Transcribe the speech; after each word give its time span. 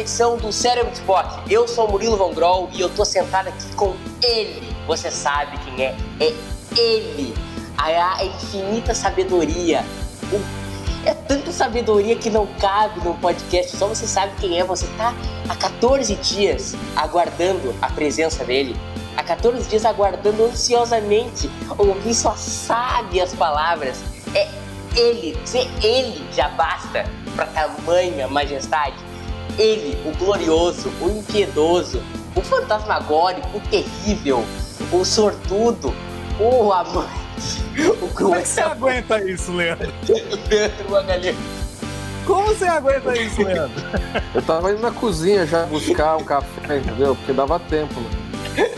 Edição 0.00 0.36
do 0.36 0.52
Cérebro 0.52 0.90
de 0.90 0.98
Spock. 0.98 1.52
Eu 1.52 1.68
sou 1.68 1.86
o 1.86 1.90
Murilo 1.92 2.16
Von 2.16 2.32
Groll 2.32 2.68
e 2.72 2.80
eu 2.80 2.88
tô 2.90 3.04
sentado 3.04 3.48
aqui 3.48 3.74
com 3.74 3.94
ele. 4.22 4.74
Você 4.86 5.10
sabe 5.10 5.58
quem 5.58 5.84
é? 5.84 5.96
É 6.20 6.34
ele. 6.78 7.34
A, 7.76 8.24
infinita 8.24 8.94
sabedoria. 8.94 9.84
É 11.04 11.14
tanta 11.14 11.50
sabedoria 11.50 12.14
que 12.14 12.30
não 12.30 12.46
cabe 12.60 13.00
num 13.04 13.14
podcast, 13.14 13.76
só 13.76 13.88
você 13.88 14.06
sabe 14.06 14.32
quem 14.40 14.58
é. 14.58 14.64
Você 14.64 14.86
tá 14.96 15.14
há 15.48 15.56
14 15.56 16.14
dias 16.16 16.74
aguardando 16.94 17.74
a 17.82 17.88
presença 17.88 18.44
dele. 18.44 18.76
Há 19.16 19.22
14 19.22 19.68
dias 19.68 19.84
aguardando 19.84 20.44
ansiosamente 20.44 21.50
ouvir 21.76 22.14
suas 22.14 22.38
sábias 22.38 23.34
palavras. 23.34 24.00
É 24.34 24.48
ele, 24.96 25.36
ser 25.44 25.68
ele 25.82 26.24
já 26.32 26.48
basta 26.50 27.04
para 27.34 27.46
tamanha 27.46 28.28
majestade. 28.28 29.11
Ele, 29.58 29.96
o 30.08 30.16
glorioso, 30.16 30.90
o 31.00 31.08
impiedoso, 31.10 32.02
o 32.34 32.40
fantasmagórico, 32.42 33.58
o 33.58 33.60
terrível, 33.60 34.44
o 34.92 35.04
sortudo, 35.04 35.94
o 36.40 36.72
amante, 36.72 37.62
o 38.00 38.08
Como 38.08 38.34
é 38.34 38.40
que 38.42 38.48
você 38.48 38.60
aguenta 38.60 39.22
isso, 39.28 39.52
Leandro? 39.52 39.92
Leandro 40.50 40.90
Magalhães. 40.90 41.36
Como 42.26 42.46
você 42.46 42.64
aguenta 42.66 43.12
isso, 43.18 43.42
Leandro? 43.42 43.82
Eu 44.34 44.42
tava 44.42 44.72
indo 44.72 44.80
na 44.80 44.90
cozinha 44.92 45.44
já 45.46 45.64
buscar 45.66 46.16
um 46.16 46.24
café, 46.24 46.78
entendeu? 46.78 47.14
Porque 47.16 47.32
dava 47.32 47.58
tempo. 47.58 48.00
né? 48.00 48.70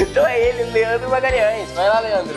Então 0.00 0.26
é 0.26 0.40
ele, 0.40 0.70
Leandro 0.72 1.08
Magalhães. 1.10 1.70
Vai 1.72 1.88
lá, 1.88 2.00
Leandro. 2.00 2.34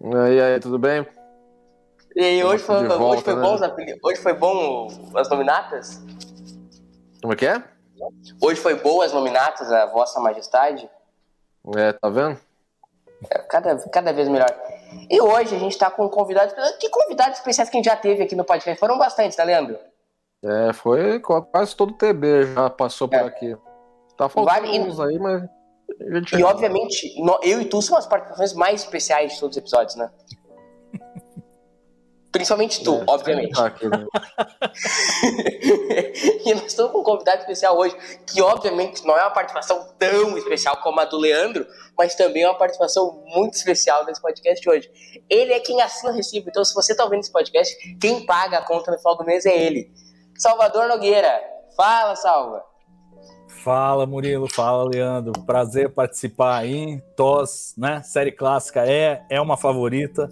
E 0.00 0.40
aí, 0.40 0.60
tudo 0.60 0.78
bem? 0.78 1.06
E 2.14 2.24
aí, 2.24 2.44
hoje 2.44 2.62
foi, 2.62 2.86
volta, 2.86 3.04
hoje 3.04 3.22
foi 3.22 3.34
né? 3.34 3.42
bom 3.42 4.08
hoje 4.08 4.20
foi 4.20 4.32
bom 4.32 4.88
as 5.14 5.28
nominatas? 5.28 6.02
Como 7.20 7.32
é 7.32 7.36
que 7.36 7.46
é? 7.46 7.62
Hoje 8.40 8.60
foi 8.60 8.74
boa 8.76 9.04
as 9.04 9.12
nominatas, 9.12 9.70
a 9.72 9.86
Vossa 9.86 10.20
Majestade? 10.20 10.88
É, 11.76 11.92
tá 11.92 12.08
vendo? 12.08 12.38
É, 13.30 13.38
cada, 13.40 13.76
cada 13.90 14.12
vez 14.12 14.28
melhor. 14.28 14.48
E 15.10 15.20
hoje 15.20 15.54
a 15.54 15.58
gente 15.58 15.76
tá 15.76 15.90
com 15.90 16.08
convidados. 16.08 16.54
Que 16.78 16.88
convidados 16.88 17.38
especiais 17.38 17.68
que 17.68 17.76
a 17.76 17.78
gente 17.78 17.86
já 17.90 17.96
teve 17.96 18.22
aqui 18.22 18.36
no 18.36 18.44
podcast? 18.44 18.78
Foram 18.78 18.96
bastantes, 18.96 19.36
tá, 19.36 19.42
Leandro? 19.42 19.76
É, 20.44 20.72
foi 20.72 21.18
quase 21.20 21.74
todo 21.74 21.90
o 21.90 21.94
TB 21.94 22.54
já 22.54 22.70
passou 22.70 23.08
por 23.08 23.16
É. 23.18 23.24
aqui. 23.24 23.56
Tá 24.16 24.28
faltando 24.28 24.66
Vale- 24.66 24.80
uns 24.80 25.00
aí, 25.00 25.18
mas. 25.18 25.42
E 26.36 26.44
obviamente, 26.44 27.14
eu 27.42 27.60
e 27.60 27.64
tu 27.64 27.82
são 27.82 27.96
as 27.96 28.06
participações 28.06 28.52
mais 28.52 28.82
especiais 28.82 29.34
de 29.34 29.40
todos 29.40 29.56
os 29.56 29.62
episódios, 29.62 29.96
né? 29.96 30.10
Principalmente 32.30 32.84
tu, 32.84 32.94
É, 32.94 33.04
obviamente. 33.08 33.52
tá 33.52 33.66
aqui, 33.66 33.88
né? 33.88 34.06
e 36.44 36.54
nós 36.54 36.66
estamos 36.66 36.92
com 36.92 37.00
um 37.00 37.02
convidado 37.02 37.40
especial 37.40 37.76
hoje, 37.76 37.96
que 38.26 38.40
obviamente 38.42 39.04
não 39.04 39.16
é 39.16 39.22
uma 39.22 39.30
participação 39.30 39.88
tão 39.98 40.36
especial 40.36 40.76
como 40.82 41.00
a 41.00 41.04
do 41.04 41.18
Leandro, 41.18 41.66
mas 41.96 42.14
também 42.14 42.42
é 42.42 42.48
uma 42.48 42.58
participação 42.58 43.24
muito 43.26 43.54
especial 43.54 44.04
nesse 44.04 44.20
podcast 44.20 44.68
hoje. 44.68 44.90
Ele 45.28 45.52
é 45.52 45.60
quem 45.60 45.80
assina 45.80 46.12
o 46.12 46.14
recibo, 46.14 46.50
então 46.50 46.64
se 46.64 46.74
você 46.74 46.92
está 46.92 47.02
ouvindo 47.02 47.20
esse 47.20 47.32
podcast, 47.32 47.74
quem 47.98 48.24
paga 48.26 48.58
a 48.58 48.62
conta 48.62 48.92
no 48.92 48.98
final 48.98 49.16
do 49.16 49.24
mês 49.24 49.46
é 49.46 49.56
ele. 49.56 49.90
Salvador 50.36 50.86
Nogueira. 50.86 51.40
Fala, 51.76 52.14
Salva. 52.14 52.62
Fala, 53.62 54.06
Murilo. 54.06 54.48
Fala, 54.52 54.88
Leandro. 54.88 55.32
Prazer 55.44 55.90
participar 55.90 56.58
aí. 56.58 57.00
TOS, 57.16 57.74
né? 57.76 58.02
Série 58.02 58.32
clássica 58.32 58.86
é, 58.86 59.22
é 59.28 59.40
uma 59.40 59.56
favorita. 59.56 60.28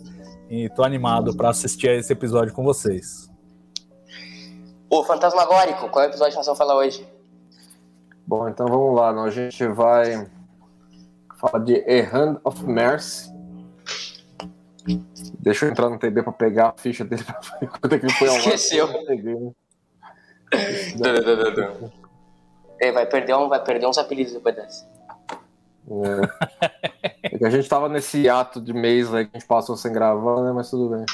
E 0.48 0.68
tô 0.70 0.84
animado 0.84 1.36
para 1.36 1.50
assistir 1.50 1.88
a 1.88 1.94
esse 1.94 2.12
episódio 2.12 2.54
com 2.54 2.62
vocês. 2.62 3.30
Ô, 4.88 5.02
Fantasmagórico, 5.02 5.88
qual 5.88 6.04
é 6.04 6.08
o 6.08 6.10
episódio 6.10 6.32
que 6.32 6.36
nós 6.38 6.46
vamos 6.46 6.58
falar 6.58 6.76
hoje? 6.76 7.06
Bom, 8.26 8.48
então 8.48 8.66
vamos 8.66 8.94
lá. 8.94 9.10
A 9.10 9.30
gente 9.30 9.66
vai 9.66 10.28
falar 11.40 11.64
de 11.64 11.76
A 11.76 12.16
Hand 12.16 12.40
of 12.44 12.64
Mercy. 12.64 13.34
Deixa 15.40 15.66
eu 15.66 15.70
entrar 15.70 15.90
no 15.90 15.98
TB 15.98 16.22
pra 16.22 16.32
pegar 16.32 16.68
a 16.68 16.80
ficha 16.80 17.04
dele 17.04 17.24
pra 17.24 17.40
ver 17.60 17.68
quanto 17.68 17.92
é 17.92 17.98
que 17.98 18.06
ele 18.06 18.12
foi 18.12 18.28
ao. 18.28 18.36
Esqueceu. 18.36 18.88
É, 22.80 22.92
vai, 22.92 23.06
perder 23.06 23.34
um, 23.36 23.48
vai 23.48 23.62
perder 23.62 23.86
uns 23.86 23.98
apelidos 23.98 24.32
depois 24.34 24.54
dessa. 24.54 24.86
É. 25.88 27.38
É 27.40 27.46
a 27.46 27.50
gente 27.50 27.68
tava 27.68 27.88
nesse 27.88 28.28
ato 28.28 28.60
de 28.60 28.72
mês 28.72 29.12
aí 29.14 29.24
que 29.26 29.36
a 29.36 29.38
gente 29.38 29.48
passou 29.48 29.76
sem 29.76 29.92
gravar, 29.92 30.42
né? 30.42 30.52
Mas 30.52 30.68
tudo 30.70 30.88
bem. 30.96 31.04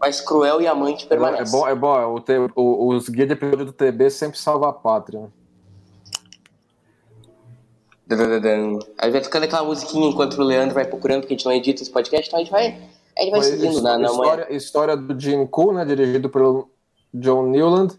Mas 0.00 0.20
Cruel 0.20 0.60
e 0.60 0.66
Amante 0.66 1.04
É 1.06 1.08
permanece. 1.08 1.50
bom, 1.52 1.66
é 1.68 1.74
bom. 1.74 1.98
é, 1.98 2.04
O, 2.06 2.20
te- 2.20 2.50
o- 2.54 2.88
os 2.94 3.08
guias 3.08 3.26
de 3.28 3.34
episódio 3.34 3.64
do 3.66 3.72
TB 3.72 4.10
sempre 4.10 4.38
salva 4.38 4.68
a 4.68 4.72
pátria. 4.72 5.20
né? 5.20 5.28
Aí 8.98 9.10
vai 9.10 9.22
ficando 9.22 9.44
aquela 9.44 9.64
musiquinha 9.64 10.08
enquanto 10.08 10.34
o 10.38 10.42
Leandro 10.44 10.74
vai 10.74 10.84
procurando, 10.84 11.20
porque 11.22 11.34
a 11.34 11.36
gente 11.36 11.46
não 11.46 11.52
edita 11.52 11.82
esse 11.82 11.90
podcast, 11.90 12.28
então 12.28 12.38
a 12.38 12.42
gente 12.42 12.52
vai, 12.52 12.78
a 13.18 13.20
gente 13.22 13.30
vai 13.30 13.42
seguindo 13.42 13.72
his- 13.72 13.82
na, 13.82 13.98
na 13.98 14.06
história, 14.08 14.52
história 14.54 14.96
do 14.96 15.18
Jim 15.18 15.46
Cool, 15.46 15.72
né? 15.74 15.84
Dirigido 15.84 16.28
pelo 16.30 16.70
John 17.12 17.46
Newland. 17.46 17.98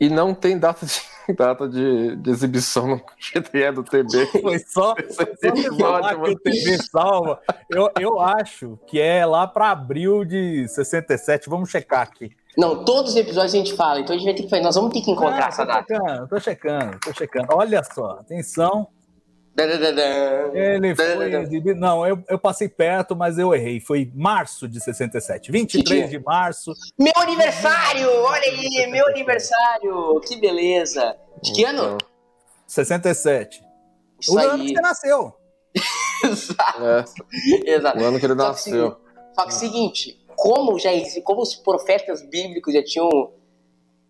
E 0.00 0.08
não 0.08 0.32
tem 0.34 0.58
data 0.58 0.84
de, 0.86 1.00
data 1.36 1.68
de, 1.68 2.16
de 2.16 2.30
exibição 2.30 2.86
no 2.86 2.96
GTE 3.18 3.70
do 3.72 3.82
TB. 3.82 4.26
Foi 4.42 4.58
só, 4.58 4.94
Esse 4.98 5.14
só 5.16 5.24
que 5.24 6.30
o 6.30 6.38
TV 6.38 6.78
salva. 6.82 7.40
Eu, 7.70 7.90
eu 7.98 8.20
acho 8.20 8.78
que 8.86 9.00
é 9.00 9.24
lá 9.24 9.46
para 9.46 9.70
abril 9.70 10.24
de 10.24 10.66
67. 10.68 11.48
Vamos 11.48 11.70
checar 11.70 12.02
aqui. 12.02 12.30
Não, 12.56 12.84
todos 12.84 13.12
os 13.12 13.16
episódios 13.16 13.52
a 13.52 13.56
gente 13.56 13.74
fala, 13.74 14.00
então 14.00 14.14
a 14.14 14.18
gente 14.18 14.26
vai 14.26 14.34
ter 14.34 14.44
que 14.44 14.48
fazer, 14.48 14.62
nós 14.62 14.76
vamos 14.76 14.92
ter 14.92 15.00
que 15.00 15.10
encontrar 15.10 15.46
Ah, 15.46 15.48
essa 15.48 15.66
tô 15.66 15.72
data. 15.72 15.94
checando, 15.94 16.28
tô 16.28 16.40
checando, 16.40 17.00
tô 17.00 17.12
checando. 17.12 17.46
Olha 17.50 17.82
só, 17.82 18.10
atenção. 18.20 18.86
Ele 20.52 20.96
foi 20.96 21.32
exibido. 21.32 21.78
Não, 21.78 22.06
eu, 22.06 22.22
eu 22.28 22.38
passei 22.38 22.68
perto, 22.68 23.14
mas 23.14 23.38
eu 23.38 23.54
errei. 23.54 23.80
Foi 23.80 24.10
março 24.14 24.68
de 24.68 24.80
67. 24.82 25.52
23 25.52 26.10
de 26.10 26.18
março. 26.18 26.72
Meu 26.98 27.12
aniversário! 27.16 28.08
Olha 28.10 28.42
aí, 28.42 28.86
meu 28.90 29.06
aniversário! 29.08 30.20
Que 30.20 30.36
beleza! 30.40 31.16
De 31.42 31.52
que 31.52 31.64
ano? 31.64 31.94
Então, 31.94 31.98
67. 32.66 33.62
Isso 34.20 34.34
o 34.34 34.38
ano 34.38 34.54
aí. 34.54 34.66
que 34.68 34.74
você 34.74 34.80
nasceu. 34.80 35.34
Exato. 36.24 36.84
é, 36.84 37.70
Exato. 37.70 37.98
o 37.98 38.04
ano 38.04 38.18
que 38.18 38.26
ele 38.26 38.34
Só 38.34 38.40
que, 38.40 38.48
nasceu. 38.50 38.96
só 39.34 39.46
que 39.46 39.54
seguinte, 39.54 40.24
como 40.36 40.78
já 40.78 40.90
como 41.22 41.42
os 41.42 41.54
profetas 41.54 42.22
bíblicos 42.22 42.72
já 42.72 42.82
tinham 42.82 43.08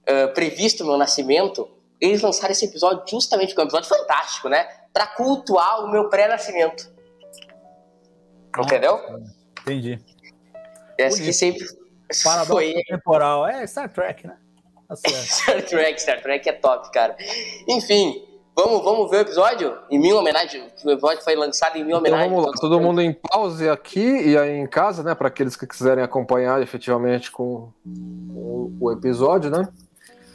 ah, 0.07 0.29
previsto 0.29 0.85
o 0.85 0.87
meu 0.87 0.97
nascimento, 0.97 1.69
eles 2.01 2.21
lançaram 2.21 2.53
esse 2.53 2.67
episódio 2.67 3.05
justamente 3.09 3.49
porque 3.55 3.61
é 3.63 3.65
um 3.65 3.67
episódio 3.67 3.89
fantástico, 3.89 4.49
né? 4.49 4.67
Pra 4.95 5.07
cultuar 5.09 5.85
o 5.85 5.91
meu 5.91 6.09
pré-nascimento. 6.09 6.91
Entendeu? 8.59 8.99
Entendi. 9.61 9.99
Essa 10.97 11.21
que 11.21 11.33
sempre 11.33 11.67
Paradoxo 12.23 12.53
foi 12.53 12.75
temporal. 12.89 13.47
É 13.47 13.67
Star 13.67 13.93
Trek, 13.93 14.27
né? 14.27 14.37
Tá. 14.89 14.95
Star 14.97 15.63
Trek, 15.63 16.01
Star 16.01 16.23
Trek 16.23 16.49
é 16.49 16.53
top, 16.53 16.93
cara. 16.93 17.17
Enfim, 17.69 18.25
vamos, 18.55 18.85
vamos 18.85 19.11
ver 19.11 19.17
o 19.17 19.21
episódio? 19.21 19.77
Em 19.91 19.99
minha 19.99 20.15
homenagem, 20.15 20.63
o 20.85 20.91
episódio 20.91 21.25
foi 21.25 21.35
lançado 21.35 21.77
em 21.77 21.83
minha 21.85 21.97
Então 21.97 21.99
homenagem. 21.99 22.31
vamos 22.31 22.47
lá, 22.47 22.53
todo 22.61 22.81
mundo 22.81 23.01
em 23.01 23.13
pause 23.13 23.69
aqui 23.69 24.29
e 24.29 24.39
aí 24.39 24.53
em 24.57 24.67
casa, 24.67 25.03
né? 25.03 25.15
Para 25.15 25.29
aqueles 25.29 25.57
que 25.57 25.67
quiserem 25.67 26.05
acompanhar 26.05 26.63
efetivamente 26.63 27.31
com 27.33 27.73
o, 27.85 28.73
o 28.81 28.93
episódio, 28.93 29.51
né? 29.51 29.67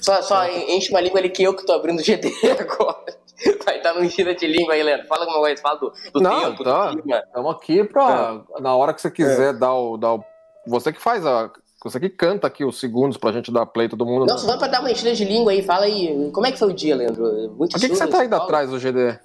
Só, 0.02 0.22
só 0.22 0.48
enche 0.48 0.92
uma 0.92 1.02
língua 1.02 1.20
ali 1.20 1.30
que 1.30 1.44
eu 1.44 1.54
que 1.54 1.66
tô 1.66 1.74
abrindo 1.74 2.00
o 2.00 2.04
GD 2.04 2.34
agora. 2.60 3.19
Vai 3.65 3.77
estar 3.77 3.94
no 3.94 4.06
gira 4.06 4.36
de 4.36 4.47
língua 4.47 4.74
aí, 4.74 4.83
Leandro. 4.83 5.07
Fala 5.07 5.21
alguma 5.21 5.39
coisa, 5.39 5.62
fala 5.62 5.80
do, 5.80 5.94
do 6.13 6.21
Não, 6.21 6.51
tempo, 6.51 6.63
tá. 6.63 6.91
do 6.91 7.01
clima. 7.01 7.19
Estamos 7.19 7.56
aqui 7.56 7.83
para, 7.83 8.41
na 8.59 8.75
hora 8.75 8.94
que 8.94 9.01
você 9.01 9.12
quiser 9.12 9.53
dar, 9.53 9.74
o, 9.74 9.97
dar 9.97 10.15
o 10.15 10.24
você 10.68 10.91
que 10.91 11.01
faz 11.01 11.25
a. 11.25 11.51
Você 11.83 11.97
que 11.97 12.09
canta 12.09 12.45
aqui 12.45 12.65
os 12.65 12.77
segundos 12.77 13.15
pra 13.15 13.31
gente 13.31 13.53
dar 13.53 13.65
play 13.65 13.88
todo 13.88 14.06
mundo. 14.06 14.25
Nossa, 14.25 14.45
vamos 14.45 14.59
pra 14.59 14.68
dar 14.68 14.81
uma 14.81 14.91
enchida 14.91 15.13
de 15.13 15.24
língua 15.24 15.53
aí. 15.53 15.62
Fala 15.62 15.86
aí, 15.86 16.30
como 16.33 16.45
é 16.45 16.51
que 16.51 16.59
foi 16.59 16.69
o 16.69 16.74
dia, 16.74 16.94
Leandro? 16.94 17.24
Muito 17.57 17.71
Por 17.71 17.80
que, 17.80 17.88
que 17.88 17.95
você 17.95 18.06
tá 18.06 18.25
indo 18.25 18.36
atrás 18.36 18.69
do 18.69 18.77
GD? 18.77 19.18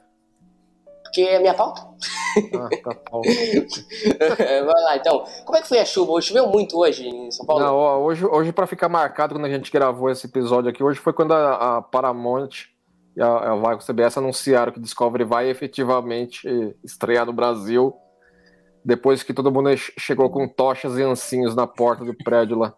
Porque 1.02 1.22
é 1.22 1.40
minha 1.40 1.55
pauta. 1.55 1.81
Ah, 2.55 2.69
tá 2.82 2.94
pauta. 3.11 3.28
Vai 4.38 4.82
lá, 4.84 4.96
então. 4.96 5.25
Como 5.44 5.58
é 5.58 5.62
que 5.62 5.69
foi 5.69 5.81
a 5.81 5.84
chuva? 5.84 6.20
Choveu 6.20 6.46
muito 6.46 6.78
hoje 6.78 7.08
em 7.08 7.28
São 7.32 7.44
Paulo? 7.44 7.64
Não, 7.64 7.76
ó, 7.76 7.99
hoje, 7.99 8.25
hoje 8.25 8.52
para 8.52 8.69
ficar 8.69 8.88
marcado 8.88 9.34
quando 9.34 9.46
a 9.46 9.50
gente 9.50 9.70
gravou 9.72 10.08
esse 10.08 10.26
episódio 10.26 10.70
aqui, 10.70 10.82
hoje 10.82 11.00
foi 11.00 11.12
quando 11.12 11.34
a, 11.34 11.78
a 11.78 11.82
Paramount 11.82 12.66
e 13.16 13.22
a, 13.22 13.52
a 13.52 13.55
Vai 13.56 13.78
CBS 13.78 14.19
anunciaram 14.19 14.72
que 14.72 14.81
Discovery 14.81 15.25
vai 15.25 15.49
efetivamente 15.49 16.46
estrear 16.82 17.26
no 17.26 17.32
Brasil 17.32 17.94
depois 18.84 19.22
que 19.22 19.32
todo 19.32 19.50
mundo 19.50 19.70
chegou 19.76 20.28
com 20.28 20.46
tochas 20.46 20.99
e 20.99 21.02
ancinhos 21.02 21.55
na 21.55 21.66
porta 21.66 22.05
do 22.05 22.14
prédio 22.14 22.58
lá. 22.58 22.75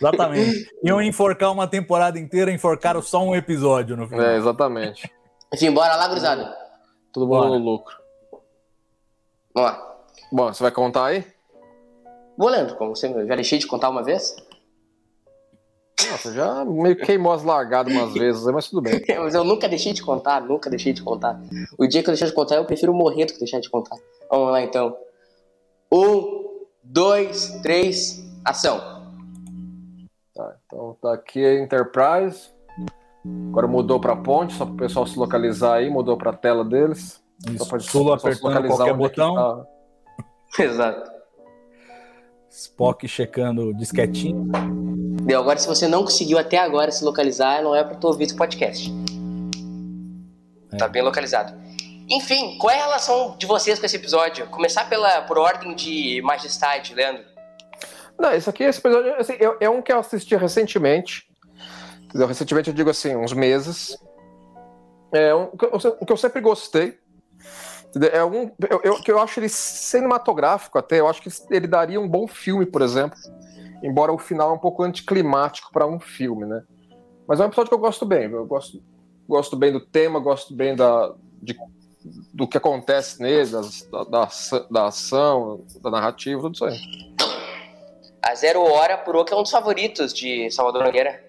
Exatamente. 0.00 0.70
Iam 0.84 1.00
enforcar 1.00 1.50
uma 1.50 1.66
temporada 1.66 2.18
inteira, 2.18 2.52
enforcaram 2.52 3.00
só 3.00 3.22
um 3.24 3.34
episódio 3.34 3.96
no 3.96 4.06
final. 4.06 4.26
É, 4.26 4.36
exatamente. 4.36 5.10
Enfim, 5.52 5.72
bora 5.72 5.96
lá, 5.96 6.08
gurizada. 6.08 6.54
Todo 7.12 7.26
mundo 7.26 7.58
no 7.58 7.64
lucro. 7.72 7.96
Vamos 9.54 9.70
lá. 9.70 9.96
Bom, 10.30 10.52
você 10.52 10.62
vai 10.62 10.72
contar 10.72 11.06
aí? 11.06 11.24
Vou, 12.36 12.50
Leandro, 12.50 12.76
como 12.76 12.94
você 12.94 13.08
já 13.26 13.34
deixei 13.34 13.58
de 13.58 13.66
contar 13.66 13.88
uma 13.88 14.02
vez? 14.02 14.36
Nossa, 16.10 16.32
já 16.32 16.64
meio 16.64 16.96
queimou 16.96 17.32
as 17.32 17.42
largadas 17.42 17.92
umas 17.92 18.12
vezes, 18.14 18.44
mas 18.44 18.68
tudo 18.68 18.82
bem. 18.82 19.02
mas 19.18 19.34
eu 19.34 19.44
nunca 19.44 19.68
deixei 19.68 19.92
de 19.92 20.02
contar, 20.02 20.42
nunca 20.42 20.68
deixei 20.68 20.92
de 20.92 21.02
contar. 21.02 21.40
O 21.78 21.86
dia 21.86 22.02
que 22.02 22.08
eu 22.08 22.12
deixar 22.12 22.26
de 22.26 22.32
contar, 22.32 22.56
eu 22.56 22.64
prefiro 22.64 22.92
morrer 22.92 23.26
do 23.26 23.32
que 23.32 23.38
deixar 23.38 23.60
de 23.60 23.70
contar. 23.70 23.96
Vamos 24.30 24.50
lá, 24.50 24.62
então. 24.62 24.96
Um, 25.90 26.66
dois, 26.82 27.58
três, 27.62 28.22
ação. 28.44 28.96
Tá, 30.34 30.54
então 30.66 30.96
tá 31.00 31.14
aqui 31.14 31.44
a 31.44 31.54
Enterprise. 31.54 32.50
Agora 33.48 33.66
mudou 33.66 33.98
para 33.98 34.14
ponte, 34.14 34.54
só 34.54 34.64
para 34.64 34.74
o 34.74 34.76
pessoal 34.76 35.06
se 35.06 35.18
localizar 35.18 35.78
aí, 35.78 35.90
mudou 35.90 36.16
para 36.16 36.30
a 36.30 36.36
tela 36.36 36.64
deles. 36.64 37.20
Isso, 37.48 37.58
só 37.58 37.70
para 37.70 37.80
Solo 37.80 38.12
apertando 38.12 38.66
qualquer 38.66 38.90
é 38.90 38.94
botão. 38.94 39.34
Tá. 39.34 39.66
Exato. 40.62 41.15
Spock 42.56 43.06
checando 43.06 43.68
o 43.68 43.74
disquetinho. 43.74 44.50
Deu, 45.26 45.38
agora 45.38 45.58
se 45.58 45.66
você 45.66 45.86
não 45.86 46.02
conseguiu 46.02 46.38
até 46.38 46.56
agora 46.56 46.90
se 46.90 47.04
localizar, 47.04 47.62
não 47.62 47.74
é 47.74 47.84
para 47.84 47.96
tu 47.96 48.06
ouvir 48.06 48.24
esse 48.24 48.34
podcast. 48.34 48.90
É. 50.72 50.76
Tá 50.78 50.88
bem 50.88 51.02
localizado. 51.02 51.52
Enfim, 52.08 52.56
qual 52.56 52.70
é 52.70 52.80
a 52.80 52.84
relação 52.84 53.36
de 53.36 53.44
vocês 53.44 53.78
com 53.78 53.84
esse 53.84 53.96
episódio? 53.96 54.46
Começar 54.46 54.88
pela, 54.88 55.20
por 55.22 55.36
ordem 55.36 55.74
de 55.74 56.22
majestade, 56.22 56.94
Leandro. 56.94 57.24
Não, 58.18 58.32
esse 58.32 58.48
aqui, 58.48 58.64
esse 58.64 58.78
episódio, 58.78 59.14
assim, 59.16 59.34
é, 59.34 59.66
é 59.66 59.68
um 59.68 59.82
que 59.82 59.92
eu 59.92 59.98
assisti 59.98 60.34
recentemente. 60.34 61.28
Recentemente 62.14 62.70
eu 62.70 62.74
digo 62.74 62.88
assim, 62.88 63.14
uns 63.14 63.34
meses. 63.34 63.98
É 65.12 65.34
um 65.34 65.48
que 65.48 66.12
eu 66.12 66.16
sempre 66.16 66.40
gostei. 66.40 66.98
É 68.12 68.24
um 68.24 68.50
eu, 68.68 68.80
eu, 68.82 69.00
eu 69.06 69.18
acho 69.18 69.40
ele 69.40 69.48
cinematográfico 69.48 70.78
até. 70.78 71.00
Eu 71.00 71.08
acho 71.08 71.22
que 71.22 71.30
ele 71.50 71.66
daria 71.66 72.00
um 72.00 72.08
bom 72.08 72.26
filme, 72.26 72.66
por 72.66 72.82
exemplo. 72.82 73.18
Embora 73.82 74.12
o 74.12 74.18
final 74.18 74.50
é 74.50 74.52
um 74.52 74.58
pouco 74.58 74.82
anticlimático 74.82 75.70
para 75.72 75.86
um 75.86 75.98
filme, 76.00 76.44
né? 76.44 76.62
Mas 77.26 77.40
é 77.40 77.44
um 77.44 77.46
episódio 77.46 77.70
que 77.70 77.74
eu 77.74 77.80
gosto 77.80 78.04
bem. 78.04 78.30
Eu 78.30 78.46
gosto, 78.46 78.82
gosto 79.28 79.56
bem 79.56 79.72
do 79.72 79.80
tema, 79.80 80.20
gosto 80.20 80.54
bem 80.54 80.74
da, 80.74 81.12
de 81.42 81.56
do 82.32 82.46
que 82.46 82.56
acontece 82.56 83.20
nele, 83.20 83.50
da, 83.50 84.04
da, 84.04 84.28
da, 84.70 84.86
ação, 84.86 85.64
da 85.82 85.90
narrativa, 85.90 86.40
tudo 86.42 86.54
isso 86.54 86.64
aí. 86.64 86.78
A 88.22 88.34
Zero 88.34 88.60
Hora 88.62 88.96
por 88.98 89.24
que 89.24 89.32
é 89.32 89.36
um 89.36 89.42
dos 89.42 89.50
favoritos 89.50 90.12
de 90.12 90.50
Salvador 90.50 90.84
Nogueira. 90.84 91.25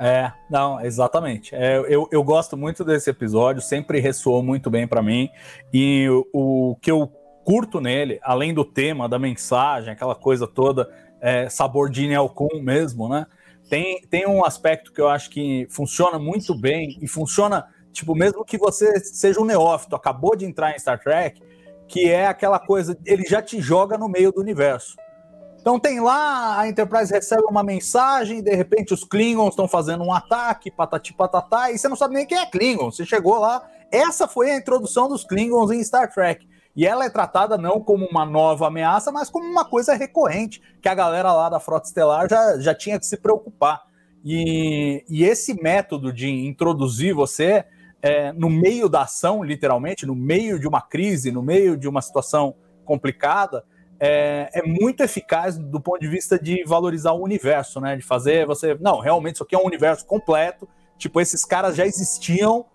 É, 0.00 0.32
não, 0.50 0.80
exatamente. 0.80 1.54
É, 1.54 1.78
eu, 1.88 2.08
eu 2.10 2.24
gosto 2.24 2.56
muito 2.56 2.84
desse 2.84 3.10
episódio, 3.10 3.62
sempre 3.62 4.00
ressoou 4.00 4.42
muito 4.42 4.70
bem 4.70 4.86
para 4.86 5.02
mim. 5.02 5.28
E 5.72 6.08
o, 6.08 6.72
o, 6.72 6.76
que 6.76 6.90
eu 6.90 7.06
curto 7.44 7.80
nele, 7.80 8.18
além 8.22 8.54
do 8.54 8.64
tema, 8.64 9.08
da 9.08 9.18
mensagem, 9.18 9.92
aquela 9.92 10.14
coisa 10.14 10.46
toda, 10.46 10.88
é, 11.20 11.48
sabor 11.48 11.90
de 11.90 12.06
Nelcon 12.06 12.60
mesmo, 12.60 13.08
né? 13.08 13.26
Tem, 13.68 14.02
tem 14.02 14.26
um 14.26 14.44
aspecto 14.44 14.92
que 14.92 15.00
eu 15.00 15.08
acho 15.08 15.30
que 15.30 15.66
funciona 15.70 16.18
muito 16.18 16.54
bem 16.54 16.98
e 17.00 17.06
funciona 17.06 17.66
Tipo, 17.92 18.14
mesmo 18.14 18.44
que 18.44 18.56
você 18.56 18.98
seja 19.00 19.40
um 19.40 19.44
neófito, 19.44 19.94
acabou 19.94 20.34
de 20.34 20.46
entrar 20.46 20.74
em 20.74 20.78
Star 20.78 20.98
Trek, 20.98 21.40
que 21.86 22.10
é 22.10 22.26
aquela 22.26 22.58
coisa, 22.58 22.98
ele 23.04 23.24
já 23.24 23.42
te 23.42 23.60
joga 23.60 23.98
no 23.98 24.08
meio 24.08 24.32
do 24.32 24.40
universo. 24.40 24.96
Então 25.62 25.78
tem 25.78 26.00
lá, 26.00 26.58
a 26.58 26.68
Enterprise 26.68 27.12
recebe 27.12 27.44
uma 27.44 27.62
mensagem, 27.62 28.42
de 28.42 28.52
repente 28.52 28.92
os 28.92 29.04
Klingons 29.04 29.50
estão 29.50 29.68
fazendo 29.68 30.02
um 30.02 30.12
ataque, 30.12 30.72
patati 30.72 31.14
patatá, 31.14 31.70
e 31.70 31.78
você 31.78 31.88
não 31.88 31.94
sabe 31.94 32.14
nem 32.14 32.26
quem 32.26 32.36
é 32.36 32.46
Klingon. 32.46 32.90
Você 32.90 33.06
chegou 33.06 33.38
lá, 33.38 33.64
essa 33.88 34.26
foi 34.26 34.50
a 34.50 34.56
introdução 34.56 35.08
dos 35.08 35.22
Klingons 35.22 35.70
em 35.70 35.82
Star 35.84 36.12
Trek. 36.12 36.48
E 36.74 36.84
ela 36.84 37.04
é 37.04 37.10
tratada 37.10 37.56
não 37.56 37.78
como 37.78 38.04
uma 38.06 38.26
nova 38.26 38.66
ameaça, 38.66 39.12
mas 39.12 39.30
como 39.30 39.46
uma 39.46 39.64
coisa 39.64 39.94
recorrente, 39.94 40.60
que 40.82 40.88
a 40.88 40.94
galera 40.96 41.32
lá 41.32 41.48
da 41.48 41.60
Frota 41.60 41.86
Estelar 41.86 42.28
já, 42.28 42.58
já 42.58 42.74
tinha 42.74 42.98
que 42.98 43.06
se 43.06 43.16
preocupar. 43.16 43.84
E, 44.24 45.04
e 45.08 45.22
esse 45.22 45.54
método 45.62 46.12
de 46.12 46.28
introduzir 46.28 47.14
você 47.14 47.64
é, 48.02 48.32
no 48.32 48.50
meio 48.50 48.88
da 48.88 49.02
ação, 49.02 49.44
literalmente, 49.44 50.04
no 50.04 50.16
meio 50.16 50.58
de 50.58 50.66
uma 50.66 50.80
crise, 50.80 51.30
no 51.30 51.40
meio 51.40 51.76
de 51.76 51.86
uma 51.86 52.02
situação 52.02 52.56
complicada, 52.84 53.64
é, 54.04 54.50
é, 54.52 54.62
muito 54.62 55.02
eficaz 55.02 55.56
do 55.56 55.80
ponto 55.80 56.00
de 56.00 56.08
vista 56.08 56.38
de 56.38 56.64
valorizar 56.64 57.12
o 57.12 57.22
universo, 57.22 57.80
né? 57.80 57.96
De 57.96 58.02
fazer 58.02 58.46
você. 58.46 58.76
Não, 58.80 58.98
realmente, 58.98 59.36
isso 59.36 59.44
aqui 59.44 59.54
é 59.54 59.58
um 59.58 59.66
universo 59.66 60.04
completo. 60.04 60.68
Tipo, 60.98 61.20
esses 61.20 61.44
caras 61.44 61.76
já 61.76 61.86
existiam, 61.86 62.66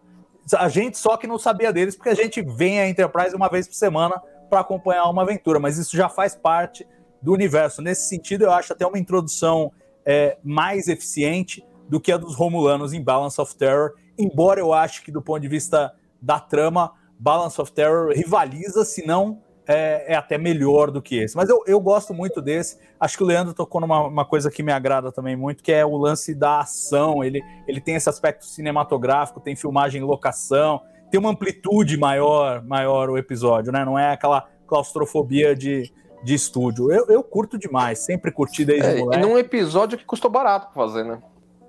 a 0.57 0.69
gente 0.69 0.97
só 0.97 1.17
que 1.17 1.27
não 1.27 1.37
sabia 1.37 1.73
deles, 1.73 1.95
porque 1.95 2.09
a 2.09 2.15
gente 2.15 2.41
vem 2.41 2.79
à 2.79 2.87
Enterprise 2.87 3.35
uma 3.35 3.49
vez 3.49 3.67
por 3.67 3.73
semana 3.73 4.15
para 4.49 4.61
acompanhar 4.61 5.09
uma 5.09 5.23
aventura, 5.23 5.59
mas 5.59 5.77
isso 5.77 5.95
já 5.97 6.07
faz 6.07 6.35
parte 6.35 6.87
do 7.21 7.33
universo. 7.33 7.81
Nesse 7.81 8.07
sentido, 8.07 8.43
eu 8.43 8.51
acho 8.51 8.71
até 8.71 8.85
uma 8.85 8.97
introdução 8.97 9.71
é, 10.05 10.37
mais 10.43 10.87
eficiente 10.87 11.65
do 11.89 11.99
que 11.99 12.11
a 12.11 12.17
dos 12.17 12.35
Romulanos 12.35 12.93
em 12.93 13.03
Balance 13.03 13.39
of 13.39 13.55
Terror 13.55 13.91
embora 14.17 14.59
eu 14.59 14.73
ache 14.73 15.03
que 15.03 15.11
do 15.11 15.21
ponto 15.21 15.41
de 15.41 15.47
vista 15.47 15.93
da 16.21 16.39
trama, 16.39 16.93
Balance 17.19 17.61
of 17.61 17.71
Terror 17.71 18.11
rivaliza, 18.11 18.83
se 18.83 19.05
não 19.05 19.41
é, 19.67 20.13
é, 20.13 20.15
até 20.15 20.37
melhor 20.37 20.89
do 20.89 21.01
que 21.01 21.17
esse. 21.17 21.35
Mas 21.35 21.49
eu, 21.49 21.61
eu 21.67 21.79
gosto 21.79 22.13
muito 22.13 22.41
desse. 22.41 22.79
Acho 22.99 23.17
que 23.17 23.23
o 23.23 23.25
Leandro 23.25 23.53
tocou 23.53 23.81
numa 23.81 24.07
uma 24.07 24.25
coisa 24.25 24.49
que 24.49 24.63
me 24.63 24.71
agrada 24.71 25.11
também 25.11 25.35
muito, 25.35 25.61
que 25.61 25.71
é 25.71 25.85
o 25.85 25.97
lance 25.97 26.33
da 26.33 26.61
ação. 26.61 27.23
Ele, 27.23 27.43
ele 27.67 27.81
tem 27.81 27.95
esse 27.95 28.09
aspecto 28.09 28.45
cinematográfico, 28.45 29.41
tem 29.41 29.55
filmagem 29.55 30.01
em 30.01 30.05
locação, 30.05 30.81
tem 31.11 31.19
uma 31.19 31.31
amplitude 31.31 31.97
maior, 31.97 32.63
maior 32.63 33.09
o 33.09 33.17
episódio, 33.17 33.71
né? 33.73 33.83
Não 33.83 33.99
é 33.99 34.13
aquela 34.13 34.47
claustrofobia 34.65 35.53
de, 35.53 35.91
de 36.23 36.33
estúdio. 36.33 36.89
Eu, 36.91 37.07
eu 37.07 37.21
curto 37.21 37.57
demais, 37.57 37.99
sempre 37.99 38.31
curti 38.31 38.63
desde 38.63 38.87
é, 38.87 38.97
moleque. 38.97 39.21
E 39.21 39.27
num 39.27 39.37
episódio 39.37 39.97
que 39.97 40.05
custou 40.05 40.31
barato 40.31 40.67
pra 40.71 40.85
fazer, 40.85 41.03
né? 41.03 41.21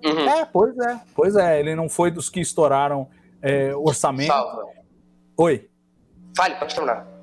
Uhum. 0.04 0.28
É, 0.28 0.44
pois 0.44 0.78
é. 0.78 1.00
Pois 1.16 1.34
é, 1.34 1.58
ele 1.58 1.74
não 1.74 1.88
foi 1.88 2.12
dos 2.12 2.30
que 2.30 2.40
estouraram 2.40 3.08
é, 3.42 3.74
orçamento. 3.74 4.28
Salva. 4.28 4.64
Oi. 5.36 5.68
Fale, 6.36 6.54
pode 6.54 6.72
terminar. 6.72 7.17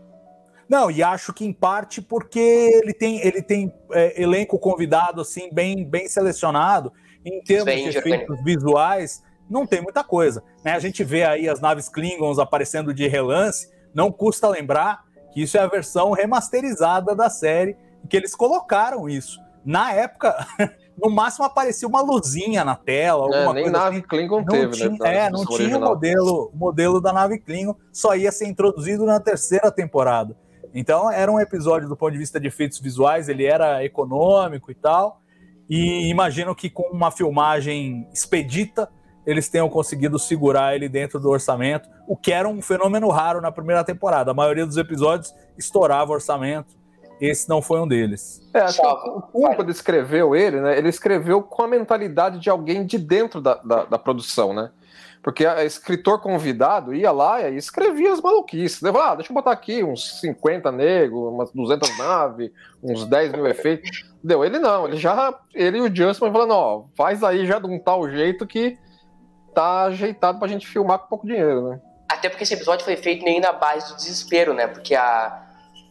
Não, 0.68 0.90
e 0.90 1.04
acho 1.04 1.32
que 1.32 1.46
em 1.46 1.54
parte 1.54 2.02
porque 2.02 2.40
ele 2.40 2.94
tem, 2.94 3.20
ele 3.26 3.42
tem 3.42 3.74
é, 3.92 4.22
elenco 4.22 4.58
convidado 4.58 5.22
assim 5.22 5.50
bem, 5.54 5.86
bem 5.86 6.08
selecionado 6.08 6.92
em 7.24 7.42
termos 7.42 7.66
bem 7.66 7.90
de 7.90 7.98
efeitos 7.98 8.44
visuais, 8.44 9.24
não 9.50 9.66
tem 9.66 9.82
muita 9.82 10.04
coisa. 10.04 10.44
Né? 10.64 10.74
A 10.74 10.80
gente 10.80 11.04
vê 11.04 11.24
aí 11.24 11.48
as 11.48 11.60
naves 11.60 11.90
Klingons 11.90 12.40
aparecendo 12.40 12.94
de 12.94 13.08
relance, 13.08 13.70
não 13.94 14.12
custa 14.12 14.48
lembrar 14.48 15.04
que 15.32 15.42
isso 15.42 15.58
é 15.58 15.62
a 15.62 15.68
versão 15.68 16.12
remasterizada 16.12 17.16
da 17.16 17.30
série, 17.30 17.76
que 18.10 18.18
eles 18.18 18.36
colocaram 18.36 19.10
isso. 19.10 19.40
Na 19.64 19.92
época, 19.92 20.36
no 21.02 21.10
máximo 21.10 21.46
aparecia 21.46 21.88
uma 21.88 22.02
luzinha 22.02 22.64
na 22.64 22.76
tela, 22.76 23.24
alguma 23.24 23.52
é, 23.52 23.54
nem 23.54 23.64
coisa 23.64 23.78
nave 23.78 23.98
assim. 23.98 24.08
Klingon 24.08 24.38
não 24.38 24.46
teve, 24.46 24.72
tinha, 24.72 24.90
né? 24.90 25.16
É, 25.18 25.30
não 25.30 25.46
tinha 25.46 25.78
o 25.78 25.82
modelo, 25.82 26.52
modelo 26.54 27.02
da 27.02 27.12
nave 27.12 27.40
Klingon, 27.40 27.76
só 27.92 28.16
ia 28.16 28.32
ser 28.32 28.48
introduzido 28.48 29.06
na 29.06 29.20
terceira 29.20 29.72
temporada. 29.72 30.36
Então 30.76 31.10
era 31.10 31.32
um 31.32 31.40
episódio 31.40 31.88
do 31.88 31.96
ponto 31.96 32.12
de 32.12 32.18
vista 32.18 32.40
de 32.40 32.48
efeitos 32.48 32.80
visuais, 32.80 33.30
ele 33.30 33.46
era 33.46 33.84
econômico 33.84 34.70
e 34.70 34.76
tal. 34.76 35.22
E 35.70 36.10
imagino 36.10 36.54
que 36.54 36.70
com 36.70 36.84
uma 36.92 37.10
filmagem 37.10 38.08
expedita, 38.14 38.88
eles 39.26 39.50
tenham 39.50 39.70
conseguido 39.70 40.20
segurar 40.20 40.76
ele 40.76 40.88
dentro 40.88 41.20
do 41.20 41.30
orçamento, 41.30 41.90
o 42.08 42.16
que 42.16 42.32
era 42.32 42.48
um 42.48 42.62
fenômeno 42.62 43.10
raro 43.10 43.42
na 43.42 43.52
primeira 43.52 43.84
temporada. 43.84 44.30
A 44.30 44.34
maioria 44.34 44.66
dos 44.66 44.78
episódios 44.78 45.34
estourava 45.58 46.12
orçamento 46.12 46.76
esse 47.20 47.48
não 47.48 47.62
foi 47.62 47.80
um 47.80 47.88
deles. 47.88 48.42
É, 48.54 48.60
acho 48.60 48.82
que 48.82 49.10
o 49.10 49.22
Kuhn, 49.22 49.56
quando 49.56 49.72
escreveu 49.72 50.36
ele, 50.36 50.60
né, 50.60 50.78
ele 50.78 50.90
escreveu 50.90 51.42
com 51.42 51.64
a 51.64 51.68
mentalidade 51.68 52.40
de 52.40 52.50
alguém 52.50 52.86
de 52.86 52.98
dentro 52.98 53.40
da, 53.40 53.56
da, 53.56 53.86
da, 53.86 53.98
produção, 53.98 54.54
né? 54.54 54.72
Porque 55.26 55.44
a 55.44 55.66
escritor 55.66 56.22
convidado 56.22 56.94
ia 56.94 57.12
lá 57.12 57.50
e 57.50 57.58
escrevia 57.58 58.14
as 58.14 58.22
maluquices. 58.22 58.80
Leva, 58.80 59.10
ah, 59.10 59.16
deixa 59.16 59.32
eu 59.32 59.34
botar 59.34 59.54
aqui 59.54 59.84
uns 59.84 60.20
50 60.20 60.72
negros, 60.72 61.34
umas 61.34 61.52
200 61.52 61.98
naves, 61.98 62.52
uns 62.84 63.08
10 63.08 63.32
mil 63.32 63.48
efeitos. 63.48 64.06
Deu, 64.24 64.46
ele 64.46 64.60
não, 64.60 64.88
ele 64.88 64.98
já, 64.98 65.34
ele 65.56 65.80
e 65.80 65.82
o 65.82 65.96
Justin 65.96 66.32
falando, 66.32 66.52
ó, 66.52 66.86
faz 66.96 67.24
aí 67.24 67.48
já 67.48 67.58
de 67.58 67.66
um 67.66 67.80
tal 67.80 68.08
jeito 68.08 68.46
que 68.46 68.78
tá 69.52 69.86
ajeitado 69.86 70.38
pra 70.38 70.48
gente 70.48 70.68
filmar 70.68 71.00
com 71.00 71.08
pouco 71.08 71.26
dinheiro, 71.26 71.70
né? 71.70 71.82
Até 72.08 72.30
porque 72.30 72.44
esse 72.44 72.54
episódio 72.54 72.86
foi 72.86 72.96
feito 72.96 73.26
nem 73.26 73.40
na 73.40 73.52
base 73.52 73.94
do 73.94 73.96
desespero, 73.96 74.54
né? 74.54 74.68
Porque 74.68 74.94
a, 74.94 75.44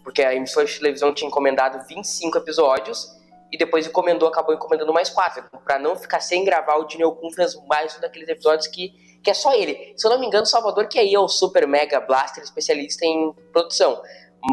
porque 0.04 0.22
a 0.22 0.32
emissora 0.32 0.64
de 0.64 0.78
televisão 0.78 1.12
tinha 1.12 1.26
encomendado 1.26 1.84
25 1.88 2.38
episódios 2.38 3.10
e 3.50 3.58
depois 3.58 3.84
encomendou, 3.84 4.28
acabou 4.28 4.54
encomendando 4.54 4.92
mais 4.92 5.10
quatro. 5.10 5.44
Para 5.64 5.80
não 5.80 5.96
ficar 5.96 6.20
sem 6.20 6.44
gravar, 6.44 6.76
o 6.76 6.84
Daniel 6.84 7.12
Kuhn 7.12 7.32
fez 7.32 7.56
mais 7.66 7.96
um 7.96 8.00
daqueles 8.00 8.28
episódios 8.28 8.68
que, 8.68 8.92
que 9.24 9.30
é 9.30 9.34
só 9.34 9.54
ele. 9.54 9.94
Se 9.96 10.06
eu 10.06 10.10
não 10.10 10.20
me 10.20 10.26
engano, 10.26 10.44
Salvador 10.44 10.86
que 10.86 10.98
aí 10.98 11.14
é 11.14 11.18
o 11.18 11.26
super 11.26 11.66
mega 11.66 11.98
blaster 11.98 12.44
especialista 12.44 13.06
em 13.06 13.32
produção. 13.50 14.00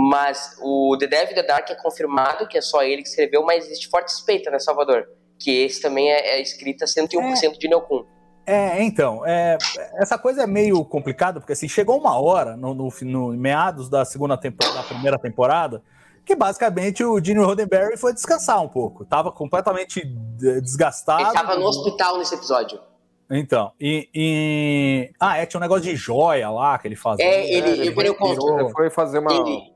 Mas 0.09 0.55
o 0.61 0.95
The 0.97 1.07
Devil 1.07 1.35
The 1.35 1.43
Dark 1.43 1.69
é 1.69 1.75
confirmado 1.75 2.47
que 2.47 2.57
é 2.57 2.61
só 2.61 2.81
ele 2.81 3.01
que 3.01 3.09
escreveu, 3.09 3.43
mas 3.43 3.65
existe 3.65 3.89
forte 3.89 4.09
suspeita, 4.11 4.49
né, 4.49 4.57
Salvador? 4.57 5.05
Que 5.37 5.65
esse 5.65 5.81
também 5.81 6.09
é, 6.09 6.37
é 6.37 6.41
escrita 6.41 6.85
101% 6.85 7.43
é. 7.43 7.49
de 7.49 7.69
Kuhn. 7.81 8.05
É, 8.45 8.81
então, 8.81 9.25
é, 9.25 9.57
essa 9.95 10.17
coisa 10.17 10.43
é 10.43 10.47
meio 10.47 10.83
complicada, 10.85 11.39
porque 11.39 11.53
assim, 11.53 11.67
chegou 11.67 11.97
uma 11.99 12.19
hora, 12.19 12.55
no, 12.55 12.73
no, 12.73 12.89
no 13.01 13.27
meados 13.33 13.89
da 13.89 14.03
segunda 14.05 14.37
temporada, 14.37 14.77
da 14.77 14.83
primeira 14.83 15.19
temporada, 15.19 15.83
que 16.25 16.35
basicamente 16.35 17.03
o 17.03 17.23
Gene 17.23 17.39
Roddenberry 17.39 17.97
foi 17.97 18.13
descansar 18.13 18.61
um 18.61 18.69
pouco. 18.69 19.03
Tava 19.03 19.31
completamente 19.31 20.01
desgastado. 20.37 21.21
Ele 21.21 21.33
tava 21.33 21.55
no 21.57 21.65
hospital 21.65 22.17
nesse 22.17 22.33
episódio. 22.33 22.79
Então, 23.31 23.71
e, 23.79 24.09
e... 24.13 25.11
Ah, 25.19 25.37
é, 25.37 25.45
tinha 25.45 25.57
um 25.57 25.61
negócio 25.61 25.83
de 25.83 25.95
joia 25.95 26.49
lá 26.49 26.77
que 26.77 26.87
ele 26.87 26.97
fazia. 26.97 27.25
É, 27.25 27.45
ele, 27.45 27.69
ele, 27.69 27.87
ele, 27.87 27.99
ele 27.99 28.69
foi 28.73 28.89
fazer 28.89 29.19
uma... 29.19 29.31
Ele, 29.31 29.71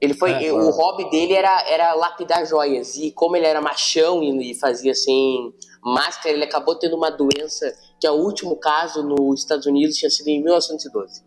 ele 0.00 0.14
foi, 0.14 0.30
é, 0.32 0.52
o 0.52 0.68
é. 0.68 0.72
hobby 0.72 1.10
dele 1.10 1.32
era, 1.32 1.68
era 1.68 1.94
lapidar 1.94 2.46
joias, 2.46 2.96
e 2.96 3.10
como 3.10 3.36
ele 3.36 3.46
era 3.46 3.60
machão 3.60 4.22
e, 4.22 4.50
e 4.50 4.54
fazia 4.54 4.92
assim, 4.92 5.52
máscara, 5.82 6.34
ele 6.34 6.44
acabou 6.44 6.76
tendo 6.76 6.96
uma 6.96 7.10
doença 7.10 7.72
que 7.98 8.06
é 8.06 8.10
o 8.10 8.16
último 8.16 8.56
caso 8.56 9.02
nos 9.02 9.40
Estados 9.40 9.66
Unidos 9.66 9.96
tinha 9.96 10.10
sido 10.10 10.28
em 10.28 10.42
1912. 10.42 11.22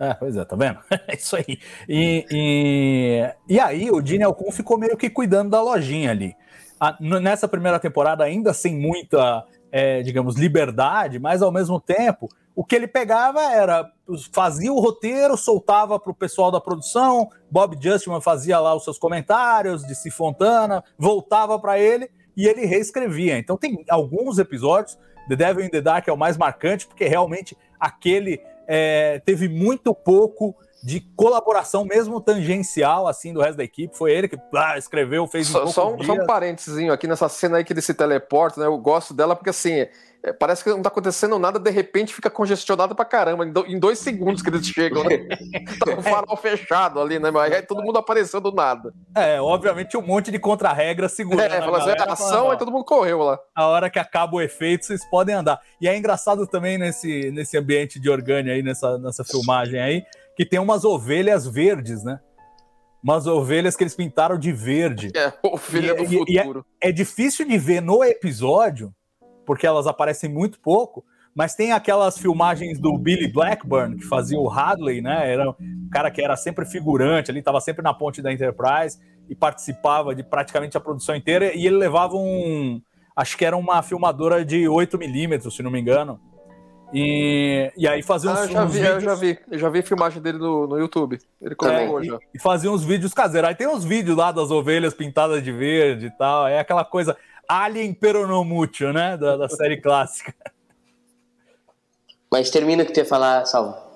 É, 0.00 0.14
pois 0.14 0.36
é, 0.36 0.44
tá 0.44 0.54
vendo? 0.54 0.78
É 1.08 1.16
isso 1.16 1.34
aí. 1.34 1.58
E, 1.88 2.24
e, 2.30 3.34
e 3.48 3.58
aí 3.58 3.90
o 3.90 4.04
Gene 4.04 4.22
Alcon 4.22 4.52
ficou 4.52 4.78
meio 4.78 4.96
que 4.96 5.10
cuidando 5.10 5.50
da 5.50 5.60
lojinha 5.60 6.12
ali. 6.12 6.36
A, 6.78 6.96
nessa 7.00 7.48
primeira 7.48 7.80
temporada, 7.80 8.22
ainda 8.22 8.52
sem 8.54 8.76
muita, 8.76 9.44
é, 9.70 10.02
digamos, 10.02 10.36
liberdade, 10.36 11.18
mas 11.18 11.42
ao 11.42 11.52
mesmo 11.52 11.80
tempo, 11.80 12.28
o 12.54 12.64
que 12.64 12.74
ele 12.74 12.88
pegava 12.88 13.40
era, 13.40 13.90
fazia 14.32 14.72
o 14.72 14.80
roteiro, 14.80 15.36
soltava 15.36 15.98
para 15.98 16.10
o 16.10 16.14
pessoal 16.14 16.50
da 16.50 16.60
produção, 16.60 17.28
Bob 17.50 17.76
Justman 17.80 18.20
fazia 18.20 18.58
lá 18.58 18.74
os 18.74 18.84
seus 18.84 18.98
comentários, 18.98 19.86
de 19.86 19.94
Si 19.94 20.10
Fontana, 20.10 20.82
voltava 20.98 21.58
para 21.58 21.78
ele 21.78 22.10
e 22.36 22.46
ele 22.46 22.66
reescrevia. 22.66 23.38
Então 23.38 23.56
tem 23.56 23.84
alguns 23.88 24.38
episódios 24.38 24.98
The 25.28 25.36
Devil 25.36 25.66
in 25.66 25.68
the 25.68 25.80
Dark 25.80 26.08
é 26.08 26.12
o 26.12 26.16
mais 26.16 26.36
marcante, 26.36 26.86
porque 26.86 27.06
realmente 27.06 27.56
aquele 27.78 28.40
é, 28.66 29.20
teve 29.24 29.48
muito 29.48 29.94
pouco 29.94 30.56
de 30.82 31.00
colaboração, 31.16 31.84
mesmo 31.84 32.20
tangencial, 32.20 33.06
assim, 33.08 33.32
do 33.32 33.40
resto 33.40 33.56
da 33.56 33.64
equipe. 33.64 33.96
Foi 33.96 34.12
ele 34.12 34.28
que 34.28 34.38
ah, 34.54 34.78
escreveu, 34.78 35.26
fez 35.26 35.48
só, 35.48 35.64
um 35.64 35.68
só, 35.68 35.94
um, 35.94 36.02
só 36.02 36.12
um 36.12 36.26
parênteses 36.26 36.88
aqui 36.90 37.06
nessa 37.06 37.28
cena 37.28 37.58
aí 37.58 37.64
que 37.64 37.72
ele 37.72 37.80
se 37.80 37.94
teleporta, 37.94 38.60
né? 38.60 38.66
Eu 38.66 38.78
gosto 38.78 39.12
dela 39.12 39.34
porque, 39.34 39.50
assim, 39.50 39.86
é, 40.22 40.32
parece 40.32 40.64
que 40.64 40.70
não 40.70 40.82
tá 40.82 40.88
acontecendo 40.88 41.38
nada, 41.38 41.58
de 41.58 41.70
repente 41.70 42.12
fica 42.12 42.28
congestionado 42.28 42.94
pra 42.94 43.04
caramba, 43.04 43.44
em, 43.44 43.78
dois 43.78 44.00
segundos 44.00 44.42
que 44.42 44.50
eles 44.50 44.66
chegam, 44.66 45.04
né? 45.04 45.18
tá 45.78 45.94
o 45.96 46.02
farol 46.02 46.36
fechado 46.36 47.00
ali, 47.00 47.18
né? 47.18 47.30
Mas 47.30 47.52
aí 47.52 47.62
todo 47.62 47.82
mundo 47.82 47.98
apareceu 47.98 48.40
do 48.40 48.50
nada. 48.50 48.92
É, 49.14 49.40
obviamente 49.40 49.96
um 49.96 50.02
monte 50.02 50.32
de 50.32 50.38
contra-regra 50.38 51.08
segurando. 51.08 51.52
É, 51.52 51.60
fala 51.60 51.78
assim, 51.78 51.90
ação, 52.10 52.50
aí 52.50 52.58
todo 52.58 52.72
mundo 52.72 52.84
correu 52.84 53.18
lá. 53.18 53.38
A 53.54 53.66
hora 53.66 53.88
que 53.88 53.98
acaba 53.98 54.36
o 54.36 54.40
efeito, 54.40 54.86
vocês 54.86 55.08
podem 55.08 55.34
andar. 55.34 55.60
E 55.80 55.88
é 55.88 55.96
engraçado 55.96 56.46
também 56.48 56.78
nesse, 56.78 57.30
nesse 57.30 57.56
ambiente 57.56 58.00
de 58.00 58.10
orgânia 58.10 58.54
aí, 58.54 58.62
nessa, 58.62 58.98
nessa 58.98 59.24
filmagem 59.24 59.80
aí, 59.80 60.02
que 60.38 60.46
tem 60.46 60.58
umas 60.58 60.84
ovelhas 60.84 61.46
verdes, 61.46 62.02
né? 62.02 62.20
umas 63.02 63.26
ovelhas 63.26 63.76
que 63.76 63.82
eles 63.82 63.94
pintaram 63.94 64.38
de 64.38 64.52
verde. 64.52 65.10
É, 65.16 65.32
ovelha 65.42 65.94
do 65.94 66.04
e, 66.04 66.18
futuro. 66.18 66.64
E 66.80 66.86
é, 66.86 66.90
é, 66.90 66.92
difícil 66.92 67.46
de 67.46 67.58
ver 67.58 67.82
no 67.82 68.04
episódio, 68.04 68.94
porque 69.44 69.66
elas 69.66 69.86
aparecem 69.86 70.30
muito 70.30 70.60
pouco, 70.60 71.04
mas 71.34 71.54
tem 71.54 71.72
aquelas 71.72 72.18
filmagens 72.18 72.78
do 72.78 72.96
Billy 72.96 73.32
Blackburn, 73.32 73.96
que 73.96 74.04
fazia 74.04 74.38
o 74.38 74.48
Hadley, 74.48 75.00
né? 75.00 75.32
Era 75.32 75.50
um 75.50 75.88
cara 75.90 76.10
que 76.10 76.22
era 76.22 76.36
sempre 76.36 76.64
figurante 76.64 77.30
ali, 77.30 77.40
estava 77.40 77.60
sempre 77.60 77.82
na 77.82 77.94
ponte 77.94 78.22
da 78.22 78.32
Enterprise 78.32 78.98
e 79.28 79.34
participava 79.34 80.14
de 80.14 80.22
praticamente 80.22 80.76
a 80.76 80.80
produção 80.80 81.14
inteira, 81.14 81.54
e 81.54 81.66
ele 81.66 81.76
levava 81.76 82.14
um. 82.16 82.80
Acho 83.16 83.36
que 83.36 83.44
era 83.44 83.56
uma 83.56 83.82
filmadora 83.82 84.44
de 84.44 84.64
8mm, 84.64 85.50
se 85.50 85.62
não 85.62 85.70
me 85.70 85.80
engano. 85.80 86.20
E, 86.92 87.70
e 87.76 87.86
aí 87.86 88.02
fazia 88.02 88.30
uns, 88.30 88.38
ah, 88.38 88.44
eu 88.44 88.48
já 88.48 88.64
vi, 88.64 88.72
vídeos... 88.72 88.94
Eu 88.94 89.00
já 89.00 89.14
vi, 89.14 89.38
eu 89.50 89.58
já 89.58 89.68
vi 89.68 89.82
filmagem 89.82 90.22
dele 90.22 90.38
no, 90.38 90.66
no 90.66 90.78
YouTube. 90.78 91.18
Ele 91.40 91.54
colocou 91.54 92.00
é, 92.00 92.04
já. 92.04 92.14
E, 92.14 92.18
e 92.36 92.40
fazia 92.40 92.70
uns 92.70 92.84
vídeos 92.84 93.12
caseiros. 93.12 93.48
Aí 93.48 93.54
tem 93.54 93.68
uns 93.68 93.84
vídeos 93.84 94.16
lá 94.16 94.32
das 94.32 94.50
ovelhas 94.50 94.94
pintadas 94.94 95.42
de 95.42 95.52
verde 95.52 96.06
e 96.06 96.10
tal. 96.10 96.46
É 96.48 96.58
aquela 96.58 96.84
coisa. 96.84 97.16
Alien 97.46 97.92
Peronomútil, 97.92 98.92
né? 98.92 99.16
Da, 99.16 99.36
da 99.36 99.48
série 99.48 99.80
clássica. 99.80 100.34
Mas 102.30 102.50
termina 102.50 102.82
o 102.82 102.86
que 102.86 102.92
tu 102.92 102.98
ia 102.98 103.06
falar, 103.06 103.44
Salvo. 103.46 103.88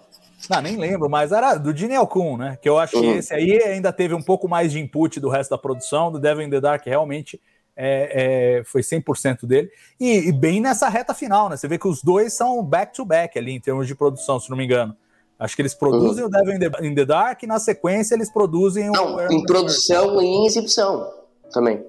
Não, 0.50 0.60
nem 0.60 0.76
lembro, 0.76 1.08
mas 1.08 1.30
era 1.30 1.54
do 1.56 1.76
Gene 1.76 1.94
Alcun, 1.94 2.36
né? 2.36 2.58
Que 2.60 2.68
eu 2.68 2.78
acho 2.78 2.96
uhum. 2.96 3.02
que 3.02 3.18
esse 3.18 3.32
aí 3.32 3.62
ainda 3.62 3.92
teve 3.92 4.12
um 4.14 4.22
pouco 4.22 4.48
mais 4.48 4.72
de 4.72 4.80
input 4.80 5.20
do 5.20 5.28
resto 5.28 5.50
da 5.50 5.58
produção, 5.58 6.10
do 6.10 6.18
Devil 6.18 6.44
in 6.44 6.50
the 6.50 6.60
Dark 6.60 6.84
realmente 6.84 7.40
é, 7.76 8.58
é, 8.58 8.64
foi 8.64 8.82
100% 8.82 9.46
dele. 9.46 9.70
E, 9.98 10.28
e, 10.28 10.32
bem 10.32 10.60
nessa 10.60 10.88
reta 10.88 11.14
final, 11.14 11.48
né? 11.48 11.56
Você 11.56 11.66
vê 11.66 11.78
que 11.78 11.88
os 11.88 12.02
dois 12.02 12.32
são 12.32 12.62
back-to-back 12.62 13.34
-back 13.34 13.42
ali 13.42 13.52
em 13.52 13.60
termos 13.60 13.86
de 13.86 13.94
produção, 13.94 14.38
se 14.38 14.50
não 14.50 14.56
me 14.56 14.64
engano. 14.64 14.96
Acho 15.38 15.56
que 15.56 15.62
eles 15.62 15.74
produzem 15.74 16.22
uhum. 16.22 16.28
o 16.28 16.30
Devil 16.30 16.54
in 16.54 16.58
the, 16.58 16.86
in 16.86 16.94
the, 16.94 17.04
Dark 17.04 17.42
e 17.42 17.46
na 17.46 17.58
sequência 17.58 18.14
eles 18.14 18.30
produzem 18.30 18.90
não, 18.90 19.16
o. 19.16 19.32
Em 19.32 19.42
produção 19.42 20.22
e 20.22 20.24
em 20.24 20.46
exibição 20.46 21.12
também. 21.52 21.84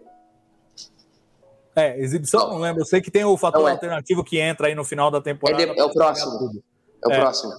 É, 1.75 1.99
exibição, 1.99 2.39
não, 2.41 2.53
não 2.53 2.59
lembro. 2.59 2.81
Eu 2.81 2.85
sei 2.85 3.01
que 3.01 3.11
tem 3.11 3.23
o 3.23 3.37
fator 3.37 3.67
é. 3.67 3.71
alternativo 3.71 4.23
que 4.23 4.39
entra 4.39 4.67
aí 4.67 4.75
no 4.75 4.83
final 4.83 5.11
da 5.11 5.21
temporada. 5.21 5.61
É, 5.61 5.73
de, 5.73 5.79
é 5.79 5.83
o 5.83 5.91
próximo. 5.91 6.63
É 7.05 7.07
o 7.07 7.11
é. 7.11 7.19
próximo. 7.19 7.53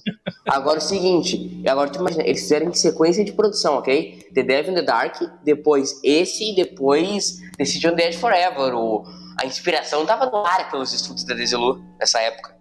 Agora 0.47 0.79
o 0.79 0.81
seguinte, 0.81 1.61
agora 1.67 1.89
tu 1.89 1.99
imagina, 1.99 2.23
eles 2.23 2.41
fizeram 2.41 2.67
em 2.67 2.73
sequência 2.73 3.23
de 3.23 3.31
produção, 3.31 3.75
ok? 3.77 4.27
The 4.33 4.43
Devil 4.43 4.71
in 4.71 4.75
the 4.75 4.81
Dark, 4.81 5.15
depois 5.43 5.99
esse 6.03 6.51
e 6.51 6.55
depois 6.55 7.39
Decision 7.57 7.93
Dead 7.93 8.13
Forever. 8.15 8.73
O, 8.75 9.03
a 9.39 9.45
inspiração 9.45 10.05
tava 10.05 10.25
no 10.25 10.37
ar 10.45 10.69
pelos 10.71 10.93
estudos 10.93 11.23
da 11.23 11.35
Desilu 11.35 11.83
nessa 11.99 12.19
época. 12.21 12.55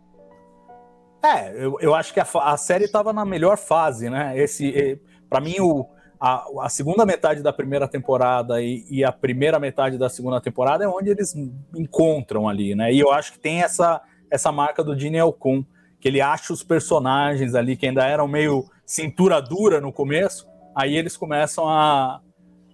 É, 1.24 1.54
eu, 1.56 1.78
eu 1.80 1.94
acho 1.94 2.12
que 2.12 2.20
a, 2.20 2.26
a 2.34 2.56
série 2.56 2.86
tava 2.86 3.12
na 3.12 3.24
melhor 3.24 3.56
fase, 3.56 4.10
né? 4.10 4.36
Esse, 4.36 5.00
para 5.30 5.40
mim, 5.40 5.58
o, 5.58 5.88
a, 6.20 6.44
a, 6.62 6.68
segunda 6.68 7.06
metade 7.06 7.42
da 7.42 7.52
primeira 7.52 7.88
temporada 7.88 8.60
e, 8.60 8.84
e, 8.90 9.02
a 9.02 9.10
primeira 9.10 9.58
metade 9.58 9.96
da 9.96 10.10
segunda 10.10 10.40
temporada 10.40 10.84
é 10.84 10.88
onde 10.88 11.10
eles 11.10 11.34
encontram 11.74 12.46
ali, 12.46 12.74
né? 12.74 12.92
E 12.92 13.00
eu 13.00 13.10
acho 13.10 13.32
que 13.32 13.38
tem 13.38 13.62
essa, 13.62 14.02
essa 14.30 14.52
marca 14.52 14.84
do 14.84 14.98
Gene 14.98 15.16
Elkun, 15.16 15.64
que 16.04 16.08
ele 16.08 16.20
acha 16.20 16.52
os 16.52 16.62
personagens 16.62 17.54
ali 17.54 17.78
que 17.78 17.86
ainda 17.86 18.06
eram 18.06 18.28
meio 18.28 18.68
cintura 18.84 19.40
dura 19.40 19.80
no 19.80 19.90
começo, 19.90 20.46
aí 20.76 20.94
eles 20.94 21.16
começam 21.16 21.66
a, 21.66 22.20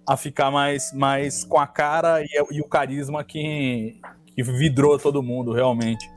a 0.05 0.17
ficar 0.17 0.51
mais, 0.51 0.91
mais 0.91 1.45
com 1.45 1.57
a 1.57 1.65
cara 1.65 2.21
e, 2.21 2.27
e 2.51 2.59
o 2.59 2.67
carisma 2.67 3.23
que, 3.23 4.01
que 4.35 4.43
vidrou 4.43 4.99
todo 4.99 5.23
mundo, 5.23 5.53
realmente. 5.53 6.11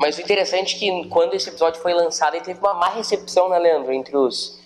Mas 0.00 0.16
o 0.16 0.22
interessante 0.22 0.76
é 0.76 0.78
que 0.78 1.08
quando 1.10 1.34
esse 1.34 1.50
episódio 1.50 1.82
foi 1.82 1.92
lançado, 1.92 2.32
ele 2.32 2.44
teve 2.46 2.58
uma 2.60 2.72
má 2.72 2.88
recepção, 2.88 3.50
né, 3.50 3.58
Leandro? 3.58 3.92
Entre 3.92 4.16
os, 4.16 4.58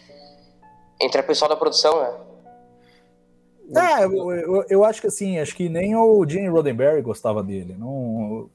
entre 1.01 1.23
a 1.23 1.25
pessoal 1.25 1.49
da 1.49 1.57
produção, 1.57 2.01
né? 2.01 3.99
É, 3.99 4.05
eu, 4.05 4.31
eu, 4.31 4.65
eu, 4.69 4.85
acho 4.85 5.01
que 5.01 5.09
assim, 5.09 5.41
acho 5.41 5.57
que 5.57 5.69
nem 5.69 5.97
o 5.97 6.25
Gene 6.25 6.47
Roddenberry 6.47 7.03
gostava 7.03 7.43
dele. 7.43 7.75
Não, 7.77 8.49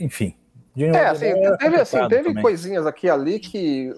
enfim. 0.00 0.34
É, 0.76 1.06
assim, 1.06 1.32
teve, 1.58 1.76
assim, 1.76 2.08
teve 2.08 2.40
coisinhas 2.40 2.86
aqui 2.86 3.08
ali 3.08 3.38
que, 3.38 3.94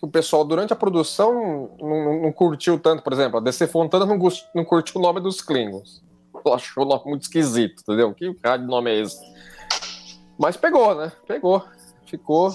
o 0.00 0.08
pessoal, 0.08 0.44
durante 0.44 0.72
a 0.72 0.76
produção, 0.76 1.70
não, 1.80 2.22
não, 2.22 2.32
curtiu 2.32 2.78
tanto. 2.78 3.02
Por 3.02 3.12
exemplo, 3.12 3.38
a 3.38 3.42
DC 3.42 3.66
Fontana 3.66 4.06
não, 4.06 4.18
não 4.54 4.64
curtiu 4.64 5.00
o 5.00 5.02
nome 5.02 5.20
dos 5.20 5.40
Klingons. 5.40 6.04
Achou 6.52 6.84
o 6.84 6.88
nome 6.88 7.02
muito 7.06 7.22
esquisito, 7.22 7.82
entendeu? 7.82 8.12
Que 8.14 8.32
cara 8.34 8.58
de 8.58 8.66
nome 8.66 8.90
é 8.90 9.00
esse? 9.00 9.18
Mas 10.38 10.56
pegou, 10.56 10.94
né? 10.94 11.10
Pegou. 11.26 11.64
Ficou 12.06 12.50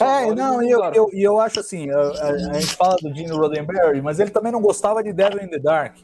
é, 0.00 0.34
não, 0.34 0.62
e 0.62 0.70
eu, 0.70 0.82
eu, 0.92 1.08
eu, 1.12 1.40
acho 1.40 1.60
assim, 1.60 1.88
a, 1.90 1.96
a, 1.96 2.30
a, 2.30 2.52
gente 2.54 2.74
fala 2.74 2.96
do 2.96 3.14
Gene 3.14 3.30
Roddenberry, 3.30 4.02
mas 4.02 4.18
ele 4.18 4.30
também 4.30 4.50
não 4.50 4.60
gostava 4.60 5.02
de 5.02 5.12
Devil 5.12 5.44
in 5.44 5.48
the 5.48 5.60
Dark. 5.60 5.96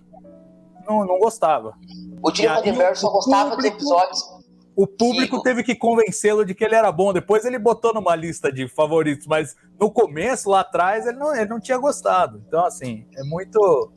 Não, 0.86 1.04
não 1.04 1.18
gostava. 1.18 1.74
O 2.22 2.32
Gene 2.32 2.54
Roddenberry 2.54 2.96
só 2.96 3.10
gostava 3.10 3.50
público... 3.50 3.76
dos 3.76 3.86
episódios. 3.86 4.35
O 4.76 4.86
público 4.86 5.38
Sim. 5.38 5.42
teve 5.42 5.62
que 5.62 5.74
convencê-lo 5.74 6.44
de 6.44 6.54
que 6.54 6.62
ele 6.62 6.74
era 6.74 6.92
bom. 6.92 7.10
Depois 7.10 7.46
ele 7.46 7.58
botou 7.58 7.94
numa 7.94 8.14
lista 8.14 8.52
de 8.52 8.68
favoritos, 8.68 9.26
mas 9.26 9.56
no 9.80 9.90
começo, 9.90 10.50
lá 10.50 10.60
atrás, 10.60 11.06
ele 11.06 11.16
não, 11.16 11.34
ele 11.34 11.48
não 11.48 11.58
tinha 11.58 11.78
gostado. 11.78 12.42
Então, 12.46 12.64
assim, 12.66 13.06
é 13.16 13.24
muito. 13.24 13.90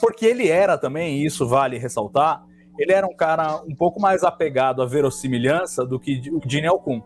Porque 0.00 0.24
ele 0.24 0.48
era 0.48 0.78
também, 0.78 1.18
e 1.18 1.26
isso 1.26 1.46
vale 1.46 1.78
ressaltar, 1.78 2.42
ele 2.78 2.92
era 2.92 3.06
um 3.06 3.14
cara 3.14 3.62
um 3.68 3.76
pouco 3.76 4.00
mais 4.00 4.24
apegado 4.24 4.82
à 4.82 4.86
verossimilhança 4.86 5.84
do 5.84 6.00
que 6.00 6.22
o 6.32 6.40
Gene 6.48 6.66
Alcun. 6.66 7.02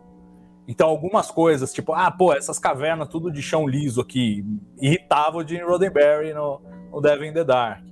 Então, 0.66 0.88
algumas 0.88 1.30
coisas, 1.30 1.72
tipo, 1.72 1.92
ah, 1.92 2.10
pô, 2.10 2.32
essas 2.32 2.58
cavernas 2.58 3.08
tudo 3.08 3.32
de 3.32 3.42
chão 3.42 3.66
liso 3.66 4.00
aqui, 4.00 4.44
irritava 4.80 5.38
o 5.38 5.46
Gene 5.46 5.64
Roddenberry 5.64 6.32
no, 6.32 6.60
no 6.92 7.00
Devil 7.00 7.26
in 7.26 7.32
the 7.32 7.44
Dark. 7.44 7.87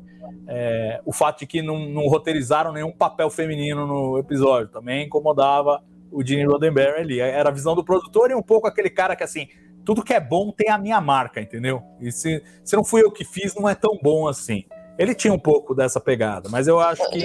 É, 0.49 1.01
o 1.05 1.13
fato 1.13 1.41
de 1.41 1.47
que 1.47 1.63
não, 1.63 1.79
não 1.89 2.07
roteirizaram 2.09 2.73
nenhum 2.73 2.93
papel 2.93 3.31
feminino 3.31 3.87
no 3.87 4.19
episódio 4.19 4.69
também 4.69 5.07
incomodava 5.07 5.83
o 6.11 6.25
Gene 6.25 6.45
Roddenberry 6.45 7.01
ali. 7.01 7.21
Era 7.21 7.49
a 7.49 7.53
visão 7.53 7.75
do 7.75 7.85
produtor 7.85 8.31
e 8.31 8.35
um 8.35 8.43
pouco 8.43 8.67
aquele 8.67 8.91
cara 8.91 9.17
que, 9.17 9.25
assim, 9.25 9.49
tudo 9.85 10.03
que 10.03 10.15
é 10.15 10.21
bom 10.21 10.51
tem 10.51 10.71
a 10.71 10.79
minha 10.79 11.01
marca, 11.01 11.41
entendeu? 11.41 11.83
E 12.01 12.11
se, 12.11 12.43
se 12.65 12.77
não 12.77 12.85
fui 12.85 13.03
eu 13.03 13.11
que 13.11 13.25
fiz, 13.25 13.55
não 13.55 13.69
é 13.69 13.75
tão 13.75 13.99
bom 14.03 14.27
assim. 14.29 14.65
Ele 14.99 15.15
tinha 15.15 15.33
um 15.33 15.39
pouco 15.39 15.75
dessa 15.75 16.01
pegada, 16.01 16.49
mas 16.49 16.67
eu 16.67 16.81
acho 16.81 17.09
que. 17.11 17.21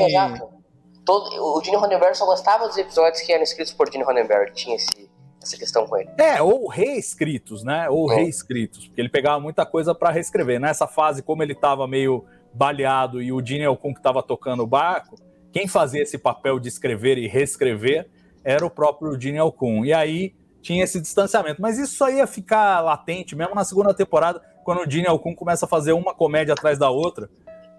Todo, 1.04 1.58
o 1.58 1.64
Gene 1.64 1.78
Roddenberry 1.78 2.16
só 2.16 2.26
gostava 2.26 2.68
dos 2.68 2.78
episódios 2.78 3.22
que 3.22 3.34
eram 3.34 3.44
escritos 3.44 3.74
por 3.74 3.92
Gene 3.92 4.04
Roddenberry. 4.04 4.54
Tinha 4.54 4.76
esse, 4.76 5.10
essa 5.42 5.58
questão 5.58 5.88
com 5.88 5.98
ele. 5.98 6.10
É, 6.20 6.42
ou 6.42 6.68
reescritos, 6.68 7.64
né? 7.64 7.90
Ou 7.90 8.12
É. 8.12 8.18
reescritos, 8.18 8.86
porque 8.88 9.02
ele 9.02 9.10
pegava 9.10 9.40
muita 9.40 9.66
coisa 9.66 9.96
para 9.96 10.12
reescrever. 10.12 10.60
Nessa 10.60 10.86
fase, 10.86 11.24
como 11.24 11.42
ele 11.42 11.56
tava 11.56 11.88
meio 11.88 12.24
baleado 12.54 13.22
e 13.22 13.32
o 13.32 13.46
Gene 13.46 13.66
Alcun 13.66 13.94
que 13.94 14.02
tava 14.02 14.22
tocando 14.22 14.64
o 14.64 14.68
barco, 14.68 15.16
quem 15.52 15.68
fazia 15.68 16.02
esse 16.02 16.18
papel 16.18 16.60
de 16.60 16.68
escrever 16.68 17.18
e 17.18 17.28
reescrever 17.28 18.10
era 18.44 18.66
o 18.66 18.70
próprio 18.70 19.20
Gene 19.20 19.38
Alcun. 19.38 19.86
E 19.86 19.94
aí 19.94 20.34
tinha 20.62 20.84
esse 20.84 21.02
distanciamento. 21.02 21.62
Mas 21.62 21.78
isso 21.78 21.96
só 21.96 22.10
ia 22.10 22.26
ficar 22.26 22.80
latente, 22.82 23.36
mesmo 23.36 23.56
na 23.56 23.64
segunda 23.64 23.94
temporada, 23.94 24.42
quando 24.64 24.82
o 24.82 24.90
Gene 24.90 25.08
Alcun 25.08 25.36
começa 25.36 25.66
a 25.66 25.70
fazer 25.70 25.94
uma 25.94 26.14
comédia 26.14 26.54
atrás 26.54 26.78
da 26.78 26.90
outra. 26.90 27.30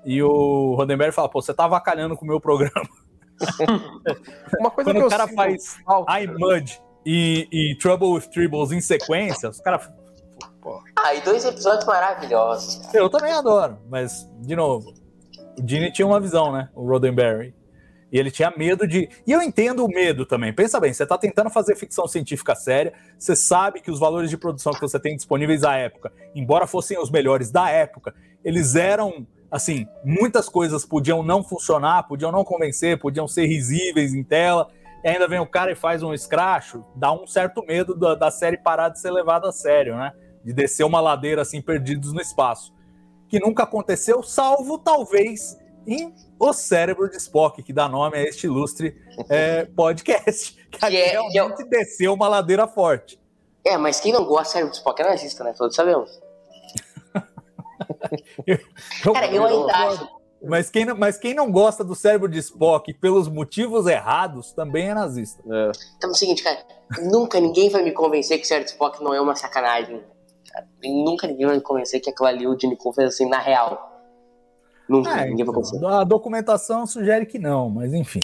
E 0.04 0.22
o 0.22 0.74
Roddenberry 0.74 1.12
fala, 1.12 1.28
pô, 1.28 1.40
você 1.40 1.54
tá 1.54 1.64
avacalhando 1.64 2.16
com 2.16 2.24
o 2.24 2.28
meu 2.28 2.40
programa. 2.40 2.88
Uma 4.58 4.70
coisa 4.70 4.90
Quando 4.90 4.96
que 4.96 5.02
eu 5.02 5.06
o 5.06 5.10
cara 5.10 5.26
sinto 5.26 5.36
faz 5.36 5.76
I 6.08 6.26
Mud 6.26 6.80
e, 7.06 7.48
e 7.50 7.76
Trouble 7.76 8.08
with 8.08 8.28
Tribbles 8.32 8.72
em 8.72 8.80
sequência, 8.80 9.48
os 9.48 9.60
caras 9.60 9.90
Ah, 10.96 11.14
e 11.14 11.20
dois 11.20 11.44
episódios 11.44 11.84
maravilhosos. 11.84 12.76
cara. 12.86 12.98
Eu 12.98 13.10
também 13.10 13.32
adoro, 13.32 13.78
mas, 13.88 14.28
de 14.40 14.54
novo, 14.54 14.92
o 15.58 15.68
Gene 15.68 15.92
tinha 15.92 16.06
uma 16.06 16.20
visão, 16.20 16.52
né? 16.52 16.68
O 16.74 16.86
Roddenberry. 16.86 17.54
E 18.12 18.18
ele 18.18 18.30
tinha 18.30 18.52
medo 18.54 18.86
de. 18.86 19.08
E 19.26 19.32
eu 19.32 19.40
entendo 19.40 19.84
o 19.84 19.88
medo 19.88 20.26
também. 20.26 20.52
Pensa 20.52 20.78
bem, 20.78 20.92
você 20.92 21.02
está 21.02 21.16
tentando 21.16 21.48
fazer 21.48 21.74
ficção 21.76 22.06
científica 22.06 22.54
séria, 22.54 22.92
você 23.18 23.34
sabe 23.34 23.80
que 23.80 23.90
os 23.90 23.98
valores 23.98 24.28
de 24.28 24.36
produção 24.36 24.74
que 24.74 24.80
você 24.82 25.00
tem 25.00 25.16
disponíveis 25.16 25.64
à 25.64 25.76
época, 25.76 26.12
embora 26.34 26.66
fossem 26.66 26.98
os 26.98 27.10
melhores 27.10 27.50
da 27.50 27.70
época, 27.70 28.14
eles 28.44 28.76
eram. 28.76 29.26
Assim, 29.50 29.86
muitas 30.02 30.48
coisas 30.48 30.84
podiam 30.84 31.22
não 31.22 31.42
funcionar, 31.42 32.04
podiam 32.04 32.32
não 32.32 32.42
convencer, 32.42 32.98
podiam 32.98 33.28
ser 33.28 33.46
risíveis 33.46 34.14
em 34.14 34.22
tela. 34.22 34.68
E 35.04 35.08
ainda 35.08 35.26
vem 35.26 35.40
o 35.40 35.46
cara 35.46 35.72
e 35.72 35.74
faz 35.74 36.02
um 36.02 36.14
escracho, 36.14 36.84
dá 36.94 37.12
um 37.12 37.26
certo 37.26 37.62
medo 37.62 37.94
da, 37.94 38.14
da 38.14 38.30
série 38.30 38.56
parar 38.56 38.88
de 38.88 39.00
ser 39.00 39.10
levada 39.10 39.48
a 39.48 39.52
sério, 39.52 39.96
né? 39.96 40.12
De 40.44 40.52
descer 40.52 40.84
uma 40.84 41.00
ladeira 41.00 41.42
assim, 41.42 41.60
perdidos 41.62 42.12
no 42.12 42.20
espaço 42.20 42.72
que 43.28 43.40
nunca 43.40 43.62
aconteceu, 43.62 44.22
salvo 44.22 44.76
talvez 44.76 45.56
em 45.86 46.14
O 46.38 46.52
Cérebro 46.52 47.08
de 47.08 47.16
Spock, 47.16 47.62
que 47.62 47.72
dá 47.72 47.88
nome 47.88 48.18
a 48.18 48.22
este 48.22 48.46
ilustre 48.46 48.94
é, 49.30 49.64
podcast, 49.74 50.54
que, 50.70 50.78
Que 50.78 50.96
é- 50.98 51.06
realmente 51.12 51.32
realmente 51.32 51.64
desceu 51.64 52.12
uma 52.12 52.28
ladeira 52.28 52.68
forte. 52.68 53.18
É, 53.64 53.78
mas 53.78 54.00
quem 54.00 54.12
não 54.12 54.24
gosta 54.26 54.62
do 54.66 54.72
Spock 54.72 55.00
é 55.00 55.04
nazista, 55.06 55.42
né? 55.44 55.54
Todos 55.56 55.74
sabemos. 55.74 56.10
Cara, 59.14 59.26
eu 59.32 59.44
ainda 59.46 59.72
acho. 59.76 60.08
Mas 60.44 60.68
quem, 60.70 60.84
não- 60.84 60.96
mas 60.96 61.16
quem 61.16 61.32
não 61.34 61.50
gosta 61.50 61.84
do 61.84 61.94
cérebro 61.94 62.28
de 62.28 62.38
Spock 62.38 62.92
pelos 62.94 63.28
motivos 63.28 63.86
errados 63.86 64.52
também 64.52 64.90
é 64.90 64.94
nazista. 64.94 65.40
É. 65.46 65.70
Então 65.96 66.10
é 66.10 66.12
o 66.12 66.16
seguinte, 66.16 66.42
cara. 66.42 66.58
Nunca 67.00 67.40
ninguém 67.40 67.70
vai 67.70 67.82
me 67.82 67.92
convencer 67.92 68.38
que 68.38 68.46
sério 68.46 68.64
do 68.64 68.68
Spock 68.68 69.02
não 69.02 69.14
é 69.14 69.20
uma 69.20 69.36
sacanagem. 69.36 70.02
Cara. 70.52 70.68
E 70.82 71.04
nunca 71.04 71.26
ninguém 71.26 71.46
vai 71.46 71.56
me 71.56 71.62
convencer 71.62 72.00
que 72.00 72.10
aquilo 72.10 72.28
ali 72.28 72.46
o 72.46 72.58
Gene 72.58 72.76
Coon 72.76 72.92
fez 72.92 73.08
assim 73.08 73.28
na 73.28 73.38
real. 73.38 73.90
Nunca 74.88 75.10
É, 75.20 75.28
ninguém 75.28 75.44
vai 75.44 75.54
convencer. 75.54 75.84
a 75.84 76.04
documentação 76.04 76.86
sugere 76.86 77.24
que 77.26 77.38
não, 77.38 77.70
mas 77.70 77.92
enfim. 77.94 78.20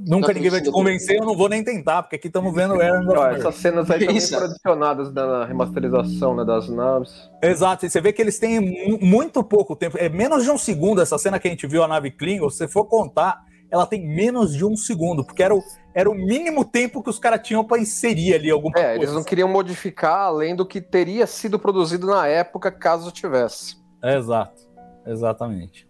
Nunca 0.00 0.28
Não, 0.28 0.34
ninguém 0.34 0.50
vai 0.50 0.60
te 0.60 0.70
convencer, 0.70 1.16
eu 1.18 1.24
não 1.24 1.34
vou 1.34 1.48
nem 1.48 1.64
tentar, 1.64 2.02
porque 2.02 2.16
aqui 2.16 2.26
estamos 2.26 2.54
vendo 2.54 2.74
o 2.74 2.80
Aaron 2.80 3.26
essas 3.28 3.54
cenas 3.54 3.90
aí 3.90 4.00
também 4.00 4.16
Isso. 4.16 4.34
foram 4.34 4.46
adicionadas 4.46 5.12
na 5.14 5.46
remasterização 5.46 6.36
né, 6.36 6.44
das 6.44 6.68
naves. 6.68 7.30
Exato, 7.42 7.86
e 7.86 7.90
você 7.90 7.98
vê 7.98 8.12
que 8.12 8.20
eles 8.20 8.38
têm 8.38 8.60
mu- 8.60 8.98
muito 9.00 9.42
pouco 9.42 9.74
tempo, 9.74 9.96
é 9.98 10.10
menos 10.10 10.44
de 10.44 10.50
um 10.50 10.58
segundo 10.58 11.00
essa 11.00 11.16
cena 11.16 11.38
que 11.38 11.48
a 11.48 11.50
gente 11.50 11.66
viu 11.66 11.82
a 11.82 11.88
nave 11.88 12.10
Klingon, 12.10 12.50
se 12.50 12.58
você 12.58 12.68
for 12.68 12.84
contar, 12.84 13.40
ela 13.70 13.86
tem 13.86 14.06
menos 14.06 14.54
de 14.54 14.62
um 14.64 14.76
segundo, 14.76 15.24
porque 15.24 15.42
era 15.42 15.54
o, 15.54 15.62
era 15.98 16.08
o 16.08 16.14
mínimo 16.14 16.64
tempo 16.64 17.02
que 17.02 17.10
os 17.10 17.18
caras 17.18 17.40
tinham 17.42 17.64
para 17.64 17.80
inserir 17.80 18.32
ali 18.34 18.50
alguma 18.50 18.78
É, 18.78 18.82
coisa. 18.90 18.98
eles 19.02 19.12
não 19.12 19.24
queriam 19.24 19.48
modificar 19.48 20.16
além 20.28 20.54
do 20.54 20.64
que 20.64 20.80
teria 20.80 21.26
sido 21.26 21.58
produzido 21.58 22.06
na 22.06 22.24
época, 22.28 22.70
caso 22.70 23.10
tivesse. 23.10 23.76
Exato, 24.04 24.62
exatamente. 25.04 25.88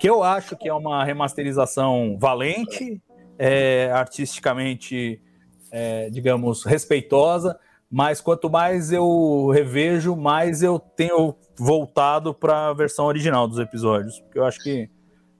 Que 0.00 0.10
eu 0.10 0.24
acho 0.24 0.56
que 0.56 0.68
é 0.68 0.74
uma 0.74 1.04
remasterização 1.04 2.16
valente, 2.18 3.00
é, 3.38 3.88
artisticamente, 3.92 5.22
é, 5.70 6.10
digamos, 6.10 6.64
respeitosa, 6.64 7.56
mas 7.88 8.20
quanto 8.20 8.50
mais 8.50 8.90
eu 8.90 9.48
revejo, 9.54 10.16
mais 10.16 10.60
eu 10.60 10.78
tenho 10.80 11.36
voltado 11.56 12.34
para 12.34 12.68
a 12.68 12.72
versão 12.72 13.04
original 13.06 13.46
dos 13.46 13.60
episódios, 13.60 14.18
porque 14.22 14.40
eu 14.40 14.44
acho 14.44 14.58
que 14.60 14.90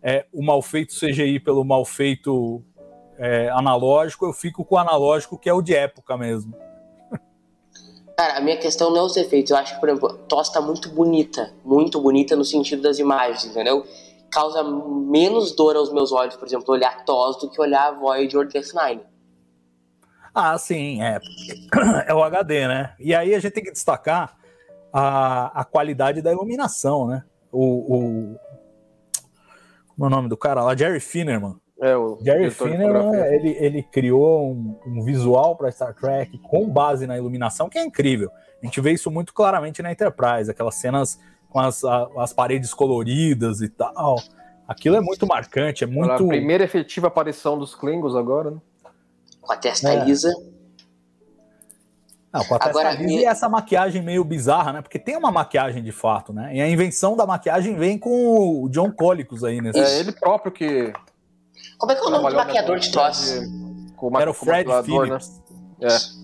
é, 0.01 0.27
o 0.33 0.43
mal 0.45 0.63
feito 0.63 0.95
CGI 0.95 1.41
pelo 1.41 1.65
mal 1.65 1.85
feito 1.85 2.63
é, 3.21 3.51
analógico, 3.51 4.25
eu 4.25 4.33
fico 4.33 4.65
com 4.65 4.77
o 4.77 4.79
analógico 4.79 5.39
que 5.39 5.49
é 5.49 5.53
o 5.53 5.61
de 5.61 5.75
época 5.75 6.17
mesmo. 6.17 6.57
Cara, 8.17 8.39
a 8.39 8.41
minha 8.41 8.57
questão 8.57 8.91
não 8.91 8.99
é 8.99 9.03
os 9.03 9.17
efeitos. 9.17 9.51
Eu 9.51 9.59
acho 9.59 9.75
que, 9.75 9.81
por 9.81 9.89
exemplo, 9.91 10.13
TOS 10.27 10.49
tá 10.49 10.61
muito 10.61 10.89
bonita. 10.89 11.53
Muito 11.65 12.01
bonita 12.01 12.35
no 12.35 12.45
sentido 12.45 12.83
das 12.83 12.99
imagens, 12.99 13.45
entendeu? 13.45 13.87
Causa 14.31 14.63
menos 14.63 15.53
dor 15.53 15.77
aos 15.77 15.93
meus 15.93 16.13
olhos, 16.13 16.37
por 16.37 16.47
exemplo, 16.47 16.73
olhar 16.73 17.05
TOS 17.05 17.39
do 17.41 17.51
que 17.51 17.61
olhar 17.61 17.93
Voyager 17.93 18.41
ou 18.41 18.47
DS9. 18.47 19.01
Ah, 20.35 20.57
sim, 20.57 21.03
é. 21.03 21.19
É 22.07 22.15
o 22.15 22.23
HD, 22.23 22.69
né? 22.69 22.95
E 22.99 23.15
aí 23.15 23.35
a 23.35 23.39
gente 23.39 23.53
tem 23.53 23.65
que 23.65 23.73
destacar 23.73 24.37
a, 24.93 25.61
a 25.61 25.65
qualidade 25.65 26.23
da 26.23 26.33
iluminação, 26.33 27.07
né? 27.07 27.23
O, 27.53 27.65
o. 27.65 28.39
Como 29.89 30.05
é 30.05 30.07
o 30.07 30.11
nome 30.11 30.29
do 30.29 30.37
cara 30.37 30.63
lá? 30.63 30.75
Jerry 30.77 31.01
Finnerman. 31.01 31.61
É, 31.81 31.97
o 31.97 32.17
Finnerman, 32.19 32.51
fotografia. 32.51 33.35
ele, 33.35 33.57
ele 33.59 33.83
criou 33.83 34.51
um, 34.53 34.79
um 34.87 35.03
visual 35.03 35.57
para 35.57 35.71
Star 35.73 35.95
Trek 35.95 36.37
com 36.39 36.69
base 36.69 37.07
na 37.07 37.17
iluminação 37.17 37.69
que 37.71 37.79
é 37.79 37.85
incrível. 37.85 38.31
A 38.63 38.67
gente 38.67 38.81
vê 38.83 38.93
isso 38.93 39.11
muito 39.11 39.33
claramente 39.33 39.81
na 39.83 39.91
Enterprise, 39.91 40.51
aquelas 40.51 40.75
cenas 40.75 41.19
com 41.49 41.59
as, 41.59 41.83
a- 41.83 42.07
as 42.19 42.33
paredes 42.35 42.75
coloridas 42.75 43.63
e 43.63 43.69
tal. 43.71 44.17
Aquilo 44.69 44.97
é 44.97 45.01
muito 45.01 45.27
marcante, 45.27 45.83
é 45.83 45.87
A 45.87 45.91
muito. 45.91 46.29
primeira 46.29 46.63
efetiva 46.65 47.07
aparição 47.09 47.59
dos 47.59 47.75
Klingons 47.75 48.15
agora, 48.15 48.51
né? 48.51 48.59
Com 49.41 49.53
a 49.53 49.57
testa 49.57 49.89
É. 49.91 50.05
lisa. 50.05 50.31
Não, 52.33 52.45
com 52.45 52.55
a 52.55 52.59
testa 52.61 52.79
Agora, 52.79 52.93
lisa 52.93 53.13
e 53.23 53.25
essa 53.25 53.49
maquiagem 53.49 54.03
meio 54.03 54.23
bizarra, 54.23 54.73
né? 54.75 54.83
Porque 54.83 54.99
tem 54.99 55.17
uma 55.17 55.33
maquiagem 55.33 55.83
de 55.83 55.91
fato, 55.91 56.33
né? 56.33 56.55
E 56.55 56.61
a 56.61 56.69
invenção 56.69 57.17
da 57.17 57.27
maquiagem 57.27 57.75
vem 57.75 57.99
com 57.99 58.63
o 58.63 58.69
John 58.69 58.93
Colicos 58.93 59.43
aí 59.43 59.61
nesse. 59.61 59.81
É 59.81 59.99
ele 59.99 60.13
próprio 60.13 60.53
que. 60.53 60.93
Como 61.81 61.91
é 61.93 61.95
que 61.97 62.01
é 62.03 62.05
o 62.05 62.11
nome 62.11 62.31
do 62.31 62.37
maquiador 62.37 62.79
de 62.79 62.93
TOS? 62.93 63.19
de- 63.41 63.93
Com 63.97 64.07
o 64.07 64.11
ma- 64.11 64.21
Era 64.21 64.31
o 64.31 64.35
Fred 64.35 64.69
maquiador, 64.69 65.07
né? 65.09 65.19
Phillips. 65.19 65.43
É. 65.83 66.21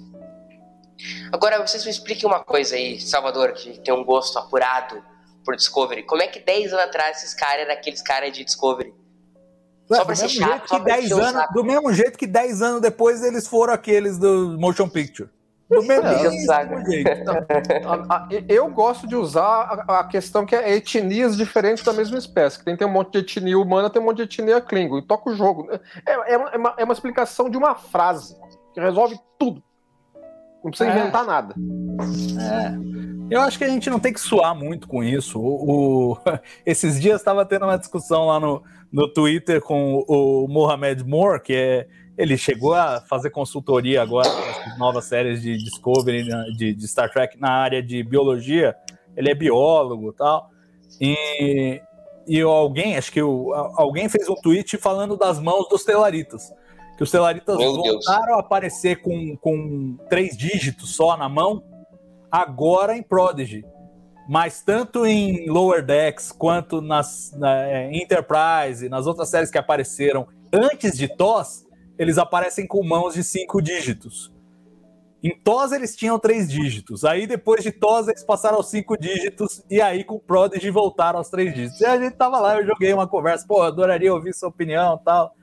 Agora, 1.33 1.67
vocês 1.67 1.85
me 1.85 1.91
expliquem 1.91 2.29
uma 2.29 2.43
coisa 2.45 2.75
aí, 2.77 3.01
Salvador, 3.01 3.53
que 3.53 3.79
tem 3.81 3.93
um 3.93 4.05
gosto 4.05 4.39
apurado 4.39 5.03
por 5.45 5.57
Discovery. 5.57 6.03
Como 6.05 6.23
é 6.23 6.27
que 6.27 6.39
10 6.41 6.73
anos 6.73 6.85
atrás 6.85 7.19
esses 7.19 7.35
caras 7.35 7.63
eram 7.63 7.73
aqueles 7.75 8.01
caras 8.03 8.33
de 8.33 8.45
Discovery? 8.45 8.95
Ué, 9.91 9.97
Só 9.99 10.05
pra 10.05 10.15
ser 10.17 10.29
chato, 10.29 10.69
só 10.69 10.77
que 10.79 10.83
pra 10.85 10.95
10 10.95 11.05
encher 11.07 11.15
o 11.15 11.23
anos, 11.25 11.47
do 11.55 11.65
mesmo 11.65 11.93
jeito 11.93 12.19
que 12.19 12.27
10 12.27 12.61
anos 12.63 12.81
depois 12.81 13.23
eles 13.23 13.47
foram 13.47 13.73
aqueles 13.73 14.19
do 14.19 14.57
Motion 14.59 14.89
Picture. 14.89 15.29
Do 15.69 15.83
mesmo 15.83 16.09
o 16.09 16.91
jeito. 16.91 17.11
Eu 18.49 18.71
gosto 18.71 19.07
de 19.07 19.17
usar 19.17 19.85
a, 19.89 20.01
a 20.01 20.05
questão 20.05 20.47
que 20.47 20.55
é 20.55 20.75
etnias 20.77 21.37
diferentes 21.37 21.83
da 21.83 21.93
mesma 21.93 22.17
espécie. 22.19 22.59
Que 22.59 22.65
tem, 22.65 22.77
tem 22.77 22.87
um 22.87 22.93
monte 22.93 23.13
de 23.13 23.19
etnia 23.19 23.59
humana, 23.59 23.91
tem 23.91 24.01
um 24.01 24.05
monte 24.05 24.19
de 24.19 24.23
etnia 24.23 24.61
Klingon. 24.61 24.99
E 24.99 25.03
toca 25.03 25.31
o 25.31 25.35
jogo. 25.35 25.69
É, 26.07 26.35
é 26.35 26.37
uma, 26.37 26.51
é 26.51 26.57
uma- 26.57 26.75
é 26.79 26.85
uma 26.85 26.93
explicação 26.93 27.51
de 27.51 27.57
uma 27.57 27.75
frase 27.75 28.37
que 28.75 28.81
resolve 28.81 29.19
tudo. 29.39 29.63
Não 30.63 30.71
precisa 30.71 30.91
É. 30.91 30.99
inventar 31.01 31.25
nada. 31.25 31.55
É. 32.41 32.87
Eu 33.29 33.41
acho 33.41 33.59
que 33.59 33.65
a 33.65 33.69
gente 33.69 33.91
não 33.91 33.99
tem 33.99 34.13
que 34.13 34.21
suar 34.21 34.55
muito 34.55 34.87
com 34.87 35.03
isso. 35.03 35.41
O, 35.41 36.13
o- 36.13 36.19
esses 36.65 37.01
dias 37.01 37.21
estava 37.21 37.45
tendo 37.45 37.65
uma 37.65 37.77
discussão 37.79 38.27
lá 38.27 38.39
no, 38.39 38.63
no 38.93 39.13
Twitter 39.13 39.61
com 39.61 40.05
o 40.07 40.47
Mohamed 40.49 41.03
Moore, 41.05 41.43
que 41.43 41.53
é, 41.55 41.89
ele 42.17 42.37
chegou 42.37 42.75
a 42.75 43.01
fazer 43.01 43.31
consultoria 43.31 44.03
agora 44.03 44.29
para 44.29 44.79
novas 44.79 45.05
séries 45.05 45.43
de 45.43 45.57
Discovery, 45.59 46.25
né, 46.25 46.45
de, 46.57 46.75
de 46.75 46.89
Star 46.89 47.11
Trek 47.11 47.39
na 47.39 47.51
área 47.51 47.83
de 47.83 48.03
biologia. 48.03 48.75
Ele 49.17 49.31
é 49.31 49.35
biólogo 49.35 50.11
e 50.11 50.15
tal. 50.15 50.51
E, 51.01 51.83
e 52.27 52.41
alguém, 52.41 52.97
acho 52.97 53.13
que 53.13 53.23
o, 53.23 53.53
alguém 53.77 54.09
fez 54.09 54.29
um 54.29 54.35
tweet 54.35 54.77
falando 54.79 55.17
das 55.17 55.39
mãos 55.39 55.69
dos 55.69 55.85
telaritas. 55.85 56.51
Que 56.97 57.03
os 57.03 57.11
telaritas 57.11 57.59
Meu 57.59 57.83
Deus. 57.83 58.07
voltaram 58.07 58.37
a 58.37 58.41
aparecer 58.41 59.03
com, 59.03 59.37
com 59.37 59.97
três 60.09 60.37
dígitos 60.37 60.97
só 60.97 61.17
na 61.17 61.29
mão 61.29 61.63
agora 62.31 62.97
em 62.97 63.03
Prodigy. 63.03 63.63
Mas 64.27 64.63
tanto 64.63 65.07
em 65.07 65.49
Lower 65.49 65.85
Decks 65.85 66.33
quanto 66.33 66.81
nas 66.81 67.33
na, 67.37 67.67
é, 67.67 67.91
Enterprise, 67.93 68.89
nas 68.89 69.07
outras 69.07 69.29
séries 69.29 69.51
que 69.51 69.59
apareceram 69.59 70.27
antes 70.53 70.97
de 70.97 71.07
TOS, 71.07 71.66
eles 71.99 72.19
aparecem 72.19 72.67
com 72.67 72.83
mãos 72.83 73.15
de 73.15 73.25
cinco 73.25 73.61
dígitos. 73.61 74.33
Em 75.23 75.37
TOS 75.37 75.73
eles 75.73 75.97
tinham 75.97 76.19
três 76.19 76.49
dígitos. 76.49 77.05
Aí 77.05 77.27
depois 77.27 77.63
de 77.63 77.73
TOS 77.73 78.09
eles 78.09 78.23
passaram 78.23 78.57
aos 78.57 78.69
cinco 78.69 78.97
dígitos 78.97 79.63
e 79.71 79.81
aí 79.81 80.05
com 80.05 80.19
Prodigy 80.19 80.71
voltaram 80.71 81.19
aos 81.19 81.29
três 81.29 81.55
dígitos. 81.55 81.81
E 81.81 81.87
a 81.87 81.99
gente 81.99 82.15
tava 82.15 82.39
lá, 82.39 82.57
eu 82.57 82.67
joguei 82.67 82.93
uma 82.93 83.09
conversa, 83.09 83.47
pô, 83.47 83.63
adoraria 83.63 84.13
ouvir 84.13 84.35
sua 84.35 84.49
opinião 84.49 84.99
e 85.01 85.05
tal. 85.05 85.35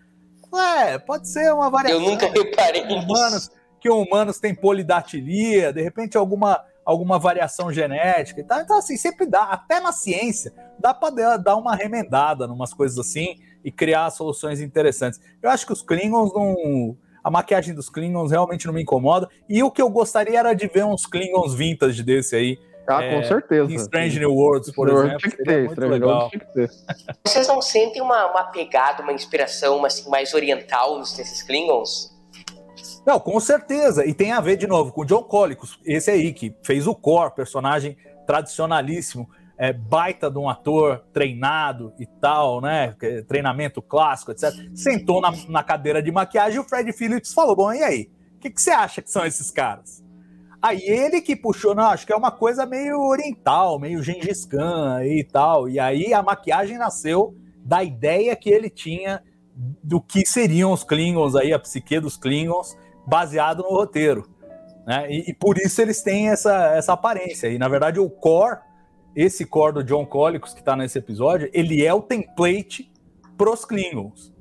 É, 0.55 0.99
pode 0.99 1.27
ser 1.27 1.51
uma 1.51 1.69
variação 1.69 1.99
Eu 1.99 2.09
nunca 2.09 2.29
reparei 2.29 2.85
que 2.85 2.93
humanos, 2.93 3.51
que 3.81 3.89
humanos 3.89 4.39
têm 4.39 4.53
polidactilia, 4.53 5.73
de 5.73 5.81
repente 5.81 6.15
alguma, 6.15 6.63
alguma 6.85 7.17
variação 7.17 7.73
genética 7.73 8.39
e 8.39 8.43
tal. 8.43 8.61
Então, 8.61 8.77
assim, 8.77 8.95
sempre 8.95 9.25
dá, 9.25 9.45
até 9.45 9.79
na 9.79 9.91
ciência, 9.91 10.53
dá 10.79 10.93
para 10.93 11.37
dar 11.37 11.55
uma 11.55 11.75
remendada 11.75 12.47
numas 12.47 12.71
coisas 12.71 12.99
assim 12.99 13.39
e 13.63 13.71
criar 13.71 14.09
soluções 14.11 14.59
interessantes. 14.61 15.19
Eu 15.41 15.49
acho 15.49 15.65
que 15.65 15.73
os 15.73 15.81
Klingons 15.81 16.33
não. 16.33 16.97
A 17.23 17.31
maquiagem 17.31 17.73
dos 17.73 17.89
Klingons 17.89 18.31
realmente 18.31 18.67
não 18.67 18.73
me 18.73 18.81
incomoda. 18.81 19.29
E 19.47 19.63
o 19.63 19.71
que 19.71 19.81
eu 19.81 19.89
gostaria 19.89 20.37
era 20.39 20.53
de 20.53 20.67
ver 20.67 20.83
uns 20.83 21.05
Klingons 21.05 21.53
vintage 21.53 22.03
desse 22.03 22.35
aí, 22.35 22.59
Ah, 22.85 23.01
É, 23.01 23.15
com 23.15 23.23
certeza. 23.25 23.71
em 23.71 23.75
Strange 23.75 24.19
New 24.19 24.33
Worlds, 24.33 24.71
por 24.73 24.89
exemplo. 24.89 25.17
Tinha 25.19 25.31
que 25.31 25.43
ter, 25.43 25.65
muito 25.67 25.79
legal. 25.85 26.29
Tinha 26.29 26.39
que 26.41 26.53
ter. 26.53 26.69
Vocês 27.25 27.47
não 27.47 27.61
sentem 27.61 28.01
uma, 28.01 28.29
uma 28.29 28.43
pegada, 28.51 29.01
uma 29.01 29.13
inspiração 29.13 29.77
uma, 29.77 29.87
assim, 29.87 30.09
mais 30.09 30.33
oriental 30.33 30.99
nos- 30.99 31.17
nesses 31.17 31.41
Klingons? 31.43 32.11
Não, 33.05 33.17
com 33.21 33.39
certeza. 33.39 34.05
E 34.05 34.13
tem 34.13 34.33
a 34.33 34.41
ver, 34.41 34.57
de 34.57 34.67
novo, 34.67 34.91
com 34.91 35.01
o 35.03 35.05
John 35.05 35.23
Colicos, 35.23 35.79
esse 35.85 36.11
aí, 36.11 36.33
que 36.33 36.53
fez 36.61 36.85
o 36.87 36.93
Core, 36.93 37.33
personagem 37.33 37.95
tradicionalíssimo, 38.27 39.29
é, 39.57 39.71
baita 39.71 40.29
de 40.29 40.37
um 40.37 40.49
ator 40.49 41.03
treinado 41.13 41.93
e 41.99 42.05
tal, 42.05 42.61
né? 42.61 42.95
Treinamento 43.27 43.81
clássico, 43.81 44.31
etc. 44.31 44.51
Sentou 44.73 45.21
na, 45.21 45.31
na 45.47 45.63
cadeira 45.63 46.01
de 46.01 46.11
maquiagem 46.11 46.57
e 46.57 46.59
o 46.59 46.63
Fred 46.63 46.91
Phillips 46.91 47.33
falou: 47.33 47.55
Bom, 47.55 47.73
e 47.73 47.83
aí? 47.83 48.11
O 48.35 48.39
que, 48.39 48.49
que 48.49 48.61
você 48.61 48.71
acha 48.71 49.01
que 49.01 49.09
são 49.09 49.25
esses 49.25 49.49
caras? 49.51 50.03
Aí 50.61 50.81
ele 50.81 51.21
que 51.21 51.35
puxou, 51.35 51.75
não, 51.75 51.87
acho 51.87 52.05
que 52.05 52.13
é 52.13 52.15
uma 52.15 52.31
coisa 52.31 52.65
meio 52.65 52.97
oriental, 53.01 53.77
meio 53.77 54.01
Gengis 54.01 54.45
Khan 54.45 55.03
e 55.03 55.23
tal. 55.23 55.67
E 55.67 55.77
aí 55.77 56.13
a 56.13 56.23
maquiagem 56.23 56.77
nasceu 56.77 57.35
da 57.65 57.83
ideia 57.83 58.33
que 58.33 58.49
ele 58.49 58.69
tinha 58.69 59.21
do 59.83 60.01
que 60.01 60.25
seriam 60.25 60.71
os 60.71 60.83
Klingons 60.83 61.35
aí, 61.35 61.53
a 61.53 61.59
psique 61.59 61.99
dos 61.99 62.17
Klingons, 62.17 62.77
baseado 63.05 63.61
no 63.63 63.69
roteiro. 63.69 64.25
Né? 64.87 65.07
E, 65.09 65.31
e 65.31 65.33
por 65.33 65.57
isso 65.57 65.81
eles 65.81 66.01
têm 66.01 66.29
essa, 66.29 66.73
essa 66.75 66.93
aparência. 66.93 67.47
E 67.47 67.57
na 67.57 67.67
verdade 67.67 67.99
o 67.99 68.09
core, 68.09 68.59
esse 69.15 69.45
core 69.45 69.75
do 69.75 69.83
John 69.83 70.05
Colicos 70.05 70.53
que 70.53 70.59
está 70.59 70.75
nesse 70.75 70.97
episódio, 70.97 71.49
ele 71.53 71.85
é 71.85 71.93
o 71.93 72.01
template 72.01 72.91
pros 73.37 73.65
Klingons. 73.65 74.31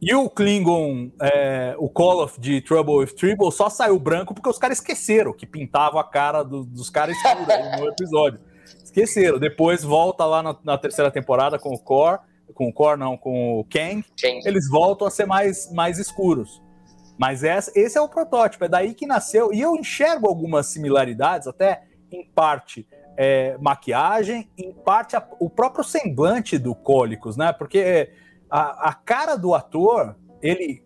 E 0.00 0.14
o 0.14 0.28
Klingon, 0.28 1.10
é, 1.22 1.74
o 1.78 1.88
Call 1.88 2.22
of 2.22 2.38
de 2.38 2.60
Trouble 2.60 2.96
with 2.96 3.14
Tribble, 3.14 3.50
só 3.50 3.70
saiu 3.70 3.98
branco 3.98 4.34
porque 4.34 4.48
os 4.48 4.58
caras 4.58 4.78
esqueceram 4.78 5.32
que 5.32 5.46
pintavam 5.46 5.98
a 5.98 6.04
cara 6.04 6.42
do- 6.42 6.64
dos 6.64 6.90
caras 6.90 7.16
escuros 7.16 7.46
no 7.80 7.88
episódio. 7.88 8.40
Esqueceram. 8.84 9.38
Depois 9.38 9.82
volta 9.82 10.24
lá 10.26 10.42
na, 10.42 10.56
na 10.62 10.76
terceira 10.78 11.10
temporada 11.10 11.58
com 11.58 11.70
o 11.72 11.78
Core, 11.78 12.20
com 12.54 12.68
o 12.68 12.72
Core 12.72 12.98
não, 13.00 13.16
com 13.16 13.58
o 13.58 13.64
Kang, 13.64 14.04
Gente, 14.14 14.46
eles 14.46 14.68
voltam 14.68 15.06
a 15.06 15.10
ser 15.10 15.24
mais, 15.26 15.72
mais 15.72 15.98
escuros. 15.98 16.62
Mas 17.18 17.42
essa- 17.42 17.72
esse 17.74 17.96
é 17.96 18.00
o 18.00 18.08
protótipo, 18.08 18.64
é 18.64 18.68
daí 18.68 18.92
que 18.94 19.06
nasceu. 19.06 19.50
E 19.52 19.60
eu 19.62 19.74
enxergo 19.76 20.28
algumas 20.28 20.66
similaridades, 20.66 21.48
até 21.48 21.84
em 22.12 22.22
parte 22.34 22.86
é, 23.16 23.56
maquiagem, 23.60 24.48
em 24.58 24.72
parte 24.72 25.16
a- 25.16 25.26
o 25.40 25.48
próprio 25.48 25.82
semblante 25.84 26.58
do 26.58 26.74
Cólicos, 26.74 27.36
né? 27.36 27.52
Porque 27.52 28.10
a, 28.50 28.90
a 28.90 28.92
cara 28.94 29.36
do 29.36 29.54
ator, 29.54 30.16
ele 30.42 30.84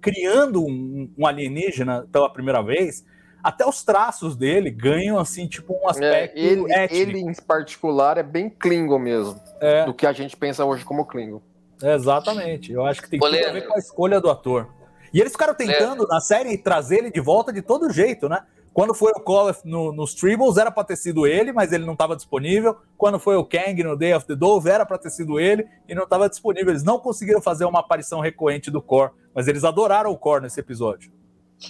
criando 0.00 0.62
um, 0.64 1.10
um 1.18 1.26
alienígena 1.26 2.06
pela 2.12 2.30
primeira 2.32 2.62
vez, 2.62 3.04
até 3.42 3.66
os 3.66 3.82
traços 3.82 4.36
dele 4.36 4.70
ganham 4.70 5.18
assim, 5.18 5.48
tipo, 5.48 5.72
um 5.74 5.86
É, 5.88 5.90
aspecto 5.90 6.38
ele, 6.38 6.72
étnico. 6.72 6.94
ele, 7.10 7.18
em 7.20 7.34
particular, 7.34 8.16
é 8.18 8.22
bem 8.22 8.48
Klingon 8.48 8.98
mesmo. 8.98 9.40
É. 9.60 9.84
Do 9.84 9.94
que 9.94 10.06
a 10.06 10.12
gente 10.12 10.36
pensa 10.36 10.64
hoje 10.64 10.84
como 10.84 11.04
Klingon. 11.06 11.40
Exatamente. 11.82 12.72
Eu 12.72 12.86
acho 12.86 13.02
que 13.02 13.10
tem 13.10 13.18
Ô, 13.20 13.24
tudo 13.28 13.44
a 13.44 13.52
ver 13.52 13.66
com 13.66 13.74
a 13.74 13.78
escolha 13.78 14.20
do 14.20 14.30
ator. 14.30 14.68
E 15.12 15.20
eles 15.20 15.32
ficaram 15.32 15.54
tentando 15.54 16.06
na 16.06 16.20
série 16.20 16.56
trazer 16.56 16.98
ele 16.98 17.10
de 17.10 17.20
volta 17.20 17.52
de 17.52 17.60
todo 17.60 17.90
jeito, 17.90 18.28
né? 18.28 18.42
Quando 18.74 18.94
foi 18.94 19.12
o 19.12 19.20
Call 19.20 19.54
no, 19.64 19.92
nos 19.92 20.14
Tribbles, 20.14 20.56
era 20.56 20.70
pra 20.70 20.82
ter 20.82 20.96
sido 20.96 21.26
ele, 21.26 21.52
mas 21.52 21.72
ele 21.72 21.84
não 21.84 21.92
estava 21.92 22.16
disponível. 22.16 22.76
Quando 22.96 23.18
foi 23.18 23.36
o 23.36 23.44
Kang 23.44 23.82
no 23.84 23.96
Day 23.96 24.14
of 24.14 24.26
the 24.26 24.34
Dove, 24.34 24.70
era 24.70 24.86
pra 24.86 24.96
ter 24.96 25.10
sido 25.10 25.38
ele 25.38 25.68
e 25.86 25.94
não 25.94 26.04
estava 26.04 26.28
disponível. 26.28 26.70
Eles 26.70 26.82
não 26.82 26.98
conseguiram 26.98 27.42
fazer 27.42 27.64
uma 27.66 27.80
aparição 27.80 28.20
recorrente 28.20 28.70
do 28.70 28.80
Core, 28.80 29.10
mas 29.34 29.46
eles 29.46 29.62
adoraram 29.64 30.10
o 30.10 30.16
Core 30.16 30.42
nesse 30.44 30.58
episódio. 30.58 31.12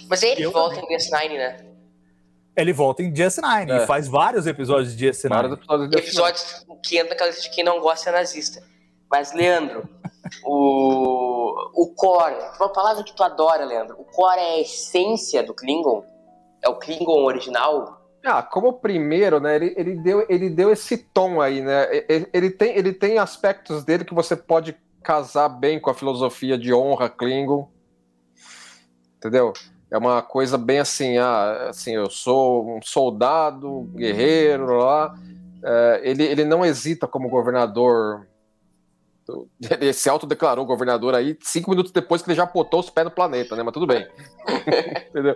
mas 0.09 0.23
ele 0.23 0.43
Eu 0.43 0.51
volta 0.51 0.75
também. 0.79 0.95
em 0.95 0.97
DS9, 0.97 1.29
né? 1.37 1.65
Ele 2.55 2.71
volta 2.71 3.01
em 3.03 3.11
DS9 3.11 3.69
É. 3.69 3.83
e 3.83 3.87
faz 3.87 4.07
vários 4.07 4.47
episódios 4.47 4.95
de 4.95 5.07
DS9. 5.09 5.29
Vários 5.29 5.53
episódios 5.57 5.89
desse- 5.89 6.07
Episódios 6.07 6.65
que 6.85 6.97
entra 6.97 7.09
naquela 7.09 7.29
lista 7.31 7.43
de 7.43 7.49
quem 7.55 7.63
não 7.65 7.81
gosta 7.81 8.09
é 8.09 8.13
nazista. 8.13 8.63
Mas, 9.11 9.33
Leandro, 9.33 9.89
o, 10.45 11.83
o 11.83 11.93
core, 11.95 12.35
uma 12.59 12.69
palavra 12.69 13.03
que 13.03 13.13
tu 13.15 13.23
adora, 13.23 13.65
Leandro. 13.65 13.95
O 13.99 14.05
core 14.05 14.39
é 14.39 14.53
a 14.55 14.59
essência 14.61 15.43
do 15.43 15.53
Klingon? 15.53 16.05
É 16.63 16.69
o 16.69 16.75
Klingon 16.75 17.23
original? 17.23 18.01
Ah, 18.23 18.41
como 18.41 18.69
o 18.69 18.73
primeiro, 18.73 19.39
né? 19.39 19.55
Ele, 19.57 19.73
ele, 19.75 19.95
deu, 19.95 20.25
ele 20.29 20.49
deu 20.49 20.71
esse 20.71 20.97
tom 20.97 21.41
aí, 21.41 21.61
né? 21.61 21.87
Ele, 22.07 22.27
ele 22.31 22.49
tem, 22.49 22.77
ele 22.77 22.93
tem 22.93 23.17
aspectos 23.17 23.83
dele 23.83 24.05
que 24.05 24.13
você 24.13 24.35
pode 24.35 24.77
casar 25.03 25.49
bem 25.49 25.79
com 25.79 25.89
a 25.89 25.93
filosofia 25.93 26.57
de 26.57 26.73
honra 26.73 27.09
Klingon. 27.09 27.69
Entendeu? 29.17 29.51
É 29.91 29.97
uma 29.97 30.21
coisa 30.21 30.57
bem 30.57 30.79
assim, 30.79 31.17
ah, 31.17 31.67
assim, 31.69 31.95
eu 31.95 32.09
sou 32.09 32.77
um 32.77 32.81
soldado, 32.81 33.83
guerreiro, 33.93 34.77
lá. 34.77 35.13
É, 35.61 36.01
ele, 36.03 36.23
ele 36.23 36.45
não 36.45 36.65
hesita 36.65 37.05
como 37.05 37.29
governador. 37.29 38.25
Ele 39.79 39.93
se 39.93 40.09
autodeclarou 40.09 40.65
governador 40.65 41.15
aí 41.15 41.37
cinco 41.41 41.69
minutos 41.69 41.91
depois 41.91 42.21
que 42.21 42.29
ele 42.29 42.35
já 42.35 42.45
botou 42.45 42.79
os 42.81 42.89
pés 42.89 43.05
no 43.05 43.11
planeta, 43.11 43.55
né? 43.55 43.63
Mas 43.63 43.73
tudo 43.73 43.87
bem. 43.87 44.07
Entendeu? 45.09 45.35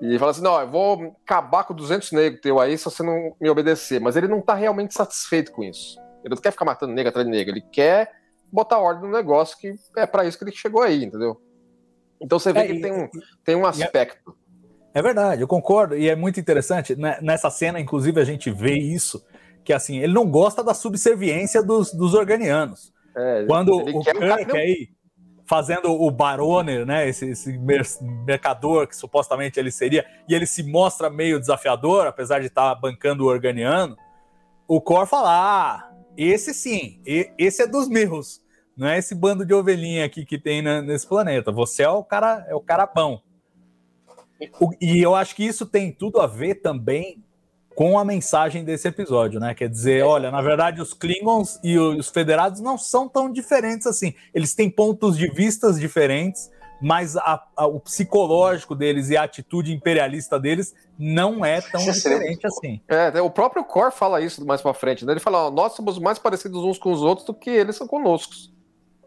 E 0.00 0.18
fala 0.18 0.30
assim: 0.32 0.42
não, 0.42 0.60
eu 0.60 0.68
vou 0.70 1.16
acabar 1.24 1.64
com 1.64 1.74
200 1.74 2.12
negros 2.12 2.40
teu 2.40 2.58
aí 2.60 2.76
se 2.76 2.84
você 2.84 3.02
não 3.02 3.34
me 3.40 3.48
obedecer. 3.48 4.00
Mas 4.00 4.16
ele 4.16 4.28
não 4.28 4.40
tá 4.40 4.54
realmente 4.54 4.94
satisfeito 4.94 5.52
com 5.52 5.62
isso. 5.62 5.98
Ele 6.24 6.34
não 6.34 6.42
quer 6.42 6.50
ficar 6.50 6.64
matando 6.64 6.92
negro 6.92 7.10
atrás 7.10 7.26
de 7.26 7.30
negro. 7.32 7.54
Ele 7.54 7.64
quer 7.72 8.10
botar 8.50 8.78
ordem 8.78 9.08
no 9.08 9.16
negócio 9.16 9.56
que 9.58 9.74
é 9.96 10.06
para 10.06 10.24
isso 10.24 10.38
que 10.38 10.44
ele 10.44 10.52
chegou 10.52 10.82
aí, 10.82 11.04
entendeu? 11.04 11.40
Então 12.20 12.38
você 12.38 12.52
vê 12.52 12.60
É, 12.60 12.66
que 12.66 12.72
e- 12.74 12.80
tem 12.80 12.92
um, 12.92 13.08
tem 13.44 13.54
um 13.54 13.66
aspecto. 13.66 14.34
É 14.92 15.00
verdade, 15.02 15.42
eu 15.42 15.46
concordo. 15.46 15.96
E 15.96 16.08
é 16.08 16.16
muito 16.16 16.40
interessante. 16.40 16.96
né, 16.96 17.18
Nessa 17.22 17.50
cena, 17.50 17.78
inclusive, 17.78 18.20
a 18.20 18.24
gente 18.24 18.50
vê 18.50 18.74
isso. 18.76 19.24
Que 19.64 19.72
assim, 19.72 19.98
ele 19.98 20.14
não 20.14 20.28
gosta 20.28 20.64
da 20.64 20.72
subserviência 20.72 21.62
dos, 21.62 21.92
dos 21.92 22.14
organianos. 22.14 22.92
É, 23.18 23.44
Quando 23.46 23.72
o 23.72 23.98
um 23.98 24.02
Kirk 24.02 24.18
que 24.46 24.46
não- 24.46 24.54
aí, 24.56 24.88
fazendo 25.44 25.90
o 25.90 26.10
Baroner, 26.10 26.86
né? 26.86 27.08
Esse, 27.08 27.30
esse 27.30 27.58
mer- 27.58 27.86
mercador 28.26 28.86
que 28.86 28.94
supostamente 28.96 29.58
ele 29.58 29.70
seria, 29.70 30.06
e 30.28 30.34
ele 30.34 30.46
se 30.46 30.62
mostra 30.62 31.10
meio 31.10 31.40
desafiador, 31.40 32.06
apesar 32.06 32.38
de 32.40 32.46
estar 32.46 32.74
bancando 32.74 33.24
o 33.24 33.28
organiano, 33.28 33.96
o 34.68 34.80
Cor 34.80 35.06
fala: 35.06 35.30
ah, 35.30 35.90
esse 36.16 36.52
sim, 36.54 37.00
esse 37.04 37.62
é 37.62 37.66
dos 37.66 37.88
meus. 37.88 38.40
Não 38.76 38.86
é 38.86 38.98
esse 38.98 39.14
bando 39.14 39.44
de 39.44 39.52
ovelhinha 39.52 40.04
aqui 40.04 40.24
que 40.24 40.38
tem 40.38 40.62
na- 40.62 40.80
nesse 40.80 41.06
planeta. 41.08 41.50
Você 41.50 41.82
é 41.82 41.88
o 41.88 42.04
cara, 42.04 42.46
é 42.48 42.54
o 42.54 42.60
cara 42.60 42.86
bom. 42.86 43.20
O- 44.60 44.70
e 44.80 45.02
eu 45.02 45.16
acho 45.16 45.34
que 45.34 45.44
isso 45.44 45.66
tem 45.66 45.90
tudo 45.90 46.20
a 46.20 46.26
ver 46.28 46.56
também 46.56 47.24
com 47.78 47.96
a 47.96 48.04
mensagem 48.04 48.64
desse 48.64 48.88
episódio, 48.88 49.38
né? 49.38 49.54
Quer 49.54 49.68
dizer, 49.68 50.02
olha, 50.04 50.32
na 50.32 50.42
verdade, 50.42 50.82
os 50.82 50.92
Klingons 50.92 51.60
e 51.62 51.78
os 51.78 52.08
Federados 52.08 52.60
não 52.60 52.76
são 52.76 53.08
tão 53.08 53.30
diferentes 53.30 53.86
assim. 53.86 54.14
Eles 54.34 54.52
têm 54.52 54.68
pontos 54.68 55.16
de 55.16 55.28
vistas 55.28 55.78
diferentes, 55.78 56.50
mas 56.82 57.16
a, 57.16 57.40
a, 57.56 57.68
o 57.68 57.78
psicológico 57.78 58.74
deles 58.74 59.10
e 59.10 59.16
a 59.16 59.22
atitude 59.22 59.72
imperialista 59.72 60.40
deles 60.40 60.74
não 60.98 61.44
é 61.44 61.60
tão 61.60 61.84
diferente 61.84 62.44
assim. 62.48 62.80
É, 62.88 63.22
o 63.22 63.30
próprio 63.30 63.62
Cor 63.62 63.92
fala 63.92 64.20
isso 64.20 64.44
mais 64.44 64.60
pra 64.60 64.74
frente, 64.74 65.04
né? 65.06 65.12
Ele 65.12 65.20
fala, 65.20 65.46
ó, 65.46 65.50
nós 65.52 65.74
somos 65.74 66.00
mais 66.00 66.18
parecidos 66.18 66.64
uns 66.64 66.78
com 66.78 66.90
os 66.90 67.00
outros 67.00 67.28
do 67.28 67.32
que 67.32 67.48
eles 67.48 67.76
são 67.76 67.86
conosco. 67.86 68.34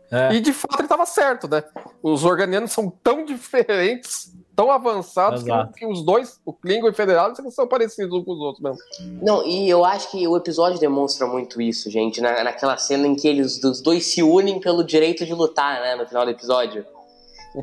É. 0.10 0.34
E 0.34 0.40
de 0.40 0.54
fato 0.54 0.76
ele 0.76 0.84
estava 0.84 1.06
certo, 1.06 1.46
né? 1.50 1.62
Os 2.02 2.24
organianos 2.24 2.72
são 2.72 2.90
tão 2.90 3.26
diferentes, 3.28 4.34
tão 4.56 4.72
avançados, 4.72 5.44
que, 5.44 5.80
que, 5.80 5.86
os 5.86 6.04
dois, 6.04 6.40
o 6.46 6.54
Klingon 6.54 6.88
e 6.88 6.90
o 6.92 6.94
Federal, 6.94 7.34
são 7.52 7.68
parecidos 7.68 8.20
uns 8.20 8.26
com 8.26 8.34
os 8.34 8.40
outros 8.40 8.64
mesmo. 8.64 8.80
Não, 9.22 9.46
e 9.46 9.70
eu 9.70 9.86
acho 9.86 10.12
que 10.12 10.28
o 10.28 10.36
episódio 10.36 10.80
demonstra 10.80 11.26
muito 11.26 11.62
isso, 11.62 11.90
gente, 11.90 12.22
na, 12.22 12.44
naquela 12.44 12.78
cena 12.78 13.08
em 13.08 13.16
que 13.16 13.28
eles 13.28 13.64
os 13.64 13.82
dois 13.82 14.06
se 14.06 14.22
unem 14.22 14.60
pelo 14.60 14.84
direito 14.84 15.26
de 15.26 15.34
lutar, 15.34 15.82
né? 15.82 15.96
No 15.96 16.08
final 16.08 16.26
do 16.26 16.32
episódio. 16.32 16.86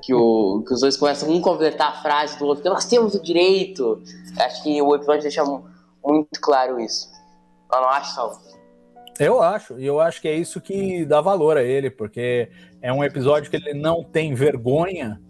Que, 0.02 0.12
o, 0.12 0.62
que 0.66 0.74
os 0.74 0.82
dois 0.82 0.98
começam 0.98 1.30
um 1.30 1.40
completar 1.40 1.88
a 1.88 2.02
frase 2.02 2.38
do 2.38 2.44
outro, 2.44 2.62
que 2.62 2.68
nós 2.68 2.84
temos 2.84 3.14
o 3.14 3.22
direito. 3.22 4.02
Acho 4.38 4.62
que 4.62 4.82
o 4.82 4.94
episódio 4.94 5.22
deixa 5.22 5.42
muito 5.44 6.40
claro 6.42 6.78
isso. 6.78 7.10
Eu 7.72 7.80
não 7.80 7.88
acho, 7.88 8.14
Salvo? 8.14 8.48
Eu 9.18 9.42
acho, 9.42 9.80
e 9.80 9.86
eu 9.86 9.98
acho 9.98 10.20
que 10.20 10.28
é 10.28 10.34
isso 10.36 10.60
que 10.60 11.04
dá 11.04 11.20
valor 11.20 11.56
a 11.56 11.62
ele, 11.62 11.90
porque 11.90 12.50
é 12.80 12.92
um 12.92 13.02
episódio 13.02 13.50
que 13.50 13.56
ele 13.56 13.74
não 13.74 14.04
tem 14.04 14.32
vergonha 14.32 15.20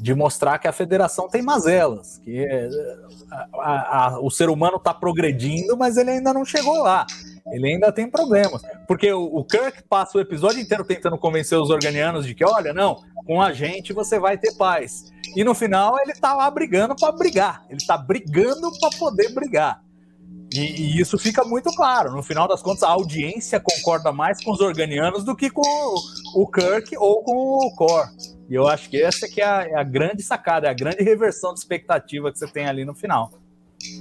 de 0.00 0.14
mostrar 0.14 0.58
que 0.58 0.68
a 0.68 0.72
federação 0.72 1.28
tem 1.28 1.42
mazelas, 1.42 2.18
que 2.18 2.38
é, 2.38 2.68
a, 3.54 4.06
a, 4.06 4.20
o 4.20 4.30
ser 4.30 4.48
humano 4.48 4.76
está 4.76 4.94
progredindo, 4.94 5.76
mas 5.76 5.96
ele 5.96 6.10
ainda 6.10 6.32
não 6.32 6.44
chegou 6.44 6.82
lá. 6.82 7.06
Ele 7.50 7.66
ainda 7.72 7.90
tem 7.90 8.08
problemas. 8.08 8.62
Porque 8.86 9.12
o, 9.12 9.24
o, 9.24 9.44
Kirk 9.44 9.82
passa 9.88 10.18
o 10.18 10.20
episódio 10.20 10.60
inteiro 10.60 10.84
tentando 10.84 11.18
convencer 11.18 11.58
os 11.58 11.70
organianos 11.70 12.26
de 12.26 12.34
que, 12.34 12.44
olha, 12.44 12.72
não, 12.72 13.02
com 13.26 13.40
a 13.40 13.52
gente 13.52 13.92
você 13.92 14.18
vai 14.18 14.38
ter 14.38 14.54
paz. 14.56 15.12
E 15.34 15.42
no 15.42 15.54
final 15.54 15.98
ele 16.00 16.12
tá 16.12 16.34
lá 16.34 16.50
brigando 16.50 16.94
para 16.94 17.12
brigar. 17.12 17.64
Ele 17.68 17.84
tá 17.84 17.96
brigando 17.96 18.70
para 18.78 18.90
poder 18.98 19.32
brigar. 19.32 19.82
E, 20.52 20.60
e, 20.60 21.00
isso 21.00 21.18
fica 21.18 21.44
muito 21.44 21.70
claro. 21.74 22.12
No 22.12 22.22
final 22.22 22.48
das 22.48 22.62
contas, 22.62 22.82
a 22.82 22.88
audiência 22.88 23.60
concorda 23.60 24.12
mais 24.12 24.42
com 24.42 24.50
os 24.50 24.60
organianos 24.60 25.24
do 25.24 25.36
que 25.36 25.50
com 25.50 25.62
o, 25.62 26.42
o 26.42 26.46
Kirk 26.50 26.96
ou 26.96 27.22
com 27.22 27.32
o 27.32 27.74
Core. 27.76 28.08
E 28.48 28.54
eu 28.54 28.66
acho 28.66 28.88
que 28.88 29.00
essa 29.00 29.28
que 29.28 29.42
é 29.42 29.44
a, 29.44 29.62
é 29.68 29.74
a, 29.74 29.82
grande 29.82 30.22
sacada, 30.22 30.66
é 30.66 30.70
a 30.70 30.74
grande 30.74 31.02
reversão 31.02 31.52
de 31.52 31.60
expectativa 31.60 32.32
que 32.32 32.38
você 32.38 32.46
tem 32.46 32.66
ali 32.66 32.84
no 32.84 32.94
final. 32.94 33.30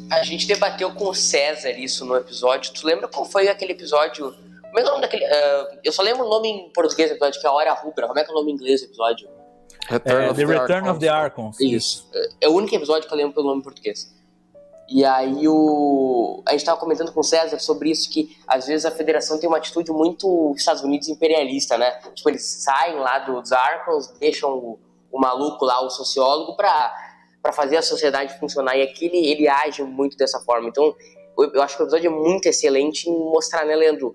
A 0.09 0.23
gente 0.23 0.47
debateu 0.47 0.91
com 0.93 1.09
o 1.09 1.13
César 1.13 1.71
isso 1.71 2.05
no 2.05 2.15
episódio. 2.15 2.73
Tu 2.73 2.87
lembra 2.87 3.07
qual 3.07 3.25
foi 3.25 3.49
aquele 3.49 3.73
episódio? 3.73 4.33
Como 4.61 4.79
é, 4.79 4.81
é 4.81 4.85
o 4.85 4.87
nome 4.87 5.01
daquele. 5.01 5.25
Uh, 5.25 5.79
eu 5.83 5.91
só 5.91 6.01
lembro 6.01 6.25
o 6.25 6.29
nome 6.29 6.47
em 6.47 6.69
português 6.71 7.09
do 7.09 7.15
episódio, 7.15 7.41
que 7.41 7.45
é 7.45 7.49
a 7.49 7.53
Hora 7.53 7.73
Rubra. 7.73 8.07
Como 8.07 8.17
é 8.17 8.23
que 8.23 8.29
é 8.29 8.33
o 8.33 8.37
nome 8.37 8.51
em 8.51 8.55
inglês 8.55 8.81
do 8.81 8.87
episódio? 8.87 9.29
Return 9.89 10.25
é, 10.25 10.33
The 10.33 10.45
Return 10.45 10.89
of 10.89 10.99
the 10.99 11.09
Archons. 11.09 11.59
Isso. 11.59 12.09
É 12.41 12.47
o 12.47 12.53
único 12.53 12.73
episódio 12.73 13.07
que 13.07 13.13
eu 13.13 13.17
lembro 13.17 13.33
pelo 13.33 13.47
nome 13.47 13.59
em 13.59 13.63
português. 13.63 14.16
E 14.89 15.03
aí 15.03 15.47
o 15.47 16.41
a 16.45 16.51
gente 16.51 16.61
estava 16.61 16.79
comentando 16.79 17.11
com 17.11 17.19
o 17.19 17.23
César 17.23 17.59
sobre 17.59 17.91
isso 17.91 18.09
que 18.09 18.37
às 18.47 18.67
vezes 18.67 18.85
a 18.85 18.91
federação 18.91 19.37
tem 19.37 19.49
uma 19.49 19.57
atitude 19.57 19.91
muito 19.91 20.53
Estados 20.55 20.81
Unidos 20.81 21.09
imperialista, 21.09 21.77
né? 21.77 21.91
Tipo 22.15 22.29
eles 22.29 22.43
saem 22.63 22.95
lá 22.95 23.19
dos 23.19 23.51
Arcons, 23.51 24.07
deixam 24.19 24.53
o, 24.53 24.79
o 25.11 25.19
maluco 25.19 25.65
lá, 25.65 25.83
o 25.83 25.89
sociólogo, 25.89 26.55
para 26.55 27.05
para 27.41 27.53
fazer 27.53 27.77
a 27.77 27.81
sociedade 27.81 28.37
funcionar 28.39 28.75
e 28.75 28.81
aqui 28.81 29.05
ele, 29.05 29.25
ele 29.25 29.47
age 29.47 29.83
muito 29.83 30.17
dessa 30.17 30.39
forma. 30.39 30.67
Então 30.69 30.95
eu, 31.37 31.61
acho 31.61 31.77
que 31.77 31.83
o 31.83 31.85
episódio 31.85 32.07
é 32.07 32.13
muito 32.13 32.47
excelente 32.47 33.09
em 33.09 33.13
mostrar, 33.13 33.65
né, 33.65 33.75
Leandro, 33.75 34.13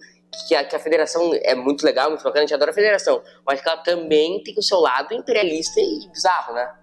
que 0.49 0.55
a, 0.55 0.65
que 0.65 0.75
a 0.75 0.79
federação 0.79 1.31
é 1.43 1.55
muito 1.55 1.85
legal, 1.85 2.11
muito 2.11 2.25
bacana, 2.25 2.41
a 2.41 2.47
gente 2.47 2.55
adora 2.55 2.73
a 2.73 2.75
federação, 2.75 3.23
mas 3.47 3.61
que 3.61 3.69
ela 3.69 3.79
também 3.79 4.43
tem 4.43 4.55
o 4.59 4.63
seu 4.63 4.81
lado 4.81 5.15
imperialista 5.15 5.81
e 5.81 6.09
bizarro, 6.09 6.55
né? 6.55 6.75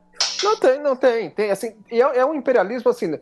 Não 0.43 0.55
tem, 0.57 0.79
não 0.79 0.95
tem, 0.95 1.29
tem 1.31 1.51
assim, 1.51 1.75
é, 1.91 1.99
é 1.99 2.25
um 2.25 2.33
imperialismo 2.33 2.89
assim 2.89 3.19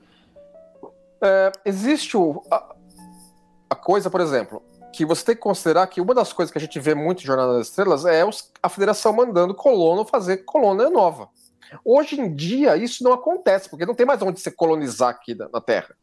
é, 1.22 1.52
existe 1.66 2.16
o, 2.16 2.42
a, 2.52 2.76
a, 3.70 3.76
coisa, 3.76 4.10
por 4.10 4.22
exemplo, 4.22 4.62
que 4.94 5.06
você 5.06 5.26
tem 5.26 5.36
que 5.36 5.42
considerar 5.42 5.88
que 5.88 6.02
uma 6.02 6.14
das 6.14 6.34
coisas 6.34 6.52
que 6.52 6.58
a 6.58 6.62
gente 6.62 6.80
vê 6.80 6.94
muito 6.94 7.22
em 7.22 7.26
Jornada 7.26 7.58
das 7.58 7.68
Estrelas 7.68 8.06
é 8.06 8.26
os, 8.26 8.52
a 8.62 8.70
federação 8.70 9.14
mandando 9.14 9.54
colono 9.54 10.06
fazer 10.06 10.38
colônia 10.38 10.90
nova. 10.90 11.30
Hoje 11.84 12.20
em 12.20 12.34
dia, 12.34 12.78
isso 12.78 13.04
não 13.04 13.14
acontece, 13.14 13.70
porque 13.70 13.86
não 13.86 13.96
tem 13.96 14.06
mais 14.06 14.22
onde 14.22 14.40
se 14.40 14.52
colonizar 14.52 15.10
aqui 15.10 15.36
na, 15.36 15.50
na 15.50 15.62
Terra. 15.62 15.96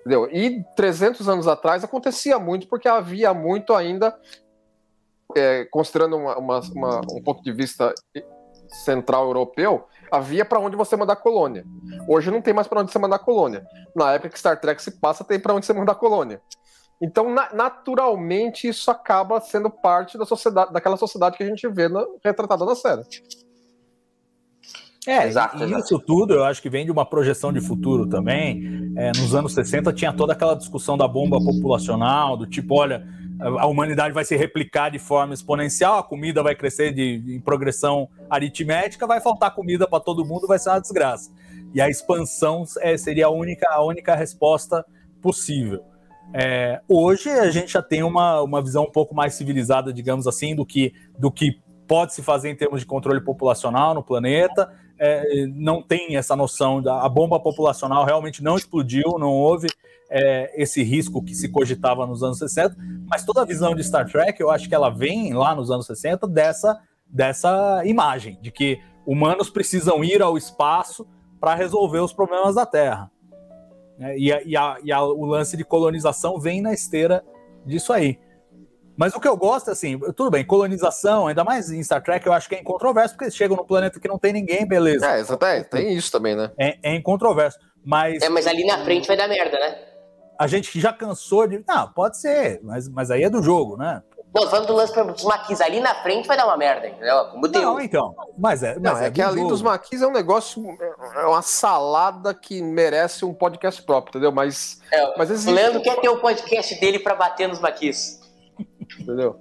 Entendeu? 0.00 0.28
E 0.30 0.62
300 0.76 1.28
anos 1.28 1.48
atrás 1.48 1.82
acontecia 1.82 2.38
muito, 2.38 2.68
porque 2.68 2.86
havia 2.86 3.32
muito 3.32 3.74
ainda, 3.74 4.16
é, 5.34 5.64
considerando 5.64 6.16
uma, 6.16 6.36
uma, 6.36 6.60
uma, 6.60 7.00
um 7.10 7.22
ponto 7.22 7.42
de 7.42 7.52
vista 7.52 7.92
central 8.68 9.26
europeu, 9.26 9.86
havia 10.10 10.44
para 10.44 10.60
onde 10.60 10.76
você 10.76 10.96
mandar 10.96 11.16
colônia. 11.16 11.64
Hoje 12.08 12.30
não 12.30 12.42
tem 12.42 12.54
mais 12.54 12.66
para 12.66 12.80
onde 12.80 12.92
você 12.92 12.98
mandar 12.98 13.18
colônia. 13.18 13.64
Na 13.94 14.12
época 14.12 14.30
que 14.30 14.38
Star 14.38 14.60
Trek 14.60 14.82
se 14.82 14.92
passa, 14.92 15.24
tem 15.24 15.38
para 15.38 15.54
onde 15.54 15.66
você 15.66 15.72
mandar 15.72 15.94
colônia. 15.94 16.40
Então, 17.00 17.32
na, 17.32 17.52
naturalmente, 17.52 18.68
isso 18.68 18.90
acaba 18.90 19.40
sendo 19.40 19.68
parte 19.68 20.16
da 20.16 20.24
sociedade, 20.24 20.72
daquela 20.72 20.96
sociedade 20.96 21.36
que 21.36 21.42
a 21.42 21.46
gente 21.46 21.66
vê 21.68 21.88
na, 21.88 22.04
retratada 22.24 22.64
na 22.64 22.74
série. 22.74 23.02
É, 25.06 25.26
exato, 25.26 25.62
e 25.62 25.78
isso 25.78 25.98
tudo 25.98 26.32
eu 26.32 26.44
acho 26.44 26.62
que 26.62 26.70
vem 26.70 26.86
de 26.86 26.90
uma 26.90 27.04
projeção 27.04 27.52
de 27.52 27.60
futuro 27.60 28.08
também. 28.08 28.92
É, 28.96 29.08
nos 29.08 29.34
anos 29.34 29.52
60 29.52 29.92
tinha 29.92 30.14
toda 30.14 30.32
aquela 30.32 30.54
discussão 30.54 30.96
da 30.96 31.06
bomba 31.06 31.38
populacional, 31.38 32.38
do 32.38 32.46
tipo, 32.46 32.74
olha, 32.74 33.06
a 33.40 33.66
humanidade 33.66 34.14
vai 34.14 34.24
se 34.24 34.36
replicar 34.36 34.90
de 34.90 34.98
forma 34.98 35.34
exponencial, 35.34 35.98
a 35.98 36.02
comida 36.02 36.42
vai 36.42 36.54
crescer 36.54 36.92
de, 36.92 37.22
em 37.34 37.40
progressão 37.40 38.08
aritmética, 38.30 39.06
vai 39.06 39.20
faltar 39.20 39.54
comida 39.54 39.88
para 39.88 40.00
todo 40.00 40.24
mundo, 40.24 40.46
vai 40.46 40.58
ser 40.58 40.70
uma 40.70 40.80
desgraça. 40.80 41.30
E 41.74 41.80
a 41.80 41.88
expansão 41.88 42.64
é, 42.80 42.96
seria 42.96 43.26
a 43.26 43.30
única, 43.30 43.68
a 43.68 43.84
única 43.84 44.14
resposta 44.14 44.84
possível. 45.20 45.82
É, 46.32 46.80
hoje 46.88 47.28
a 47.30 47.50
gente 47.50 47.72
já 47.72 47.82
tem 47.82 48.02
uma, 48.02 48.40
uma 48.42 48.62
visão 48.62 48.84
um 48.84 48.90
pouco 48.90 49.14
mais 49.14 49.34
civilizada, 49.34 49.92
digamos 49.92 50.26
assim, 50.26 50.54
do 50.54 50.64
que, 50.64 50.92
do 51.18 51.30
que 51.30 51.60
pode 51.86 52.14
se 52.14 52.22
fazer 52.22 52.50
em 52.50 52.56
termos 52.56 52.80
de 52.80 52.86
controle 52.86 53.20
populacional 53.20 53.94
no 53.94 54.02
planeta. 54.02 54.72
É, 55.06 55.46
não 55.48 55.82
tem 55.82 56.16
essa 56.16 56.34
noção 56.34 56.80
da 56.80 57.02
a 57.02 57.08
bomba 57.08 57.38
populacional 57.38 58.04
realmente 58.04 58.42
não 58.42 58.56
explodiu, 58.56 59.18
não 59.18 59.30
houve 59.30 59.68
é, 60.10 60.50
esse 60.62 60.82
risco 60.82 61.22
que 61.22 61.34
se 61.34 61.48
cogitava 61.48 62.06
nos 62.06 62.22
anos 62.22 62.38
60, 62.38 62.76
mas 63.06 63.24
toda 63.24 63.42
a 63.42 63.44
visão 63.44 63.74
de 63.74 63.84
Star 63.84 64.10
Trek, 64.10 64.40
eu 64.40 64.50
acho 64.50 64.68
que 64.68 64.74
ela 64.74 64.88
vem 64.88 65.34
lá 65.34 65.54
nos 65.54 65.70
anos 65.70 65.86
60 65.86 66.26
dessa, 66.28 66.80
dessa 67.06 67.82
imagem, 67.84 68.38
de 68.40 68.50
que 68.50 68.80
humanos 69.06 69.50
precisam 69.50 70.02
ir 70.02 70.22
ao 70.22 70.38
espaço 70.38 71.06
para 71.40 71.54
resolver 71.54 71.98
os 71.98 72.12
problemas 72.12 72.54
da 72.54 72.64
Terra. 72.64 73.10
É, 73.98 74.18
e, 74.18 74.32
a, 74.32 74.42
e, 74.42 74.56
a, 74.56 74.76
e 74.82 74.92
a, 74.92 75.02
o 75.02 75.24
lance 75.24 75.56
de 75.56 75.64
colonização 75.64 76.40
vem 76.40 76.62
na 76.62 76.72
esteira 76.72 77.24
disso 77.66 77.92
aí. 77.92 78.18
Mas 78.96 79.14
o 79.14 79.20
que 79.20 79.28
eu 79.28 79.36
gosto, 79.36 79.70
assim, 79.70 79.98
tudo 80.16 80.30
bem, 80.30 80.44
colonização, 80.44 81.26
ainda 81.26 81.42
mais 81.42 81.70
em 81.70 81.82
Star 81.82 82.02
Trek, 82.02 82.26
eu 82.26 82.32
acho 82.32 82.48
que 82.48 82.54
é 82.54 82.60
incontroverso, 82.60 83.14
porque 83.14 83.24
eles 83.24 83.36
chegam 83.36 83.56
num 83.56 83.64
planeta 83.64 83.98
que 83.98 84.08
não 84.08 84.18
tem 84.18 84.32
ninguém, 84.32 84.66
beleza. 84.66 85.06
É, 85.10 85.20
exatamente, 85.20 85.68
tem 85.68 85.94
isso 85.94 86.12
também, 86.12 86.36
né? 86.36 86.50
É, 86.58 86.78
é 86.82 86.94
incontroverso. 86.94 87.58
Mas. 87.84 88.22
É, 88.22 88.28
mas 88.28 88.46
ali 88.46 88.64
na 88.64 88.84
frente 88.84 89.06
vai 89.06 89.16
dar 89.16 89.28
merda, 89.28 89.58
né? 89.58 89.76
a 90.38 90.46
gente 90.46 90.78
já 90.80 90.92
cansou 90.92 91.46
de. 91.46 91.62
Não, 91.66 91.88
pode 91.92 92.18
ser, 92.18 92.60
mas, 92.62 92.88
mas 92.88 93.10
aí 93.10 93.22
é 93.22 93.30
do 93.30 93.42
jogo, 93.42 93.76
né? 93.76 94.02
Não, 94.34 94.50
falando 94.50 94.66
do 94.66 94.74
lance 94.74 94.92
dos 94.92 95.22
maquis 95.22 95.60
ali 95.60 95.78
na 95.78 95.94
frente 96.02 96.26
vai 96.26 96.36
dar 96.36 96.46
uma 96.46 96.56
merda, 96.56 96.88
entendeu? 96.88 97.26
Como 97.26 97.46
Deus. 97.46 97.64
Não, 97.64 97.80
então. 97.80 98.12
Mas 98.36 98.64
é. 98.64 98.74
Mas 98.74 98.82
não, 98.82 98.98
é, 98.98 99.06
é 99.06 99.10
que 99.10 99.22
ali 99.22 99.36
jogo. 99.36 99.48
dos 99.48 99.62
maquis 99.62 100.02
é 100.02 100.06
um 100.06 100.12
negócio. 100.12 100.76
É 101.16 101.24
uma 101.24 101.42
salada 101.42 102.34
que 102.34 102.60
merece 102.60 103.24
um 103.24 103.32
podcast 103.32 103.80
próprio, 103.82 104.10
entendeu? 104.10 104.32
Mas. 104.32 104.80
É, 104.90 105.16
mas 105.16 105.30
existe... 105.30 105.52
O 105.52 105.54
Leandro 105.54 105.80
quer 105.82 106.00
ter 106.00 106.08
o 106.08 106.18
podcast 106.18 106.80
dele 106.80 106.98
para 106.98 107.14
bater 107.14 107.48
nos 107.48 107.60
maquis. 107.60 108.20
Entendeu? 109.04 109.38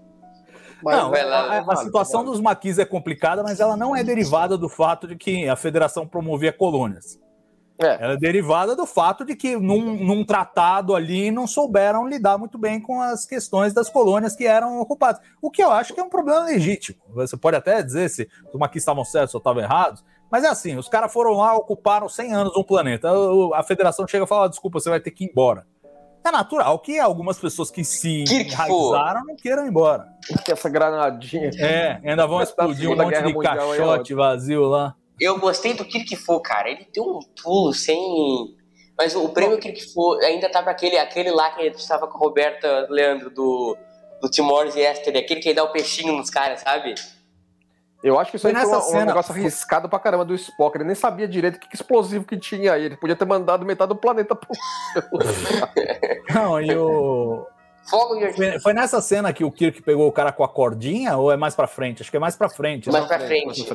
Mas 0.83 0.97
não, 0.97 1.11
lá, 1.11 1.59
a, 1.59 1.73
a, 1.73 1.75
situação 1.77 2.25
dos 2.25 2.41
maquis 2.41 2.77
é 2.77 2.85
complicada, 2.85 3.41
mas 3.41 3.59
ela 3.59 3.77
não 3.77 3.95
é 3.95 4.03
derivada 4.03 4.57
do 4.57 4.67
fato 4.67 5.07
de 5.07 5.15
que 5.15 5.47
a 5.47 5.55
federação 5.55 6.05
promovia 6.05 6.51
colônias. 6.51 7.17
É. 7.79 8.03
Ela 8.03 8.13
é 8.13 8.17
derivada 8.17 8.75
do 8.75 8.85
fato 8.85 9.25
de 9.25 9.35
que 9.35 9.55
num, 9.55 9.97
num, 9.97 10.23
tratado 10.23 10.93
ali 10.93 11.31
não 11.31 11.47
souberam 11.47 12.07
lidar 12.07 12.37
muito 12.37 12.57
bem 12.57 12.79
com 12.79 13.01
as 13.01 13.25
questões 13.25 13.73
das 13.73 13.89
colônias 13.89 14.35
que 14.35 14.45
eram 14.45 14.79
ocupadas. 14.79 15.21
O 15.41 15.49
que 15.49 15.63
eu 15.63 15.71
acho 15.71 15.93
que 15.93 15.99
é 15.99 16.03
um 16.03 16.09
problema 16.09 16.41
legítimo. 16.45 16.97
Você 17.13 17.35
pode 17.35 17.57
até 17.57 17.81
dizer 17.81 18.09
se 18.09 18.29
os 18.53 18.59
maquis 18.59 18.83
estavam 18.83 19.03
certos 19.03 19.33
ou 19.33 19.39
estavam 19.39 19.63
errados, 19.63 20.03
mas 20.31 20.43
é 20.43 20.49
assim, 20.49 20.77
os 20.77 20.87
caras 20.87 21.11
foram 21.11 21.33
lá, 21.33 21.55
ocuparam 21.55 22.07
100 22.07 22.33
anos 22.33 22.57
um 22.57 22.63
planeta. 22.63 23.09
A 23.55 23.63
federação 23.63 24.07
chega 24.07 24.25
e 24.25 24.27
fala, 24.27 24.49
desculpa, 24.49 24.79
você 24.79 24.89
vai 24.89 24.99
ter 24.99 25.11
que 25.11 25.25
ir 25.25 25.29
embora. 25.29 25.65
É 26.25 26.31
natural 26.31 26.79
que 26.79 26.97
algumas 26.99 27.37
pessoas 27.37 27.69
que 27.69 27.83
se 27.83 28.23
enraizaram 28.23 29.25
não 29.25 29.35
queiram 29.35 29.65
ir 29.65 29.69
embora. 29.69 30.07
Essa 30.47 30.69
granadinha. 30.69 31.51
É, 31.59 31.99
ainda 32.03 32.25
vão 32.25 32.41
explodir 32.41 32.89
um 32.89 32.95
monte 32.95 33.21
de 33.21 33.33
caixote 33.33 34.13
vazio 34.13 34.63
lá. 34.63 34.95
Eu 35.19 35.37
gostei 35.39 35.73
do 35.73 35.83
Kirkfo, 35.85 36.39
cara. 36.39 36.69
Ele 36.69 36.87
deu 36.93 37.03
um 37.03 37.19
pulo 37.41 37.73
sem. 37.73 38.55
Mas 38.97 39.15
o 39.15 39.29
prêmio 39.29 39.59
Kirkfo 39.59 40.13
ainda 40.21 40.49
tava 40.49 40.69
aquele, 40.69 40.97
aquele 40.97 41.31
lá 41.31 41.51
que 41.51 41.61
estava 41.67 42.07
com 42.07 42.17
a 42.17 42.19
Roberta 42.19 42.87
Leandro 42.89 43.29
do, 43.29 43.75
do 44.21 44.29
Timor 44.29 44.67
e 44.75 44.79
Esther, 44.79 45.17
aquele 45.17 45.41
que 45.41 45.53
dá 45.53 45.63
o 45.63 45.71
peixinho 45.71 46.13
nos 46.13 46.29
caras, 46.29 46.61
sabe? 46.61 46.95
Eu 48.03 48.19
acho 48.19 48.31
que 48.31 48.35
isso 48.35 48.49
Foi 48.49 48.53
aí 48.59 48.65
foi 48.65 48.73
um, 48.73 48.77
um 48.77 48.81
cena- 48.81 49.05
negócio 49.05 49.33
arriscado 49.33 49.87
pra 49.87 49.97
caramba 49.97 50.25
do 50.25 50.35
Spock. 50.35 50.75
Ele 50.75 50.83
nem 50.83 50.95
sabia 50.95 51.25
direito 51.25 51.55
o 51.55 51.59
que, 51.59 51.69
que 51.69 51.75
explosivo 51.75 52.25
que 52.25 52.37
tinha 52.37 52.73
aí. 52.73 52.83
Ele 52.83 52.97
podia 52.97 53.15
ter 53.15 53.23
mandado 53.25 53.65
metade 53.65 53.89
do 53.89 53.95
planeta 53.95 54.35
pro. 54.35 54.49
Não, 56.33 56.59
e 56.59 56.75
o. 56.75 57.47
Fogo 57.89 58.15
de 58.15 58.33
Foi, 58.33 58.59
foi 58.59 58.73
nessa 58.73 59.01
cena 59.01 59.31
que 59.33 59.43
o 59.43 59.51
Kirk 59.51 59.81
pegou 59.81 60.07
o 60.07 60.11
cara 60.11 60.31
com 60.31 60.43
a 60.43 60.47
cordinha 60.49 61.17
ou 61.17 61.31
é 61.31 61.37
mais 61.37 61.53
pra 61.55 61.67
frente? 61.67 62.01
Acho 62.01 62.11
que 62.11 62.17
é 62.17 62.19
mais 62.19 62.35
pra 62.35 62.49
frente. 62.49 62.89
Mais 62.89 63.03
né? 63.03 63.07
pra 63.07 63.19
frente. 63.25 63.67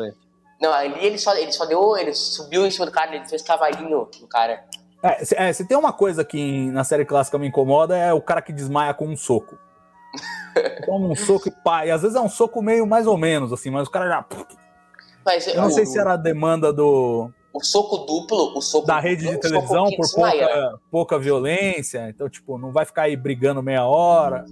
Não, 0.60 0.72
ali 0.72 1.04
ele 1.04 1.18
só, 1.18 1.34
ele 1.34 1.52
só 1.52 1.64
deu. 1.64 1.96
Ele 1.96 2.14
subiu 2.14 2.66
em 2.66 2.70
cima 2.70 2.86
do 2.86 2.92
cara, 2.92 3.14
ele 3.14 3.26
fez 3.28 3.42
cavalinho 3.42 4.08
no 4.20 4.28
cara. 4.28 4.64
É, 5.02 5.24
se, 5.24 5.34
é, 5.36 5.52
se 5.52 5.66
tem 5.66 5.76
uma 5.76 5.92
coisa 5.92 6.24
que 6.24 6.70
na 6.70 6.84
série 6.84 7.04
clássica 7.04 7.38
me 7.38 7.46
incomoda 7.46 7.96
é 7.96 8.12
o 8.12 8.20
cara 8.20 8.42
que 8.42 8.52
desmaia 8.52 8.92
com 8.92 9.06
um 9.06 9.16
soco. 9.16 9.58
Toma 10.84 11.08
um 11.08 11.14
soco 11.14 11.48
e 11.48 11.50
pá. 11.52 11.86
E 11.86 11.90
às 11.90 12.02
vezes 12.02 12.16
é 12.16 12.20
um 12.20 12.28
soco 12.28 12.60
meio 12.62 12.86
mais 12.86 13.06
ou 13.06 13.16
menos, 13.16 13.52
assim, 13.52 13.70
mas 13.70 13.86
o 13.86 13.90
cara 13.90 14.08
já. 14.08 14.24
Mas 15.24 15.46
Eu 15.46 15.56
não 15.62 15.68
o, 15.68 15.70
sei 15.70 15.84
se 15.86 15.98
era 15.98 16.14
a 16.14 16.16
demanda 16.16 16.72
do, 16.72 17.30
o 17.52 17.62
soco 17.62 17.98
duplo, 17.98 18.56
o 18.56 18.60
soco 18.62 18.86
da 18.86 18.98
rede 18.98 19.22
de 19.26 19.32
duplo, 19.32 19.38
o 19.38 19.50
televisão 19.50 19.86
que 19.86 19.96
por 19.96 20.10
pouca, 20.14 20.78
pouca 20.90 21.18
violência. 21.18 22.08
Então, 22.08 22.28
tipo, 22.28 22.56
não 22.58 22.72
vai 22.72 22.84
ficar 22.84 23.02
aí 23.02 23.16
brigando 23.16 23.62
meia 23.62 23.84
hora. 23.84 24.44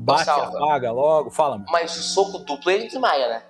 Bate, 0.00 0.24
Salva. 0.24 0.56
apaga 0.64 0.90
logo. 0.90 1.30
Fala, 1.30 1.58
meu. 1.58 1.66
Mas 1.70 1.94
o 1.96 2.02
soco 2.02 2.38
duplo 2.38 2.70
ele 2.70 2.86
desmaia, 2.86 3.28
né? 3.28 3.42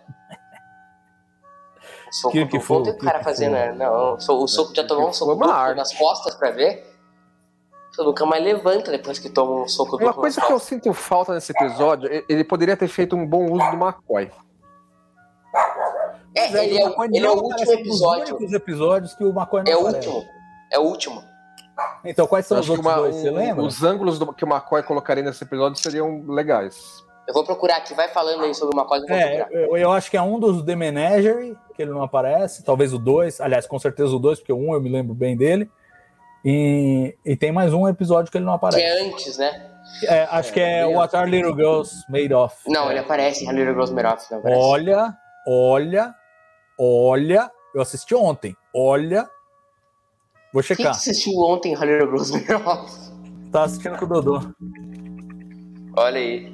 O 2.09 2.13
soco 2.15 2.33
Que 2.33 2.39
que 2.47 2.59
duplo 2.59 2.61
foi? 2.61 2.77
não 2.79 2.83
tem 2.85 2.93
o 2.95 2.99
cara 2.99 3.13
Que 3.13 3.19
que 3.19 3.25
fazendo, 3.25 3.51
foi? 3.53 3.61
né? 3.61 3.73
Não, 3.73 4.15
o 4.15 4.21
so- 4.21 4.43
o 4.43 4.49
soco 4.49 4.75
já 4.75 4.85
tomou 4.85 5.09
um 5.09 5.13
soco 5.13 5.27
Foi 5.33 5.37
uma 5.37 5.47
duplo 5.47 5.61
arte. 5.61 5.77
nas 5.77 5.93
costas 5.95 6.35
pra 6.35 6.51
ver. 6.51 6.88
Você 7.99 8.05
nunca 8.05 8.25
mais 8.25 8.45
levanta 8.45 8.93
depois 8.93 9.19
que 9.19 9.29
toma 9.29 9.63
um 9.65 9.67
soco 9.67 9.91
duplo. 9.93 10.07
Uma 10.07 10.15
coisa 10.15 10.41
que 10.41 10.53
eu 10.53 10.59
sinto 10.61 10.93
falta 10.95 11.35
nesse 11.35 11.51
episódio, 11.51 12.09
ele 12.29 12.45
poderia 12.45 12.77
ter 12.77 12.87
feito 12.87 13.17
um 13.17 13.27
bom 13.27 13.47
uso 13.51 13.71
do 13.73 13.77
McCoy. 13.77 14.31
É, 16.33 16.47
ele 16.65 16.79
é, 16.79 16.89
o- 16.89 17.05
ele 17.05 17.27
é 17.27 17.31
o 17.31 17.43
último 17.43 17.73
episódio. 17.73 18.37
Os 18.41 18.53
episódios 18.53 19.15
que 19.15 19.25
o 19.25 19.31
McCoy 19.31 19.65
não 19.65 19.73
É 19.73 19.77
o 19.77 19.81
último. 19.85 20.25
É 20.73 20.79
o 20.79 20.83
último. 20.83 21.25
Então, 22.05 22.25
quais 22.29 22.47
são 22.47 22.61
os 22.61 22.69
outros 22.71 22.87
uma- 22.87 22.97
dois? 22.99 23.17
Você 23.17 23.31
um- 23.31 23.35
lembra? 23.35 23.65
os 23.65 23.83
ângulos 23.83 24.17
do- 24.17 24.33
que 24.33 24.45
o 24.45 24.49
McCoy 24.49 24.85
colocaria 24.85 25.25
nesse 25.25 25.43
episódio 25.43 25.77
seriam 25.83 26.25
legais. 26.29 27.03
Eu 27.27 27.35
vou 27.35 27.45
procurar 27.45 27.79
aqui, 27.79 27.95
vai 27.95 28.07
falando 28.09 28.45
aí 28.45 28.55
sobre 28.55 28.77
uma 28.77 28.87
coisa, 28.87 29.05
eu 29.07 29.09
vou 29.09 29.17
É, 29.19 29.37
procurar. 29.45 29.61
eu, 29.61 29.77
eu 29.77 29.91
acho 29.91 30.09
que 30.09 30.17
é 30.17 30.23
um 30.23 30.39
dos 30.39 30.63
The 30.63 30.77
Menagerie, 30.77 31.57
que 31.75 31.83
ele 31.83 31.91
não 31.91 32.03
aparece, 32.05 32.63
talvez 32.63 32.95
o 32.95 32.99
dois, 32.99 33.41
aliás, 33.41 33.67
com 33.67 33.77
certeza 33.79 34.15
o 34.15 34.21
dois, 34.21 34.39
porque 34.39 34.53
o 34.53 34.57
um 34.57 34.73
eu 34.73 34.81
me 34.81 34.89
lembro 34.89 35.15
bem 35.15 35.37
dele. 35.37 35.69
E, 36.51 37.15
e 37.27 37.37
tem 37.37 37.53
mais 37.53 37.75
um 37.75 37.87
episódio 37.87 38.33
que 38.33 38.39
ele 38.39 38.47
não 38.47 38.59
Que 38.59 38.65
aparece. 38.67 38.83
é 38.83 39.03
antes, 39.03 39.37
né? 39.37 39.71
É, 40.05 40.23
acho 40.31 40.51
que 40.53 40.61
é 40.61 40.87
What 40.87 41.15
Are 41.15 41.31
Little 41.31 41.55
Girls 41.55 41.95
Made 42.09 42.33
Of. 42.33 42.57
Não, 42.67 42.89
É. 42.89 42.93
ele 42.93 42.99
aparece 43.01 43.45
em 43.45 43.49
Little 43.53 43.75
Girls 43.75 43.93
Meroff, 43.93 44.31
não 44.31 44.39
aparece. 44.39 44.61
Olha, 44.63 45.17
olha, 45.47 46.15
olha. 46.79 47.51
Eu 47.75 47.83
assisti 47.83 48.15
ontem. 48.15 48.57
Olha. 48.75 49.29
Vou 50.55 50.63
Quem 50.63 50.75
que 50.77 50.83
checar. 50.83 50.93
assistiu 50.93 51.35
ontem 51.41 51.75
Little 51.75 52.07
Girls 52.19 52.33
Meroff? 52.33 53.11
Tá 53.53 53.65
assistindo 53.65 53.99
com 53.99 54.05
o 54.07 54.09
Dodô. 54.09 54.39
Deixa 54.39 54.55
Olha 55.97 56.19
aí. 56.19 56.47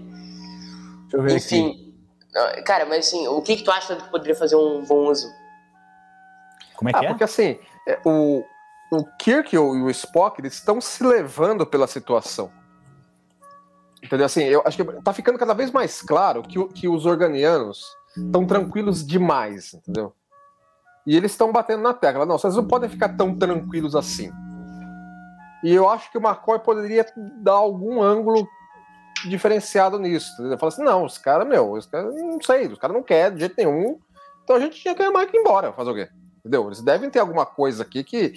eu 1.13 1.23
ver 1.23 1.37
aqui. 1.37 1.37
Enfim. 1.37 1.95
não, 2.35 2.65
Cara, 2.65 2.85
mas 2.87 3.07
assim, 3.07 3.29
o 3.29 3.41
que, 3.43 3.57
que 3.57 3.63
tu 3.63 3.71
acha 3.71 3.95
que 3.95 4.11
poderia 4.11 4.35
fazer 4.35 4.57
um 4.57 4.85
bom 4.85 5.07
uso? 5.11 5.29
Como 6.77 6.89
é 6.89 6.93
que 6.93 6.99
Ah, 6.99 7.05
é? 7.05 7.09
porque 7.11 7.25
assim, 7.25 7.59
é, 7.87 7.99
o, 8.05 8.43
o 8.91 9.05
Kirk 9.19 9.55
e 9.55 9.59
o, 9.59 9.91
Spock, 9.91 10.41
eles 10.41 10.55
estão 10.55 10.81
se 10.81 11.03
levando 11.05 11.67
pela 11.67 11.87
situação. 11.87 12.51
Entendeu? 14.03 14.27
Assim, 14.27 14.43
eu 14.43 14.63
acho 14.65 14.77
que 14.77 15.03
tá 15.03 15.13
ficando 15.13 15.39
cada 15.39 15.55
vez 15.55 15.71
mais 15.71 16.03
claro 16.03 16.43
que, 16.43 16.63
que 16.69 16.89
os 16.89 17.07
organianos 17.07 17.83
estão 18.17 18.47
tranquilos 18.47 19.05
demais, 19.05 19.75
entendeu? 19.75 20.15
E 21.07 21.17
eles 21.17 21.33
estão 21.33 21.53
batendo 21.53 21.83
na 21.83 21.95
tecla. 21.95 22.27
Não, 22.27 22.39
vocês 22.39 22.57
não 22.57 22.67
podem 22.67 22.89
ficar 22.89 23.17
tão 23.17 23.35
tranquilos 23.37 23.95
assim. 23.95 24.31
E 25.63 25.73
eu 25.73 25.89
acho 25.89 26.11
que 26.11 26.19
o 26.19 26.21
McCoy 26.21 26.59
poderia 26.59 27.07
dar 27.41 27.53
algum 27.53 28.03
ângulo 28.03 28.47
diferenciado 29.27 29.99
nisso. 29.99 30.31
Entendeu? 30.35 30.59
Fala 30.59 30.73
assim, 30.73 30.83
não, 30.83 31.05
os 31.05 31.19
caras, 31.19 31.47
meu, 31.47 31.73
os 31.73 31.87
caras, 31.87 32.15
não 32.15 32.41
sei, 32.43 32.67
os 32.67 32.79
caras 32.79 32.95
não 32.95 33.03
querem 33.03 33.35
de 33.35 33.41
jeito 33.41 33.55
nenhum. 33.57 33.99
Então 34.43 34.57
a 34.57 34.61
gente 34.61 34.81
tinha 34.81 34.95
que 34.95 35.03
que 35.03 35.37
ir 35.37 35.41
embora, 35.41 35.73
fazer 35.73 35.91
o 35.91 35.95
quê? 35.95 36.09
Entendeu? 36.41 36.67
Eles 36.67 36.83
devem 36.83 37.09
ter 37.09 37.19
alguma 37.19 37.47
coisa 37.47 37.83
aqui 37.83 38.05
que, 38.05 38.35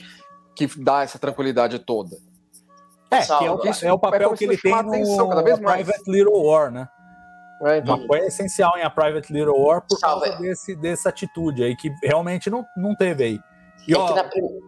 que 0.58 0.68
dá 0.82 1.04
essa 1.04 1.20
tranquilidade 1.20 1.80
toda. 1.80 2.16
É, 3.10 3.18
que 3.18 3.32
é 3.46 3.52
o, 3.52 3.58
Salva. 3.58 3.72
é 3.84 3.94
o 3.94 4.00
papel 4.00 4.34
que 4.34 4.44
ele 4.44 4.58
tem 4.58 4.72
no 4.72 4.78
atenção 4.80 5.30
cada 5.30 5.42
vez 5.42 5.60
mais. 5.60 5.86
Private 5.86 6.12
Little 6.12 6.44
War, 6.44 6.72
né? 6.72 6.88
É, 7.62 7.66
O 7.66 7.76
então, 7.76 7.96
McCoy 7.98 8.20
é 8.20 8.28
essencial 8.28 8.78
em 8.78 8.84
A 8.84 8.90
Private 8.90 9.32
Little 9.32 9.58
War 9.58 9.82
por 9.88 9.98
Salva. 9.98 10.26
causa 10.26 10.40
desse, 10.42 10.76
dessa 10.76 11.10
atitude 11.10 11.64
aí, 11.64 11.76
que 11.76 11.90
realmente 12.04 12.50
não, 12.50 12.66
não 12.76 12.94
teve 12.96 13.24
aí. 13.24 13.40
E 13.88 13.94
É 13.94 13.98
ó, 13.98 14.14
que 14.14 14.30
prim-. 14.30 14.60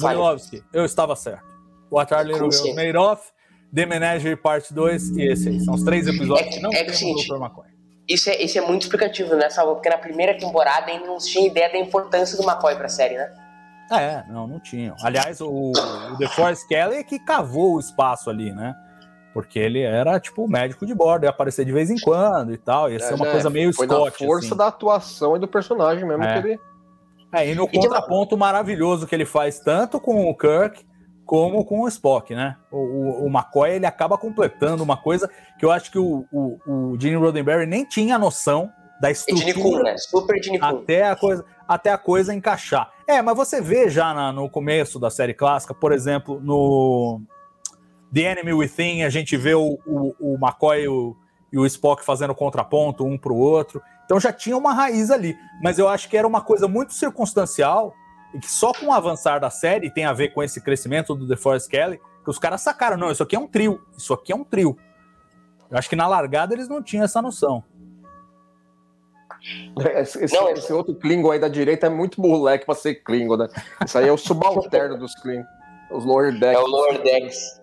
Morilovski, 0.00 0.62
eu 0.72 0.84
estava 0.84 1.14
certo. 1.14 1.44
What 1.90 2.12
Are 2.12 2.24
Little 2.24 2.48
Como 2.48 2.52
Girls. 2.52 2.74
Made 2.74 2.96
Of, 2.98 3.22
The 3.72 3.86
Menagerie 3.86 4.36
Parte 4.36 4.74
2 4.74 5.10
e 5.10 5.22
esse 5.30 5.48
aí. 5.48 5.60
São 5.60 5.74
os 5.74 5.82
três 5.84 6.06
episódios 6.08 6.48
É 6.48 6.50
que- 6.50 6.56
que 6.56 6.62
não 6.62 6.70
é 6.72 6.84
que 6.84 6.98
temos 6.98 7.24
o 7.24 7.34
Dr. 7.34 7.40
McCoy. 7.42 7.68
Isso 8.08 8.28
é, 8.28 8.42
isso 8.42 8.58
é 8.58 8.60
muito 8.60 8.82
explicativo, 8.82 9.34
né, 9.36 9.48
Salvo? 9.48 9.74
Porque 9.76 9.88
na 9.88 9.96
primeira 9.96 10.36
temporada 10.36 10.90
ainda 10.90 11.06
não 11.06 11.18
se 11.20 11.30
tinha 11.30 11.46
ideia 11.46 11.70
da 11.70 11.78
importância 11.78 12.36
do 12.36 12.42
McCoy 12.42 12.74
pra 12.76 12.88
série, 12.88 13.16
né? 13.16 13.32
É, 13.90 14.24
não, 14.28 14.46
não 14.46 14.58
tinham. 14.58 14.96
Aliás, 15.02 15.40
o, 15.40 15.48
o 15.72 16.18
The 16.18 16.28
Forest 16.28 16.66
Kelly 16.66 16.96
é 16.96 17.02
que 17.04 17.18
cavou 17.18 17.74
o 17.74 17.80
espaço 17.80 18.30
ali, 18.30 18.52
né? 18.52 18.74
Porque 19.32 19.58
ele 19.58 19.82
era, 19.82 20.18
tipo, 20.20 20.48
médico 20.48 20.86
de 20.86 20.94
bordo, 20.94 21.24
ia 21.24 21.30
aparecer 21.30 21.64
de 21.64 21.72
vez 21.72 21.90
em 21.90 21.98
quando 22.00 22.52
e 22.52 22.56
tal. 22.56 22.90
Ia 22.90 23.00
ser 23.00 23.14
uma 23.14 23.26
é, 23.26 23.32
coisa 23.32 23.50
meio 23.50 23.74
foi 23.74 23.86
Scott. 23.86 24.22
na 24.22 24.26
força 24.28 24.46
assim. 24.48 24.56
da 24.56 24.66
atuação 24.68 25.36
e 25.36 25.40
do 25.40 25.48
personagem 25.48 26.04
mesmo 26.06 26.22
É. 26.22 26.40
que 26.40 26.48
ele. 26.48 26.60
É, 27.32 27.50
e 27.50 27.54
no 27.54 27.64
E 27.64 27.78
contraponto 27.78 28.36
maravilhoso 28.36 29.08
que 29.08 29.14
ele 29.14 29.24
faz 29.24 29.58
tanto 29.58 30.00
com 30.00 30.30
o 30.30 30.34
Kirk 30.36 30.86
como 31.26 31.64
com 31.64 31.80
o 31.80 31.88
Spock, 31.88 32.32
né? 32.34 32.56
O, 32.70 32.76
o, 32.76 33.24
o 33.24 33.28
McCoy 33.28 33.72
ele 33.72 33.86
acaba 33.86 34.16
completando 34.16 34.84
uma 34.84 34.96
coisa 34.96 35.28
que 35.58 35.64
eu 35.64 35.72
acho 35.72 35.90
que 35.90 35.98
o, 35.98 36.24
o, 36.30 36.58
o 36.92 37.00
Gene 37.00 37.16
Roddenberry 37.16 37.66
nem 37.66 37.84
tinha 37.84 38.16
noção 38.18 38.70
da 39.08 39.14
Kun, 39.14 39.34
estrutura 39.36 39.82
né? 39.82 39.98
Super 39.98 40.40
Kun. 40.40 40.58
até 40.64 41.08
a 41.08 41.16
coisa 41.16 41.44
até 41.66 41.90
a 41.92 41.98
coisa 41.98 42.34
encaixar. 42.34 42.90
É, 43.06 43.22
mas 43.22 43.34
você 43.36 43.60
vê 43.60 43.88
já 43.88 44.12
na- 44.12 44.32
no 44.32 44.48
começo 44.50 44.98
da 44.98 45.08
série 45.10 45.32
clássica, 45.32 45.72
por 45.74 45.92
exemplo, 45.92 46.38
no 46.42 47.20
The 48.12 48.20
Enemy 48.20 48.52
Within, 48.52 49.02
a 49.02 49.08
gente 49.10 49.36
vê 49.36 49.54
o, 49.54 49.78
o, 49.86 50.14
o 50.20 50.34
McCoy 50.34 50.82
e 50.82 50.88
o, 50.88 51.16
e 51.52 51.58
o 51.58 51.64
Spock 51.66 52.04
fazendo 52.04 52.34
contraponto 52.34 53.04
um 53.04 53.16
pro 53.16 53.34
outro. 53.34 53.80
Então 54.04 54.20
já 54.20 54.30
tinha 54.32 54.56
uma 54.56 54.74
raiz 54.74 55.10
ali. 55.10 55.34
Mas 55.62 55.78
eu 55.78 55.88
acho 55.88 56.08
que 56.08 56.16
era 56.16 56.28
uma 56.28 56.42
coisa 56.42 56.68
muito 56.68 56.92
circunstancial 56.92 57.94
e 58.34 58.38
que 58.38 58.50
só 58.50 58.72
com 58.72 58.86
o 58.88 58.92
avançar 58.92 59.38
da 59.38 59.48
série 59.48 59.88
tem 59.90 60.04
a 60.04 60.12
ver 60.12 60.34
com 60.34 60.42
esse 60.42 60.60
crescimento 60.60 61.14
do 61.14 61.26
The 61.26 61.36
Forest 61.36 61.70
Kelly, 61.70 61.98
que 62.22 62.28
os 62.30 62.38
caras 62.38 62.60
sacaram, 62.60 62.96
não, 62.98 63.10
isso 63.10 63.22
aqui 63.22 63.34
é 63.36 63.38
um 63.38 63.46
trio, 63.46 63.80
isso 63.96 64.12
aqui 64.12 64.32
é 64.32 64.36
um 64.36 64.44
trio. 64.44 64.76
Eu 65.70 65.78
acho 65.78 65.88
que 65.88 65.96
na 65.96 66.06
largada 66.06 66.52
eles 66.54 66.68
não 66.68 66.82
tinham 66.82 67.04
essa 67.04 67.22
noção. 67.22 67.64
Esse, 69.96 70.24
esse- 70.24 70.34
Não, 70.34 70.48
esse 70.50 70.72
outro 70.72 70.94
Klingon 70.94 71.30
aí 71.32 71.38
da 71.38 71.48
direita 71.48 71.86
é 71.86 71.90
muito 71.90 72.20
moleque 72.20 72.64
pra 72.64 72.74
ser 72.74 72.96
Klingon, 72.96 73.36
né? 73.36 73.48
Isso 73.84 73.98
aí 73.98 74.08
é 74.08 74.12
o 74.12 74.16
subalterno 74.16 74.98
dos 74.98 75.14
Klingon. 75.16 75.44
Os 75.90 76.04
Lower 76.04 76.32
Decks. 76.38 76.56
É 76.56 76.64
o 76.64 76.66
Lower 76.66 77.02
Decks. 77.02 77.62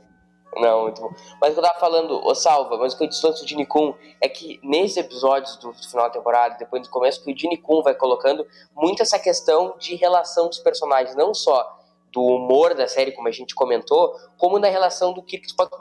Não, 0.58 0.84
muito 0.84 1.02
bom. 1.02 1.14
Mas 1.40 1.52
o 1.52 1.54
que 1.54 1.60
eu 1.60 1.64
tava 1.64 1.80
falando, 1.80 2.26
ô 2.26 2.36
Salva, 2.36 2.78
mas 2.78 2.94
o 2.94 2.98
que 2.98 3.06
eu 3.06 3.08
disse 3.08 3.26
antes 3.26 3.42
do 3.46 3.66
Kun 3.68 3.94
é 4.20 4.28
que 4.28 4.60
nesses 4.62 4.98
episódios 4.98 5.56
do 5.58 5.74
final 5.74 6.08
da 6.08 6.12
temporada, 6.14 6.58
depois 6.60 6.84
do 6.84 6.90
começo, 6.90 7.24
que 7.24 7.32
o 7.32 7.38
Gene 7.38 7.58
Kun 7.58 7.82
vai 7.82 7.96
colocando 7.96 8.46
muito 8.76 9.02
essa 9.02 9.18
questão 9.18 9.76
de 9.80 9.96
relação 9.96 10.50
dos 10.50 10.60
personagens, 10.60 11.16
não 11.16 11.34
só 11.34 11.80
do 12.12 12.22
humor 12.22 12.76
da 12.76 12.86
série, 12.88 13.14
como 13.14 13.30
a 13.30 13.32
gente 13.32 13.56
comentou, 13.56 14.14
como 14.38 14.60
na 14.60 14.68
relação 14.68 15.14
do 15.14 15.24
Kirk 15.24 15.48
Spock. 15.48 15.72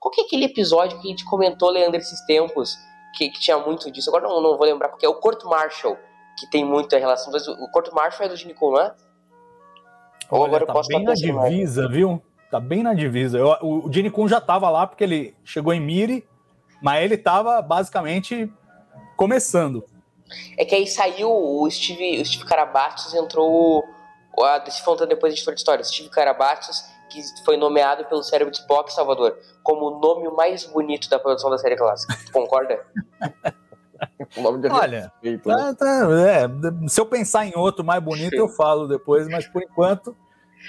Qual 0.00 0.12
que 0.12 0.20
é 0.20 0.24
aquele 0.24 0.46
episódio 0.46 1.00
que 1.00 1.06
a 1.06 1.10
gente 1.10 1.24
comentou, 1.24 1.70
Leandro, 1.70 2.00
esses 2.00 2.20
tempos, 2.26 2.76
que, 3.16 3.30
que 3.30 3.40
tinha 3.40 3.58
muito 3.58 3.90
disso? 3.90 4.10
Agora 4.10 4.28
não, 4.28 4.40
não 4.40 4.56
vou 4.56 4.66
lembrar, 4.66 4.90
porque 4.90 5.06
é 5.06 5.08
o 5.08 5.14
Court 5.14 5.42
Marshall, 5.44 5.96
que 6.38 6.48
tem 6.50 6.64
muita 6.64 6.98
relação. 6.98 7.32
O 7.58 7.70
Court 7.70 7.90
Marshall 7.92 8.26
é 8.26 8.28
do 8.28 8.36
Gene 8.36 8.54
Kun, 8.54 8.72
não 8.72 8.80
é? 8.80 8.94
Ou 10.30 10.40
Olha, 10.40 10.46
agora 10.48 10.62
eu 10.62 10.66
tá 10.66 10.72
posso 10.72 10.88
bem 10.88 11.02
na 11.02 11.14
divisa, 11.14 11.88
viu? 11.88 12.22
Tá 12.50 12.60
bem 12.60 12.82
na 12.82 12.94
divisa. 12.94 13.38
Eu- 13.38 13.56
o, 13.62 14.12
Kun 14.12 14.28
já 14.28 14.40
tava 14.40 14.68
lá 14.68 14.86
porque 14.86 15.02
ele 15.02 15.34
chegou 15.44 15.72
em 15.72 15.80
Miri, 15.80 16.28
mas 16.82 17.02
ele 17.02 17.16
tava 17.16 17.60
basicamente 17.62 18.52
começando. 19.16 19.84
É 20.58 20.64
que 20.64 20.74
aí 20.74 20.86
saiu 20.86 21.30
o 21.30 21.68
Steve, 21.70 22.20
o 22.20 22.26
Steve 22.26 22.44
Carabatos, 22.44 23.14
entrou 23.14 23.50
o. 23.50 23.96
A 24.44 24.58
desse 24.58 24.82
Fontana 24.82 25.08
depois 25.08 25.32
a 25.32 25.36
história 25.36 25.54
de 25.54 25.60
história. 25.60 25.84
Steve 25.84 26.10
Carabatos, 26.10 26.84
que 27.08 27.22
foi 27.42 27.56
nomeado 27.56 28.04
pelo 28.04 28.22
cérebro 28.22 28.52
de 28.52 28.58
Spock 28.58 28.92
Salvador 28.92 29.38
como 29.66 29.86
o 29.96 29.98
nome 29.98 30.30
mais 30.30 30.64
bonito 30.64 31.10
da 31.10 31.18
produção 31.18 31.50
da 31.50 31.58
série 31.58 31.76
clássica. 31.76 32.16
Tu 32.24 32.30
concorda? 32.32 32.80
O 34.36 34.42
nome 34.42 34.60
de 34.60 34.68
Olha, 34.68 35.10
respeito, 35.22 35.48
né? 35.48 35.56
tá- 35.56 35.74
tá- 35.74 36.08
é, 36.28 36.86
se 36.86 37.00
eu 37.00 37.06
pensar 37.06 37.46
em 37.46 37.56
outro 37.56 37.82
mais 37.82 38.02
bonito, 38.02 38.34
eu 38.34 38.46
falo 38.46 38.86
depois, 38.86 39.26
mas 39.26 39.46
por 39.48 39.62
enquanto 39.62 40.14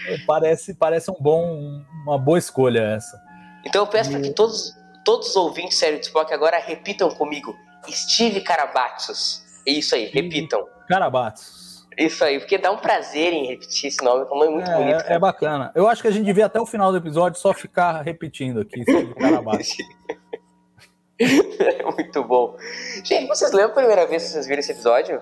é, 0.08 0.18
parece, 0.26 0.74
parece 0.74 1.12
um 1.12 1.16
bom, 1.20 1.84
uma 2.06 2.18
boa 2.18 2.38
escolha 2.38 2.80
essa. 2.80 3.22
Então 3.66 3.84
eu 3.84 3.88
peço 3.88 4.12
para 4.12 4.22
que 4.22 4.30
todos, 4.30 4.74
todos 5.04 5.28
os 5.32 5.36
ouvintes 5.36 5.78
da 5.78 5.88
série 5.88 6.00
de 6.00 6.06
Spock 6.06 6.34
agora 6.34 6.58
repitam 6.58 7.10
comigo: 7.10 7.54
Steve 7.90 8.40
Carabatos. 8.40 9.44
Isso 9.66 9.94
aí, 9.94 10.06
repitam. 10.06 10.66
Carabatos. 10.88 11.67
Isso 11.98 12.24
aí, 12.24 12.40
porque 12.40 12.58
dá 12.60 12.72
um 12.72 12.78
prazer 12.78 13.34
em 13.34 13.48
repetir 13.48 13.88
esse 13.88 14.04
nome, 14.04 14.26
como 14.26 14.44
é 14.44 14.50
muito 14.50 14.70
É, 14.70 14.76
bonito. 14.78 15.02
é, 15.08 15.14
é 15.14 15.20
bacana. 15.20 15.72
Eu 15.74 15.88
acho 15.88 16.02
que 16.02 16.08
a 16.08 16.12
gente 16.12 16.26
devia 16.26 16.46
até 16.46 16.60
o 16.62 16.66
final 16.66 16.92
do 16.92 16.98
episódio 16.98 17.40
só 17.40 17.54
ficar 17.54 18.02
repetindo 18.04 18.62
aqui. 18.62 18.84
É 21.20 21.84
muito 21.92 22.24
bom. 22.24 22.56
Gente, 23.04 23.28
vocês 23.28 23.52
lembram 23.52 23.72
a 23.72 23.76
primeira 23.76 24.06
vez 24.06 24.24
que 24.24 24.30
vocês 24.30 24.46
viram 24.46 24.60
esse 24.60 24.72
episódio? 24.72 25.20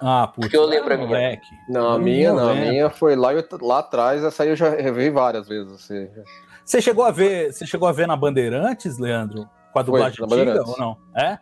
Ah, 0.00 0.26
putz. 0.28 0.46
Porque 0.46 0.56
eu 0.56 0.64
lembro 0.64 0.94
a 0.94 0.96
minha. 0.96 1.08
moleque. 1.08 1.46
Não, 1.68 1.92
a 1.92 1.94
Eu 1.94 1.98
minha 1.98 2.32
não, 2.32 2.48
a 2.50 2.54
minha 2.54 2.90
foi 2.90 3.14
lá, 3.14 3.28
lá 3.60 3.78
atrás, 3.80 4.24
essa 4.24 4.42
aí 4.42 4.48
eu 4.48 4.56
já 4.56 4.70
revi 4.70 5.10
várias 5.10 5.46
vezes. 5.46 5.72
Assim. 5.72 6.08
Você 6.64 6.80
chegou 6.80 7.04
a 7.04 7.10
ver, 7.10 7.52
você 7.52 7.66
chegou 7.66 7.86
a 7.86 7.92
ver 7.92 8.06
na 8.06 8.16
Bandeirantes, 8.16 8.98
Leandro? 8.98 9.48
Com 9.72 9.78
a 9.78 9.84
Foi, 9.84 9.92
dublagem 9.92 10.26
na 10.26 10.34
antiga 10.34 10.64
ou 10.66 10.78
não? 10.78 10.96
É? 11.14 11.38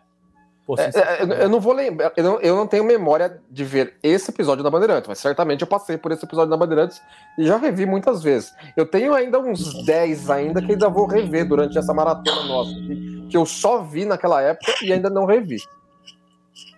Pô, 0.65 0.75
É, 0.79 0.83
é, 0.95 1.43
eu- 1.43 1.49
não 1.49 1.59
vou 1.59 1.73
lembrar, 1.73 2.13
eu 2.15 2.23
não, 2.23 2.39
eu 2.39 2.55
não 2.55 2.65
tenho 2.65 2.85
memória 2.85 3.41
de 3.49 3.65
ver 3.65 3.97
esse 4.01 4.31
episódio 4.31 4.63
da 4.63 4.69
Bandeirantes, 4.69 5.09
mas 5.09 5.19
certamente 5.19 5.61
eu 5.61 5.67
passei 5.67 5.97
por 5.97 6.11
esse 6.13 6.23
episódio 6.23 6.49
da 6.49 6.55
Bandeirantes 6.55 7.01
e 7.37 7.45
já 7.45 7.57
revi 7.57 7.85
muitas 7.85 8.23
vezes. 8.23 8.53
Eu 8.77 8.85
tenho 8.85 9.13
ainda 9.13 9.39
uns 9.39 9.83
10 9.85 10.29
ainda 10.29 10.61
que 10.61 10.71
ainda 10.71 10.87
vou 10.87 11.05
rever 11.05 11.45
durante 11.45 11.77
essa 11.77 11.93
maratona 11.93 12.43
nossa, 12.43 12.71
que, 12.75 13.27
que 13.29 13.35
eu 13.35 13.45
só 13.45 13.79
vi 13.83 14.05
naquela 14.05 14.41
época 14.41 14.71
e 14.83 14.93
ainda 14.93 15.09
não 15.09 15.25
revi. 15.25 15.57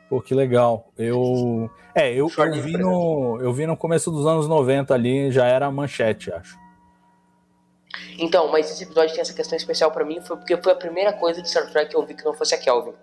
Pô, 0.10 0.20
que 0.22 0.34
legal. 0.34 0.92
Eu. 0.98 1.70
É, 1.94 2.12
eu, 2.12 2.28
eu, 2.36 2.54
vi 2.62 2.78
no, 2.78 3.40
eu 3.42 3.54
vi 3.54 3.66
no 3.68 3.78
começo 3.78 4.10
dos 4.12 4.26
anos 4.26 4.48
90 4.48 4.94
ali, 4.94 5.32
já 5.32 5.46
era 5.46 5.70
manchete, 5.72 6.32
acho. 6.32 6.58
Então, 8.18 8.52
mas 8.52 8.70
esse 8.72 8.84
episódio 8.84 9.14
tem 9.14 9.22
essa 9.22 9.34
questão 9.34 9.56
especial 9.58 9.92
pra 9.92 10.04
mim, 10.06 10.22
foi 10.22 10.38
porque 10.38 10.58
foi 10.58 10.74
a 10.74 10.76
primeira 10.76 11.14
coisa 11.14 11.42
de 11.42 11.50
Star 11.50 11.70
Trek 11.72 11.90
que 11.92 11.96
eu 11.96 12.06
vi 12.06 12.14
que 12.14 12.24
não 12.26 12.34
fosse 12.34 12.56
a 12.56 12.58
Kelvin. 12.58 12.94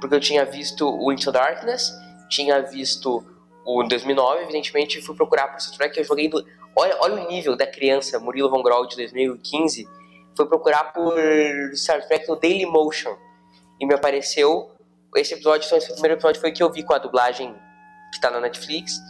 Porque 0.00 0.14
eu 0.14 0.20
tinha 0.20 0.44
visto 0.44 0.88
o 0.88 1.12
Into 1.12 1.30
Darkness, 1.32 1.92
tinha 2.28 2.60
visto 2.62 3.24
o 3.64 3.82
2009, 3.84 4.42
evidentemente, 4.42 4.98
e 4.98 5.02
fui 5.02 5.14
procurar 5.14 5.48
por 5.48 5.60
Star 5.60 5.76
Trek. 5.76 5.98
Eu 5.98 6.04
joguei. 6.04 6.28
Do... 6.28 6.44
Olha, 6.76 6.96
olha 7.00 7.24
o 7.24 7.28
nível 7.28 7.56
da 7.56 7.66
criança, 7.66 8.18
Murilo 8.18 8.50
Von 8.50 8.62
Grol 8.62 8.86
de 8.86 8.96
2015, 8.96 9.88
foi 10.36 10.46
procurar 10.46 10.92
por 10.92 11.14
Star 11.74 12.06
Trek 12.06 12.28
no 12.28 12.36
Dailymotion. 12.36 13.16
E 13.80 13.86
me 13.86 13.94
apareceu. 13.94 14.70
Esse 15.16 15.34
episódio, 15.34 15.64
então, 15.66 15.78
esse 15.78 15.92
primeiro 15.92 16.14
episódio 16.14 16.40
foi 16.40 16.50
que 16.50 16.62
eu 16.62 16.72
vi 16.72 16.82
com 16.82 16.92
a 16.92 16.98
dublagem 16.98 17.54
que 18.12 18.20
tá 18.20 18.30
na 18.30 18.40
Netflix. 18.40 19.00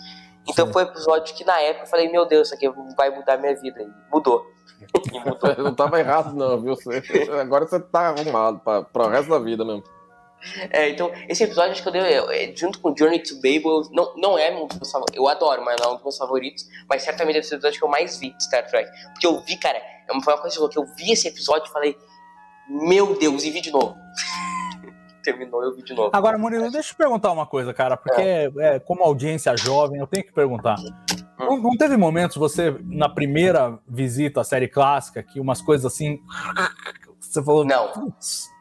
Então 0.49 0.67
Sim. 0.67 0.73
foi 0.73 0.85
um 0.85 0.89
episódio 0.89 1.35
que 1.35 1.45
na 1.45 1.59
época 1.61 1.85
eu 1.85 1.89
falei, 1.89 2.11
meu 2.11 2.27
Deus, 2.27 2.49
isso 2.49 2.55
aqui 2.55 2.71
vai 2.97 3.11
mudar 3.11 3.39
minha 3.39 3.55
vida. 3.57 3.83
E 3.83 4.13
mudou. 4.13 4.47
E 5.13 5.19
mudou. 5.21 5.55
Não 5.65 5.75
tava 5.75 5.99
errado, 5.99 6.35
não, 6.35 6.61
viu? 6.61 6.75
Agora 7.41 7.67
você 7.67 7.81
tá 7.81 8.09
arrumado 8.09 8.61
para 8.61 9.07
o 9.07 9.09
resto 9.09 9.31
da 9.31 9.39
vida 9.39 9.65
mesmo. 9.65 9.83
É, 10.71 10.91
então, 10.91 11.11
esse 11.29 11.43
episódio 11.43 11.73
acho 11.73 11.83
que 11.83 11.89
eu 11.89 11.93
dei, 11.93 12.03
é, 12.03 12.45
é, 12.45 12.57
junto 12.57 12.81
com 12.81 12.95
Journey 12.97 13.21
to 13.21 13.37
Babel, 13.37 13.83
não, 13.91 14.15
não 14.17 14.39
é 14.39 14.55
um 14.55 14.67
dos 14.67 14.79
meus 14.79 14.91
favoritos, 14.91 15.17
eu 15.17 15.29
adoro, 15.29 15.65
mas 15.65 15.81
não 15.81 15.87
é 15.87 15.93
um 15.93 15.95
dos 15.95 16.03
meus 16.03 16.19
favoritos, 16.19 16.67
mas 16.89 17.03
certamente 17.03 17.37
é 17.37 17.39
esse 17.41 17.55
episódio 17.55 17.79
que 17.79 17.85
eu 17.85 17.89
mais 17.89 18.19
vi 18.19 18.31
de 18.37 18.45
Star 18.45 18.67
Trek. 18.67 18.91
Porque 19.13 19.27
eu 19.27 19.41
vi, 19.41 19.57
cara, 19.57 19.79
é 19.79 20.21
foi 20.23 20.35
uma 20.35 20.41
coisa 20.41 20.69
que 20.69 20.79
eu 20.79 20.87
vi 20.97 21.13
esse 21.13 21.29
episódio 21.29 21.69
e 21.69 21.73
falei, 21.73 21.97
meu 22.69 23.19
Deus, 23.19 23.45
e 23.45 23.51
vi 23.51 23.61
de 23.61 23.71
novo. 23.71 23.97
Terminou, 25.25 25.63
eu 25.63 25.75
vi 25.75 25.83
de 25.83 25.95
novo. 25.95 26.11
Agora, 26.13 26.37
Murilo, 26.37 26.71
deixa 26.71 26.91
eu 26.91 26.95
te 26.95 26.97
perguntar 26.97 27.33
uma 27.33 27.47
coisa, 27.47 27.73
cara, 27.73 27.97
porque 27.97 28.51
é, 28.59 28.79
como 28.81 29.03
audiência 29.03 29.57
jovem, 29.57 29.99
eu 29.99 30.07
tenho 30.07 30.25
que 30.25 30.33
perguntar. 30.33 30.77
Não, 31.39 31.57
não 31.57 31.77
teve 31.77 31.97
momentos 31.97 32.37
você, 32.37 32.77
na 32.85 33.09
primeira 33.09 33.79
visita 33.89 34.43
à 34.43 34.45
série 34.45 34.69
clássica, 34.69 35.23
que 35.23 35.41
umas 35.41 35.61
coisas 35.61 35.91
assim. 35.91 36.21
Você 37.19 37.43
falou. 37.43 37.65
Não. 37.65 38.13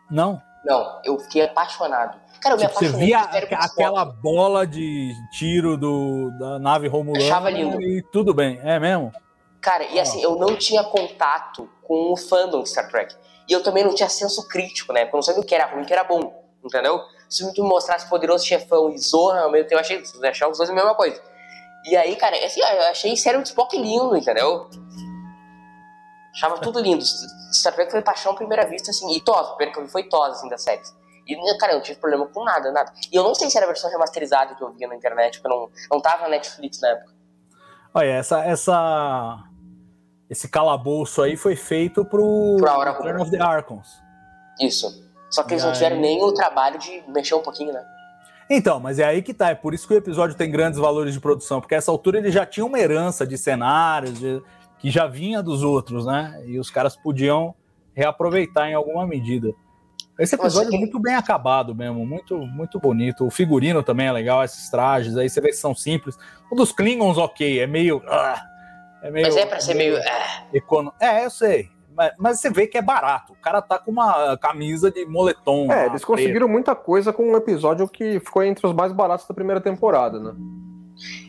Não. 0.09 0.41
Não, 0.65 1.01
eu 1.03 1.19
fiquei 1.19 1.43
apaixonado. 1.43 2.17
Cara, 2.41 2.55
eu 2.55 2.59
me 2.59 2.65
Tipo, 2.67 2.73
você 2.79 2.85
apaixonei 2.85 3.07
via 3.07 3.19
aqu- 3.19 3.31
de 3.31 3.37
Spock. 3.55 3.65
aquela 3.71 4.05
bola 4.05 4.65
de 4.67 5.11
tiro 5.31 5.77
do, 5.77 6.31
da 6.39 6.59
nave 6.59 6.87
Romulana 6.87 7.23
Achava 7.23 7.49
lindo. 7.49 7.81
e 7.81 8.01
tudo 8.11 8.33
bem, 8.33 8.59
é 8.63 8.79
mesmo? 8.79 9.11
Cara, 9.61 9.83
e 9.85 9.99
assim, 9.99 10.21
eu 10.21 10.35
não 10.35 10.55
tinha 10.57 10.83
contato 10.83 11.69
com 11.83 12.11
o 12.11 12.17
fandom 12.17 12.63
de 12.63 12.69
Star 12.69 12.89
Trek. 12.89 13.15
E 13.47 13.53
eu 13.53 13.63
também 13.63 13.83
não 13.83 13.93
tinha 13.95 14.09
senso 14.09 14.47
crítico, 14.47 14.91
né? 14.93 15.01
Porque 15.05 15.15
eu 15.15 15.17
não 15.17 15.21
sabia 15.23 15.41
o 15.41 15.45
que 15.45 15.55
era 15.55 15.65
ruim 15.67 15.81
e 15.81 15.83
o 15.83 15.87
que 15.87 15.93
era 15.93 16.03
bom. 16.03 16.43
Entendeu? 16.63 17.01
Se 17.29 17.53
tu 17.53 17.61
me 17.63 17.67
mostrasse 17.69 18.09
Poderoso 18.09 18.45
Chefão 18.45 18.89
e 18.89 18.97
Zorra, 18.97 19.41
ao 19.41 19.51
mesmo 19.51 19.67
tempo, 19.67 19.75
eu 19.75 19.79
achei 19.81 19.97
eu 20.21 20.29
achava 20.29 20.51
os 20.51 20.57
dois 20.57 20.69
a 20.69 20.73
mesma 20.73 20.95
coisa. 20.95 21.21
E 21.85 21.95
aí, 21.97 22.15
cara, 22.15 22.35
assim, 22.45 22.61
eu 22.61 22.83
achei 22.83 23.15
Cérebro 23.17 23.43
de 23.43 23.49
Spock 23.49 23.77
lindo, 23.77 24.15
entendeu? 24.15 24.69
Achava 26.33 26.57
tudo 26.59 26.79
lindo. 26.79 27.03
Star 27.53 27.73
Trek 27.73 27.91
foi 27.91 28.01
paixão 28.01 28.31
à 28.31 28.35
primeira 28.35 28.65
vista, 28.67 28.89
assim. 28.91 29.11
E 29.15 29.21
Toz, 29.21 29.47
o 29.49 29.55
primeiro 29.55 29.73
que 29.73 29.79
eu 29.79 29.85
vi 29.85 29.91
foi 29.91 30.03
Toz, 30.03 30.37
assim, 30.37 30.49
das 30.49 30.63
séries. 30.63 30.93
E, 31.27 31.57
cara, 31.57 31.73
eu 31.73 31.77
não 31.77 31.83
tive 31.83 31.99
problema 31.99 32.25
com 32.27 32.43
nada, 32.43 32.71
nada. 32.71 32.91
E 33.11 33.15
eu 33.15 33.23
não 33.23 33.33
sei 33.35 33.49
se 33.49 33.55
era 33.57 33.65
a 33.65 33.69
versão 33.69 33.89
remasterizada 33.89 34.55
que 34.55 34.63
eu 34.63 34.73
via 34.73 34.87
na 34.87 34.95
internet, 34.95 35.39
porque 35.39 35.53
eu 35.55 35.59
não, 35.59 35.69
não 35.91 36.01
tava 36.01 36.23
na 36.23 36.29
Netflix 36.29 36.81
na 36.81 36.89
época. 36.89 37.13
Olha, 37.93 38.09
essa, 38.09 38.39
essa, 38.43 39.43
esse 40.29 40.47
calabouço 40.49 41.21
aí 41.21 41.37
foi 41.37 41.55
feito 41.55 42.03
pro 42.03 42.55
Pro 42.57 42.69
Aura 42.69 42.91
Return 42.91 43.21
of 43.21 43.31
the 43.31 43.41
Archons. 43.41 43.87
Isso. 44.59 45.03
Só 45.29 45.43
que 45.43 45.53
eles 45.53 45.63
E 45.63 45.65
não 45.65 45.71
aí? 45.73 45.77
tiveram 45.77 45.99
nem 46.01 46.21
o 46.23 46.33
trabalho 46.33 46.77
de 46.79 47.03
mexer 47.07 47.35
um 47.35 47.41
pouquinho, 47.41 47.71
né? 47.73 47.83
Então, 48.49 48.79
mas 48.79 48.99
é 48.99 49.05
aí 49.05 49.21
que 49.21 49.33
tá. 49.33 49.49
É 49.49 49.55
por 49.55 49.73
isso 49.73 49.87
que 49.87 49.93
o 49.93 49.97
episódio 49.97 50.35
tem 50.35 50.51
grandes 50.51 50.77
valores 50.79 51.13
de 51.13 51.19
produção, 51.19 51.61
porque 51.61 51.73
a 51.73 51.77
essa 51.77 51.89
altura 51.89 52.17
ele 52.17 52.31
já 52.31 52.45
tinha 52.45 52.65
uma 52.65 52.77
herança 52.79 53.25
de 53.25 53.37
cenários 53.37 54.19
de- 54.19 54.43
que 54.83 54.91
já 54.91 55.07
vinha 55.07 55.41
dos 55.41 55.63
outros, 55.63 56.05
né? 56.05 56.43
E 56.45 56.59
os 56.59 56.69
caras 56.69 56.93
podiam 56.93 57.55
reaproveitar 57.95 58.69
em 58.69 58.73
alguma 58.73 59.07
medida. 59.07 59.53
Esse 60.19 60.35
Nossa, 60.35 60.47
episódio 60.47 60.67
é 60.67 60.71
que- 60.71 60.77
muito 60.77 60.99
bem 60.99 61.15
acabado 61.15 61.73
mesmo, 61.73 62.05
muito, 62.05 62.37
muito 62.37 62.79
bonito. 62.81 63.25
O 63.25 63.31
figurino 63.31 63.81
também 63.81 64.07
é 64.07 64.11
legal, 64.11 64.43
esses 64.43 64.69
trajes 64.69 65.15
aí, 65.15 65.29
você 65.29 65.39
vê 65.39 65.47
que 65.47 65.53
são 65.55 65.73
simples. 65.73 66.17
O 66.51 66.55
dos 66.55 66.73
Klingons, 66.73 67.17
ok, 67.17 67.61
é 67.61 67.65
meio. 67.65 68.03
ah, 68.07 68.43
é 69.01 69.09
meio 69.09 69.25
Mas 69.25 69.37
é 69.37 69.45
pra 69.45 69.61
ser 69.61 69.73
meio. 69.73 69.97
ah, 69.97 70.43
econo- 70.53 70.91
É, 70.99 71.23
eu 71.25 71.29
sei. 71.29 71.69
Mas, 71.95 72.11
mas 72.19 72.39
você 72.41 72.49
vê 72.49 72.67
que 72.67 72.77
é 72.77 72.81
barato. 72.81 73.31
O 73.33 73.35
cara 73.37 73.61
tá 73.61 73.79
com 73.79 73.89
uma 73.91 74.35
camisa 74.37 74.91
de 74.91 75.05
moletom. 75.05 75.71
É, 75.71 75.85
eles 75.85 76.03
conseguiram 76.03 76.47
muita 76.49 76.75
coisa 76.75 77.13
com 77.13 77.23
um 77.31 77.37
episódio 77.37 77.87
que 77.87 78.19
ficou 78.19 78.43
entre 78.43 78.67
os 78.67 78.73
mais 78.73 78.91
baratos 78.91 79.25
da 79.27 79.33
primeira 79.33 79.61
temporada, 79.61 80.19
né? 80.19 80.33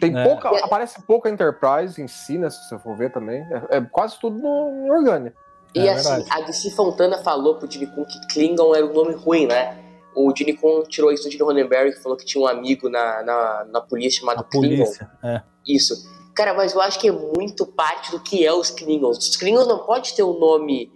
Tem 0.01 0.17
É. 0.17 0.25
pouca, 0.25 0.49
aparece 0.65 1.03
pouca 1.03 1.29
Enterprise 1.31 2.01
em 2.01 2.09
si, 2.09 2.39
né? 2.39 2.51
Se 2.51 2.69
você 2.69 2.79
for 2.79 2.97
ver 2.97 3.13
também. 3.13 3.41
É, 3.71 3.79
é 3.79 3.81
quase 3.81 4.19
tudo 4.21 4.39
no, 4.39 4.87
em 4.87 4.91
Orgânia. 4.91 5.35
E 5.75 5.81
É 5.87 5.93
assim, 5.93 6.17
verdade. 6.17 6.43
a 6.43 6.47
DC 6.47 6.71
Fontana 6.71 7.19
falou 7.19 7.57
pro 7.57 7.69
Kun 7.69 8.05
que 8.05 8.27
Klingon 8.33 8.75
era 8.75 8.87
um 8.87 8.93
nome 8.93 9.15
ruim, 9.15 9.47
né? 9.47 9.77
O 10.15 10.33
Kun 10.61 10.83
tirou 10.89 11.11
isso 11.11 11.25
do 11.25 11.31
Gene 11.31 11.43
Roddenberry, 11.43 11.93
que 11.93 12.01
falou 12.01 12.17
que 12.17 12.25
tinha 12.25 12.43
um 12.43 12.47
amigo 12.47 12.89
na, 12.89 13.23
na, 13.25 13.65
na 13.65 13.81
polícia 13.81 14.21
chamado 14.21 14.41
A 14.41 14.45
Klingon. 14.45 14.85
polícia. 14.85 15.11
É. 15.23 15.43
Isso. 15.67 15.95
Cara, 16.35 16.53
mas 16.55 16.75
eu 16.75 16.81
acho 16.81 16.99
que 16.99 17.09
é 17.09 17.13
muito 17.13 17.65
parte 17.67 18.11
do 18.11 18.21
que 18.21 18.45
é 18.45 18.53
os 18.53 18.71
Klingons. 18.71 19.19
Os 19.19 19.37
Klingons 19.37 19.67
não 19.69 19.79
pode 19.79 20.15
ter 20.15 20.23
o 20.23 20.39
nome 20.39 20.93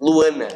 Luana. 0.00 0.48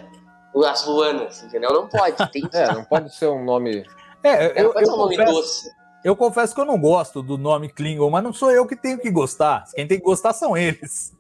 As 0.67 0.85
Luanas, 0.85 1.43
entendeu? 1.45 1.73
Não 1.73 1.89
pode. 1.89 2.17
Tem 2.33 2.43
que 2.43 2.51
É, 2.57 2.73
não 2.73 2.85
pode 2.85 3.15
ser 3.15 3.29
um 3.29 3.45
nome. 3.45 3.85
É, 4.23 4.49
não 4.55 4.63
eu, 4.65 4.73
pode 4.73 4.85
eu 4.85 4.91
ser 4.91 4.93
um 4.93 4.97
nome 4.97 5.17
confesso, 5.17 5.33
doce. 5.37 5.71
Eu 6.05 6.17
confesso 6.17 6.55
que 6.55 6.61
eu 6.61 6.65
não 6.65 6.79
gosto 6.81 7.23
do 7.23 7.37
nome 7.39 7.69
Klingon, 7.69 8.11
mas 8.11 8.23
não 8.25 8.33
sou 8.33 8.51
eu 8.51 8.67
que 8.67 8.77
tenho 8.77 8.99
que 8.99 9.11
gostar. 9.11 9.65
Quem 9.75 9.87
tem 9.87 9.99
que 9.99 10.05
gostar 10.05 10.33
são 10.33 10.57
eles. 10.57 11.13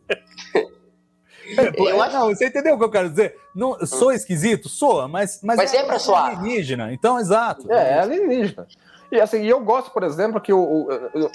É, 1.59 1.69
Eu 1.81 1.89
é, 1.89 2.01
acho- 2.01 2.17
Não, 2.17 2.29
você 2.29 2.47
entendeu 2.47 2.75
o 2.75 2.79
que 2.79 2.85
eu 2.85 2.91
quero 2.91 3.11
dizer? 3.11 3.37
Não, 3.55 3.85
sou 3.87 4.13
esquisito? 4.13 4.69
Sou, 4.69 5.09
mas, 5.09 5.41
mas, 5.43 5.57
Mas 5.57 5.75
é 5.75 5.83
pra 5.85 5.99
soar. 5.99 6.39
alienígena. 6.39 6.93
Então, 6.93 7.19
exato. 7.19 7.71
É, 7.73 7.95
é 7.95 7.99
alienígena. 8.01 8.67
E 9.11 9.21
assim, 9.21 9.43
e 9.43 9.49
eu 9.49 9.59
gosto, 9.61 9.91
por 9.91 10.05
exemplo, 10.05 10.41
que 10.41 10.53
o, 10.53 10.61
o, 10.61 10.89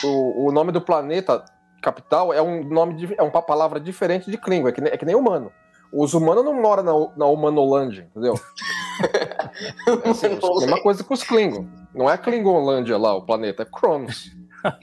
o, 0.06 0.46
o 0.48 0.52
nome 0.52 0.72
do 0.72 0.80
planeta 0.80 1.44
capital 1.82 2.34
é 2.34 2.42
um 2.42 2.64
nome 2.64 2.94
de, 2.96 3.14
é 3.18 3.22
uma 3.22 3.42
palavra 3.42 3.80
diferente 3.80 4.32
de 4.32 4.38
Klingon, 4.38 4.70
é 4.70 4.72
que 4.72 4.80
nem, 4.82 4.94
é 4.94 4.98
que 4.98 5.06
nem 5.06 5.16
humano. 5.16 5.52
Os 5.98 6.14
humanos 6.14 6.44
não 6.44 6.62
moram 6.62 6.84
na, 6.84 6.92
na 7.16 7.26
Humanolândia, 7.26 8.10
entendeu? 8.12 8.38
É 10.04 10.10
assim, 10.12 10.28
a 10.28 10.60
mesma 10.60 10.82
coisa 10.82 11.02
com 11.06 11.14
os 11.14 11.24
Klingon. 11.24 11.66
Não 11.94 12.10
é 12.10 12.18
Klingonlândia 12.18 12.98
lá, 12.98 13.16
o 13.16 13.22
planeta, 13.22 13.64
é 13.64 13.66
Cronos. 13.66 14.30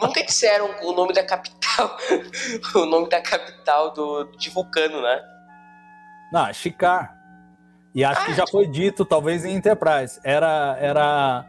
Nunca 0.00 0.24
disseram 0.24 0.70
o 0.82 0.92
nome 0.92 1.12
da 1.12 1.22
capital. 1.22 1.98
o 2.74 2.86
nome 2.86 3.10
da 3.10 3.20
capital 3.20 3.92
do, 3.92 4.24
de 4.38 4.48
Vulcano, 4.48 5.02
né? 5.02 5.20
Não, 6.32 6.46
é 6.46 6.52
Chicar. 6.54 7.14
E 7.94 8.02
acho 8.02 8.24
que 8.24 8.32
já 8.32 8.46
foi 8.46 8.66
dito, 8.66 9.04
talvez 9.04 9.44
em 9.44 9.54
Enterprise. 9.54 10.18
Era, 10.24 10.78
era, 10.80 11.44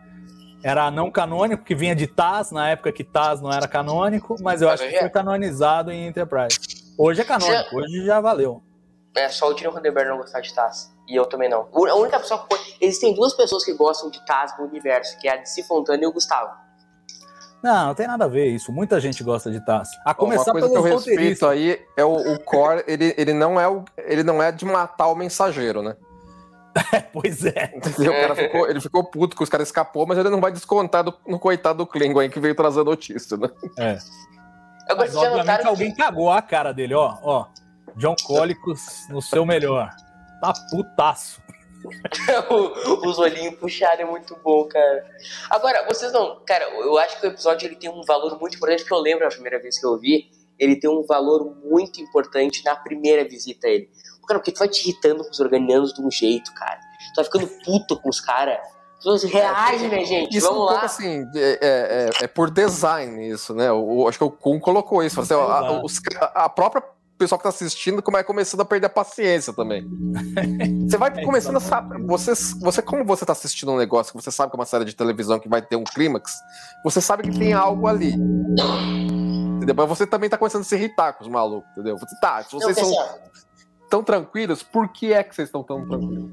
era 0.61 0.91
não 0.91 1.09
canônico, 1.09 1.63
que 1.63 1.73
vinha 1.73 1.95
de 1.95 2.05
Taz, 2.05 2.51
na 2.51 2.71
época 2.71 2.91
que 2.91 3.03
Taz 3.05 3.39
não 3.39 3.49
era 3.49 3.65
canônico, 3.65 4.35
mas 4.41 4.61
eu 4.61 4.69
acho 4.69 4.83
que 4.85 4.93
é. 4.93 4.99
foi 4.99 5.09
canonizado 5.09 5.89
em 5.89 6.05
Enterprise. 6.05 6.59
Hoje 6.97 7.21
é 7.21 7.23
canônico, 7.23 7.77
hoje 7.77 8.05
já 8.05 8.19
valeu. 8.19 8.61
É 9.15 9.29
só 9.29 9.49
o 9.51 9.57
Gene 9.57 9.71
Roddenberry 9.71 10.09
não 10.09 10.17
gostar 10.17 10.41
de 10.41 10.53
Taz. 10.53 10.91
E 11.07 11.15
eu 11.15 11.25
também 11.25 11.49
não. 11.49 11.67
A 11.73 11.95
única 11.95 12.19
pessoa 12.19 12.41
que 12.41 12.49
pode... 12.49 12.77
Existem 12.81 13.13
duas 13.13 13.33
pessoas 13.33 13.63
que 13.63 13.73
gostam 13.73 14.09
de 14.09 14.25
Taz 14.25 14.57
no 14.57 14.65
universo, 14.65 15.17
que 15.19 15.27
é 15.27 15.33
a 15.33 15.37
DC 15.37 15.63
Fontana 15.63 16.03
e 16.03 16.07
o 16.07 16.11
Gustavo. 16.11 16.51
Não, 17.63 17.87
não 17.87 17.95
tem 17.95 18.07
nada 18.07 18.25
a 18.25 18.27
ver 18.27 18.47
isso. 18.47 18.71
Muita 18.71 18.99
gente 18.99 19.23
gosta 19.23 19.49
de 19.51 19.63
Taz. 19.65 19.89
A 20.03 20.09
Uma 20.09 20.15
começar 20.15 20.51
coisa 20.51 20.69
que 20.69 20.75
eu 20.75 20.81
respeito 20.81 21.45
aí 21.47 21.79
é 21.95 22.03
o, 22.03 22.33
o 22.33 22.39
Core, 22.39 22.83
ele, 22.87 23.13
ele, 23.17 23.33
não 23.33 23.59
é 23.59 23.67
o, 23.67 23.85
ele 23.97 24.23
não 24.23 24.41
é 24.43 24.51
de 24.51 24.65
matar 24.65 25.07
o 25.07 25.15
mensageiro, 25.15 25.81
né? 25.81 25.95
Pois 27.13 27.45
é. 27.45 27.71
Entendeu? 27.75 28.11
O 28.11 28.15
cara 28.21 28.35
ficou, 28.35 28.67
ele 28.67 28.81
ficou 28.81 29.03
puto 29.03 29.35
que 29.37 29.43
os 29.43 29.49
caras 29.49 29.67
escapou, 29.67 30.07
mas 30.07 30.17
ele 30.17 30.29
não 30.29 30.41
vai 30.41 30.51
descontar 30.51 31.03
do- 31.03 31.13
no 31.27 31.37
coitado 31.39 31.77
do 31.77 31.87
Klingon 31.87 32.19
aí 32.19 32.29
que 32.29 32.39
veio 32.39 32.55
trazer 32.55 32.81
a 32.81 32.83
notícia, 32.83 33.37
né? 33.37 33.47
é. 33.77 33.97
Agora, 34.89 35.07
Mas, 35.07 35.15
obviamente, 35.15 35.67
alguém 35.67 35.93
cagou 35.95 36.29
a 36.31 36.41
cara 36.41 36.73
dele, 36.73 36.93
ó. 36.95 37.17
ó. 37.21 37.45
John 37.97 38.15
Cólicos 38.23 39.07
no 39.09 39.21
seu 39.21 39.45
melhor. 39.45 39.89
Tá 40.41 40.53
putaço. 40.69 41.41
Os 43.05 43.19
olhinhos 43.19 43.55
puxados 43.55 43.99
é 43.99 44.05
muito 44.05 44.37
bom, 44.43 44.65
cara. 44.65 45.05
Agora, 45.49 45.85
vocês 45.87 46.11
não. 46.11 46.39
Cara, 46.45 46.63
eu 46.79 46.97
acho 46.97 47.19
que 47.19 47.27
o 47.27 47.29
episódio 47.29 47.67
ele 47.67 47.75
tem 47.75 47.89
um 47.89 48.01
valor 48.03 48.39
muito 48.39 48.55
importante, 48.55 48.83
porque 48.83 48.93
eu 48.93 48.99
lembro 48.99 49.25
a 49.25 49.29
primeira 49.29 49.59
vez 49.59 49.79
que 49.79 49.85
eu 49.85 49.97
vi, 49.99 50.29
ele 50.57 50.75
tem 50.77 50.89
um 50.89 51.03
valor 51.05 51.55
muito 51.63 51.99
importante 52.01 52.63
na 52.63 52.75
primeira 52.75 53.23
visita 53.27 53.67
a 53.67 53.69
ele. 53.69 53.89
Cara, 54.27 54.39
porque 54.39 54.51
tu 54.53 54.59
vai 54.59 54.69
te 54.69 54.81
irritando 54.87 55.23
com 55.23 55.29
os 55.29 55.39
organianos 55.41 55.93
de 55.93 56.01
um 56.01 56.09
jeito, 56.09 56.53
cara. 56.53 56.79
Tu 57.13 57.15
vai 57.17 57.25
ficando 57.25 57.47
puto 57.65 57.99
com 57.99 58.09
os 58.09 58.21
caras. 58.21 58.57
As 58.59 58.97
pessoas 58.99 59.23
reagem, 59.23 59.89
né, 59.89 60.05
gente? 60.05 60.37
Isso 60.37 60.47
é 60.47 60.49
um 60.49 60.53
Vamos 60.53 60.67
pouco 60.69 60.79
lá. 60.79 60.85
assim, 60.85 61.25
é, 61.35 61.59
é- 61.61 62.09
é- 62.21 62.23
é 62.23 62.27
por 62.27 62.49
design 62.49 63.29
isso, 63.29 63.53
né? 63.53 63.69
O, 63.69 64.07
acho 64.07 64.17
que 64.17 64.23
o 64.23 64.31
Kun 64.31 64.61
colocou 64.61 65.03
isso. 65.03 65.19
Assim, 65.19 65.33
a, 65.33 65.81
os 65.83 65.99
a 66.33 66.47
própria 66.47 66.81
pessoa 67.23 67.37
que 67.39 67.43
tá 67.43 67.49
assistindo 67.49 68.01
como 68.01 68.17
é 68.17 68.23
começando 68.23 68.61
a 68.61 68.65
perder 68.65 68.87
a 68.87 68.89
paciência 68.89 69.53
também. 69.53 69.87
Você 70.87 70.97
vai 70.97 71.11
É, 71.15 71.23
começando 71.23 71.57
a 71.57 71.59
saber. 71.59 72.01
Você, 72.05 72.33
você, 72.59 72.81
como 72.81 73.05
você 73.05 73.25
tá 73.25 73.33
assistindo 73.33 73.71
um 73.71 73.77
negócio 73.77 74.13
que 74.13 74.21
você 74.21 74.31
sabe 74.31 74.51
que 74.51 74.57
é 74.57 74.59
uma 74.59 74.65
série 74.65 74.85
de 74.85 74.95
televisão 74.95 75.39
que 75.39 75.49
vai 75.49 75.61
ter 75.61 75.75
um 75.75 75.83
clímax, 75.83 76.31
você 76.83 77.01
sabe 77.01 77.23
que 77.23 77.37
tem 77.37 77.53
algo 77.53 77.87
ali. 77.87 78.13
Entendeu? 79.55 79.75
Mas 79.75 79.89
você 79.89 80.05
também 80.05 80.29
tá 80.29 80.37
começando 80.37 80.61
a 80.61 80.65
se 80.65 80.75
irritar 80.75 81.13
com 81.13 81.23
os 81.23 81.29
malucos, 81.29 81.69
entendeu? 81.71 81.97
Tá, 82.21 82.43
se 82.43 82.51
vocês 82.51 82.77
são 82.77 82.91
tão 83.89 84.03
tranquilos, 84.03 84.61
por 84.61 84.89
que 84.89 85.13
é 85.13 85.23
que 85.23 85.33
vocês 85.33 85.47
estão 85.47 85.63
tão 85.63 85.87
tranquilos? 85.87 86.31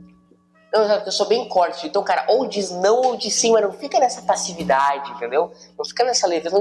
Não, 0.72 0.82
eu 0.82 1.10
sou 1.10 1.26
bem 1.26 1.48
corte. 1.48 1.86
Então, 1.88 2.02
cara, 2.04 2.24
ou 2.28 2.46
diz 2.46 2.70
não 2.70 3.00
ou 3.02 3.16
diz 3.16 3.34
sim, 3.34 3.50
mas 3.52 3.62
não 3.62 3.72
fica 3.72 3.98
nessa 3.98 4.22
passividade, 4.22 5.10
entendeu? 5.10 5.50
Não 5.76 5.84
fica 5.84 6.04
nessa 6.04 6.28
leveza. 6.28 6.56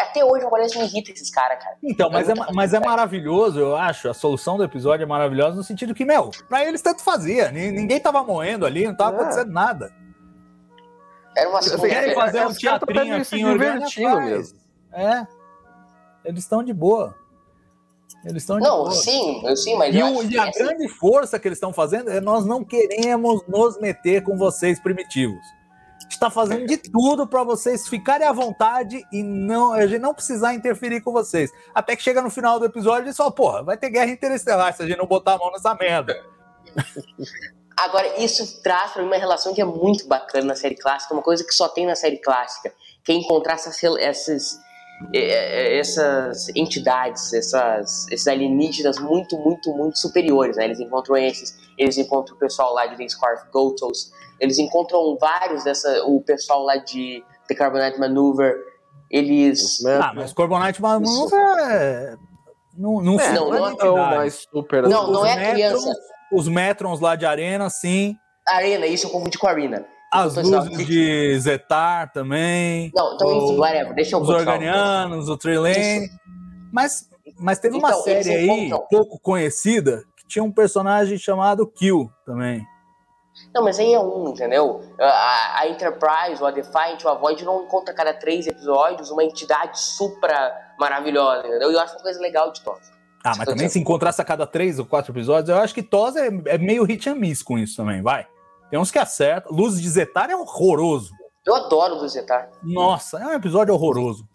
Até 0.00 0.24
hoje 0.24 0.44
o 0.44 0.50
Palestra 0.50 0.80
me 0.80 0.86
irrita 0.86 1.10
esses 1.10 1.28
caras, 1.28 1.60
cara. 1.62 1.76
Então, 1.82 2.08
mas 2.10 2.28
é, 2.28 2.34
ma- 2.36 2.48
mas 2.54 2.72
é 2.74 2.78
maravilhoso, 2.78 3.58
eu 3.58 3.74
acho. 3.76 4.08
A 4.08 4.14
solução 4.14 4.56
do 4.56 4.62
episódio 4.62 5.02
é 5.02 5.06
maravilhosa 5.06 5.56
no 5.56 5.64
sentido 5.64 5.94
que, 5.96 6.04
meu, 6.04 6.30
pra 6.48 6.64
eles 6.64 6.80
tanto 6.80 7.02
fazia. 7.02 7.50
Ni- 7.50 7.72
Ninguém 7.72 7.98
tava 7.98 8.22
morrendo 8.22 8.64
ali, 8.64 8.86
não 8.86 8.94
tava 8.96 9.16
É. 9.16 9.20
acontecendo 9.20 9.52
nada. 9.52 9.92
Era 11.36 11.50
uma 11.50 11.60
Querem 11.60 12.10
é- 12.10 12.14
fazer 12.14 12.38
é, 12.38 12.46
um 12.46 12.54
teatrinho 12.54 13.16
aqui 13.16 13.40
em 13.40 13.52
divertindo 13.52 14.20
mesmo. 14.20 14.58
É. 14.92 15.26
Eles 16.24 16.44
estão 16.44 16.62
de 16.62 16.72
boa. 16.72 17.14
Eles 18.24 18.42
estão 18.42 18.58
Não, 18.58 18.90
sim, 18.90 19.42
eu 19.46 19.56
sim, 19.56 19.76
mas 19.76 19.94
E, 19.94 19.98
eu 19.98 20.06
o- 20.06 20.22
e 20.24 20.38
a 20.38 20.48
essa- 20.48 20.58
grande 20.64 20.88
força 20.88 21.38
que 21.38 21.46
eles 21.48 21.56
estão 21.56 21.72
fazendo 21.72 22.10
é 22.10 22.20
nós 22.20 22.44
não 22.44 22.64
queremos 22.64 23.42
nos 23.46 23.78
meter 23.78 24.22
com 24.24 24.36
vocês 24.36 24.80
primitivos. 24.80 25.38
A 25.98 26.00
gente 26.02 26.12
está 26.12 26.30
fazendo 26.30 26.66
de 26.66 26.76
tudo 26.78 27.26
para 27.26 27.42
vocês 27.44 27.86
ficarem 27.86 28.26
à 28.26 28.32
vontade 28.32 29.04
e 29.12 29.22
não, 29.22 29.72
a 29.72 29.86
gente 29.86 30.00
não 30.00 30.14
precisar 30.14 30.54
interferir 30.54 31.00
com 31.02 31.12
vocês. 31.12 31.50
Até 31.74 31.94
que 31.94 32.02
chega 32.02 32.22
no 32.22 32.30
final 32.30 32.58
do 32.58 32.64
episódio 32.64 33.10
e 33.10 33.14
falam, 33.14 33.32
porra, 33.32 33.62
vai 33.62 33.76
ter 33.76 33.90
guerra 33.90 34.10
interestelar 34.10 34.74
se 34.74 34.82
a 34.82 34.86
gente 34.86 34.96
não 34.98 35.06
botar 35.06 35.34
a 35.34 35.38
mão 35.38 35.50
nessa 35.52 35.74
merda. 35.74 36.16
Agora, 37.76 38.20
isso 38.22 38.60
traz 38.62 38.90
pra 38.92 39.02
mim 39.02 39.08
uma 39.08 39.16
relação 39.16 39.54
que 39.54 39.60
é 39.60 39.64
muito 39.64 40.08
bacana 40.08 40.46
na 40.46 40.54
série 40.56 40.74
clássica, 40.74 41.14
uma 41.14 41.22
coisa 41.22 41.44
que 41.44 41.52
só 41.54 41.68
tem 41.68 41.86
na 41.86 41.94
série 41.94 42.18
clássica, 42.18 42.72
que 43.04 43.12
é 43.12 43.14
encontrar 43.14 43.54
essas, 43.54 43.78
essas, 44.00 44.58
é, 44.58 44.58
é, 44.58 44.67
essas 45.14 46.48
entidades, 46.54 47.32
essas, 47.32 48.06
esses 48.10 48.26
alienígenas 48.26 48.98
muito, 48.98 49.36
muito, 49.38 49.72
muito 49.74 49.98
superiores, 49.98 50.56
né? 50.56 50.64
Eles 50.64 50.80
encontram 50.80 51.16
esses, 51.16 51.56
eles 51.76 51.96
encontram 51.98 52.36
o 52.36 52.38
pessoal 52.38 52.74
lá 52.74 52.86
de 52.86 52.96
The 52.96 53.08
Scarf 53.08 53.44
Gotos, 53.52 54.10
eles 54.40 54.58
encontram 54.58 55.16
vários 55.18 55.64
dessa, 55.64 56.04
o 56.04 56.20
pessoal 56.22 56.62
lá 56.64 56.76
de 56.76 57.22
The 57.48 57.54
Carbonite 57.54 57.98
Maneuver, 57.98 58.56
eles... 59.10 59.80
Né? 59.82 59.98
Ah, 60.02 60.12
mas 60.14 60.32
Corbonite 60.32 60.80
Maneuver 60.82 61.58
é... 61.70 62.16
Não, 62.76 63.00
não, 63.00 63.18
É, 63.18 63.32
não, 63.32 63.54
é 63.54 63.74
não 63.74 63.98
é 63.98 64.16
mais 64.16 64.46
super. 64.52 64.86
Não, 64.86 65.04
Os 65.06 65.12
não 65.12 65.26
é 65.26 65.34
Metrons- 65.34 65.52
criança. 65.52 66.00
Os 66.32 66.46
Metrons 66.48 67.00
lá 67.00 67.16
de 67.16 67.26
arena, 67.26 67.68
sim. 67.70 68.14
Arena, 68.46 68.86
isso 68.86 69.06
eu 69.06 69.10
confundi 69.10 69.36
com 69.36 69.48
a 69.48 69.50
Arena. 69.50 69.84
As 70.10 70.34
Pessoal, 70.34 70.64
luzes 70.64 70.86
de 70.86 71.38
Zetar 71.40 72.10
também. 72.12 72.90
Não, 72.94 73.14
então, 73.14 73.28
enfim, 73.30 73.54
o- 73.56 73.60
whatever, 73.60 73.94
deixa 73.94 74.16
eu 74.16 74.20
os 74.20 74.28
organianos, 74.28 75.28
o 75.28 75.36
Trilane. 75.36 76.08
Mas, 76.72 77.08
mas 77.38 77.58
teve 77.58 77.76
uma 77.76 77.88
Então, 77.90 78.02
eles 78.06 78.24
série 78.26 78.38
aí, 78.38 78.44
encontram- 78.48 78.86
pouco 78.90 79.18
conhecida, 79.20 80.02
que 80.16 80.26
tinha 80.26 80.42
um 80.42 80.50
personagem 80.52 81.18
chamado 81.18 81.66
Kill 81.66 82.10
também. 82.24 82.64
Não, 83.54 83.62
mas 83.62 83.78
aí 83.78 83.92
é 83.92 84.00
um, 84.00 84.30
entendeu? 84.30 84.80
A, 84.98 85.60
a 85.60 85.68
Enterprise, 85.68 86.40
ou 86.40 86.46
a 86.46 86.50
Defiant, 86.50 87.04
ou 87.04 87.10
a 87.10 87.14
Void 87.14 87.44
não 87.44 87.62
encontra 87.64 87.92
a 87.92 87.96
cada 87.96 88.12
três 88.12 88.46
episódios 88.46 89.10
uma 89.10 89.22
entidade 89.22 89.78
supra 89.78 90.56
maravilhosa, 90.78 91.46
entendeu? 91.46 91.70
E 91.70 91.74
eu 91.74 91.80
acho 91.80 91.94
uma 91.94 92.02
coisa 92.02 92.20
legal 92.20 92.50
de 92.50 92.60
TOS. 92.62 92.80
Ah, 93.24 93.34
mas 93.36 93.46
também 93.46 93.68
se 93.68 93.78
encontrasse 93.78 94.20
a 94.20 94.24
cada 94.24 94.46
três 94.46 94.78
ou 94.78 94.86
quatro 94.86 95.12
episódios, 95.12 95.50
eu 95.50 95.58
acho 95.62 95.74
que 95.74 95.82
TOS 95.82 96.16
é, 96.16 96.28
é 96.46 96.58
meio 96.58 96.82
hit 96.84 97.08
and 97.08 97.14
miss 97.16 97.42
com 97.42 97.58
isso 97.58 97.76
também, 97.76 98.00
vai. 98.02 98.26
Tem 98.70 98.78
uns 98.78 98.90
que 98.90 98.98
acertam. 98.98 99.52
Luzes 99.52 99.80
de 99.80 99.88
Zetar 99.88 100.30
é 100.30 100.36
horroroso. 100.36 101.12
Eu 101.46 101.54
adoro 101.54 101.94
o 101.96 101.98
do 102.00 102.08
Zetar. 102.08 102.50
Nossa, 102.62 103.18
é 103.18 103.26
um 103.26 103.32
episódio 103.32 103.72
horroroso. 103.74 104.26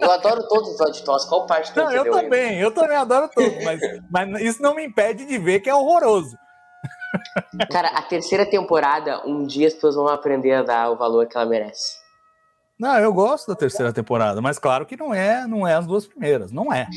Eu 0.00 0.10
adoro 0.10 0.46
todos 0.48 0.68
os 0.68 0.74
episódios 0.74 0.98
de 0.98 1.04
TOS. 1.04 1.24
Qual 1.24 1.46
parte 1.46 1.76
Não, 1.76 1.90
eu 1.90 2.04
ainda? 2.04 2.22
também, 2.22 2.58
eu 2.58 2.72
também 2.72 2.96
adoro 2.96 3.28
tudo, 3.34 3.56
mas, 3.64 3.80
mas 4.10 4.40
isso 4.40 4.62
não 4.62 4.74
me 4.74 4.84
impede 4.84 5.24
de 5.24 5.38
ver 5.38 5.60
que 5.60 5.68
é 5.68 5.74
horroroso. 5.74 6.36
Cara, 7.70 7.88
a 7.88 8.02
terceira 8.02 8.48
temporada, 8.48 9.26
um 9.26 9.44
dia 9.44 9.66
as 9.68 9.74
pessoas 9.74 9.94
vão 9.94 10.08
aprender 10.08 10.52
a 10.52 10.62
dar 10.62 10.90
o 10.90 10.96
valor 10.96 11.26
que 11.26 11.36
ela 11.36 11.46
merece. 11.46 12.01
Não, 12.82 12.98
eu 12.98 13.14
gosto 13.14 13.46
da 13.46 13.54
terceira 13.54 13.92
temporada, 13.92 14.40
mas 14.40 14.58
claro 14.58 14.84
que 14.84 14.96
não 14.96 15.14
é, 15.14 15.46
não 15.46 15.64
é 15.64 15.74
as 15.74 15.86
duas 15.86 16.04
primeiras, 16.04 16.50
não 16.50 16.72
é. 16.72 16.88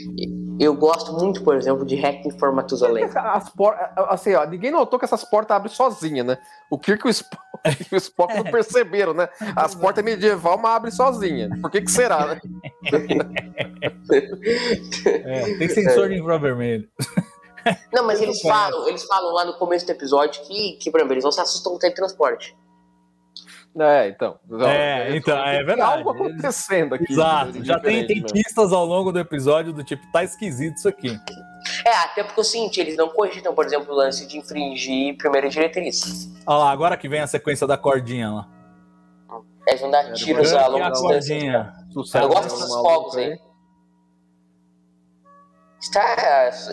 Eu 0.59 0.73
gosto 0.73 1.13
muito, 1.13 1.43
por 1.43 1.55
exemplo, 1.55 1.85
de 1.85 1.95
Hacking 1.95 2.39
for 2.39 2.51
Matusalem. 2.51 3.07
As 3.13 3.49
por... 3.49 3.75
Assim, 3.95 4.33
ó, 4.33 4.43
ninguém 4.47 4.71
notou 4.71 4.97
que 4.97 5.05
essas 5.05 5.23
portas 5.23 5.55
abrem 5.55 5.71
sozinha, 5.71 6.23
né? 6.23 6.39
O 6.71 6.79
Kirk 6.79 7.05
e 7.05 7.07
o 7.07 7.11
Spock, 7.11 7.43
e 7.91 7.93
o 7.93 7.97
Spock 7.97 8.35
não 8.35 8.45
perceberam, 8.49 9.13
né? 9.13 9.29
As 9.55 9.75
portas 9.75 10.03
medieval, 10.03 10.57
mas 10.57 10.75
abrem 10.75 10.91
sozinha. 10.91 11.49
Por 11.61 11.69
que 11.69 11.81
que 11.81 11.91
será, 11.91 12.25
né? 12.25 12.41
É, 15.05 15.57
tem 15.57 15.69
sensor 15.69 16.09
de 16.09 16.15
infravermelho. 16.15 16.89
Não, 17.93 18.03
mas 18.03 18.21
eles 18.21 18.41
falam, 18.41 18.87
eles 18.87 19.03
falam 19.03 19.33
lá 19.33 19.45
no 19.45 19.53
começo 19.53 19.85
do 19.85 19.91
episódio 19.91 20.41
que, 20.45 20.77
que 20.81 20.89
por 20.89 20.99
exemplo, 20.99 21.13
eles 21.13 21.23
não 21.23 21.31
se 21.31 21.41
assustam 21.41 21.73
com 21.73 21.77
o 21.77 21.79
teletransporte. 21.79 22.55
É, 23.77 24.07
então. 24.07 24.39
É, 24.67 25.17
então, 25.17 25.37
é 25.45 25.57
Tem 25.57 25.65
verdade. 25.65 25.97
algo 25.97 26.09
acontecendo 26.11 26.95
aqui. 26.95 27.11
Exato, 27.11 27.51
de 27.51 27.65
já 27.65 27.77
tem, 27.77 28.07
tem 28.07 28.23
pistas 28.23 28.71
ao 28.71 28.85
longo 28.85 29.11
do 29.11 29.19
episódio 29.19 29.73
do 29.73 29.83
tipo, 29.83 30.09
tá 30.13 30.23
esquisito 30.23 30.77
isso 30.77 30.87
aqui. 30.87 31.09
É, 31.85 31.93
até 31.97 32.23
porque 32.23 32.39
eu 32.39 32.43
senti, 32.45 32.79
eles 32.79 32.95
não 32.95 33.09
cogitam, 33.09 33.53
por 33.53 33.65
exemplo, 33.65 33.91
o 33.93 33.95
lance 33.97 34.25
de 34.27 34.37
infringir 34.37 35.17
primeira 35.17 35.49
diretriz. 35.49 36.31
Olha 36.47 36.57
lá, 36.57 36.71
agora 36.71 36.95
que 36.95 37.09
vem 37.09 37.19
a 37.19 37.27
sequência 37.27 37.67
da 37.67 37.77
cordinha 37.77 38.29
lá. 38.31 38.47
Eles 39.67 39.81
vão 39.81 39.91
dar 39.91 40.05
É, 40.09 40.13
tiros 40.13 40.53
a 40.53 40.67
longa 40.67 40.87
a 40.87 40.89
distância. 40.91 41.35
cordinha. 41.35 41.73
Sucesso 41.91 42.23
Eu 42.23 42.29
gosto 42.29 42.43
desses 42.49 42.73
fogos 42.75 43.17
aí. 43.17 43.37
Está, 45.81 46.01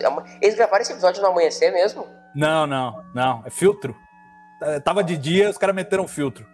é 0.01 0.07
uma- 0.07 0.23
eles 0.41 0.55
gravaram 0.55 0.81
esse 0.81 0.91
episódio 0.91 1.21
no 1.21 1.27
amanhecer 1.27 1.71
mesmo? 1.71 2.07
Não, 2.33 2.65
não, 2.65 3.03
não. 3.13 3.43
É 3.45 3.49
filtro. 3.49 3.95
É, 4.61 4.79
Tava 4.79 5.03
de 5.03 5.17
dia, 5.17 5.49
os 5.49 5.57
caras 5.57 5.75
meteram 5.75 6.07
filtro. 6.07 6.47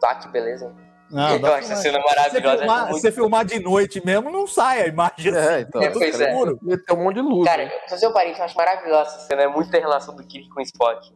Tá, 0.00 0.14
que 0.16 0.28
beleza. 0.28 0.74
Não, 1.10 1.36
eu 1.36 1.46
acho 1.54 1.72
essa 1.72 1.76
cena 1.76 1.98
Se 1.98 2.04
você 2.04 2.14
maravilhosa. 2.16 2.58
filmar, 2.58 2.76
acho 2.76 2.84
se 2.86 2.90
muito- 2.92 3.02
você 3.02 3.12
filmar 3.12 3.44
de 3.46 3.58
noite 3.60 4.04
mesmo, 4.04 4.30
não 4.30 4.46
sai 4.46 4.82
a 4.82 4.86
imagem 4.88 5.34
É, 5.34 5.38
assim. 5.38 5.64
então. 5.66 5.82
É, 5.82 5.90
pois 5.90 6.20
é. 6.20 6.34
Meteu 6.62 6.96
um 6.96 7.04
monte 7.04 7.14
de 7.16 7.22
luz. 7.22 7.48
Cara, 7.48 7.64
né? 7.64 7.70
pra 7.70 7.88
fazer 7.88 8.06
um 8.08 8.12
parente, 8.12 8.38
eu 8.38 8.44
acho 8.44 8.56
maravilhosa 8.56 9.10
essa 9.10 9.20
cena. 9.20 9.42
É 9.42 9.48
muito 9.48 9.74
a 9.74 9.80
relação 9.80 10.14
do 10.14 10.22
Kirk 10.22 10.48
com 10.50 10.60
o 10.60 10.62
Spock. 10.62 11.10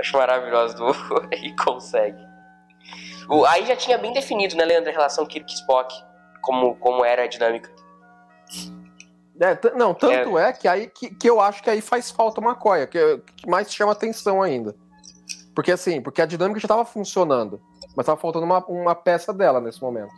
Acho 0.00 0.16
maravilhosa 0.16 0.74
do. 0.76 0.86
e 1.32 1.54
consegue. 1.56 2.18
O- 3.28 3.44
aí 3.46 3.64
já 3.66 3.76
tinha 3.76 3.96
bem 3.98 4.12
definido, 4.12 4.56
né, 4.56 4.64
Leandro, 4.64 4.90
a 4.90 4.92
relação 4.92 5.24
Kirk-Spock. 5.26 5.94
Como, 6.42 6.76
como 6.76 7.04
era 7.04 7.22
a 7.24 7.26
dinâmica. 7.26 7.70
É, 9.40 9.58
não, 9.76 9.92
tanto 9.92 10.38
é, 10.38 10.52
que 10.52 10.66
aí 10.68 10.86
que, 10.88 11.14
que 11.14 11.28
eu 11.28 11.40
acho 11.40 11.62
que 11.62 11.68
aí 11.68 11.80
faz 11.80 12.10
falta 12.10 12.40
uma 12.40 12.54
coia, 12.54 12.86
que, 12.86 13.18
que 13.36 13.48
mais 13.48 13.72
chama 13.72 13.92
atenção 13.92 14.40
ainda. 14.42 14.74
Porque 15.56 15.72
assim, 15.72 16.00
porque 16.02 16.20
a 16.22 16.26
dinâmica 16.26 16.60
já 16.60 16.68
tava 16.68 16.84
funcionando, 16.84 17.58
mas 17.96 18.04
tava 18.06 18.20
faltando 18.20 18.44
uma, 18.44 18.64
uma 18.66 18.94
peça 18.94 19.32
dela 19.32 19.60
nesse 19.60 19.80
momento. 19.82 20.12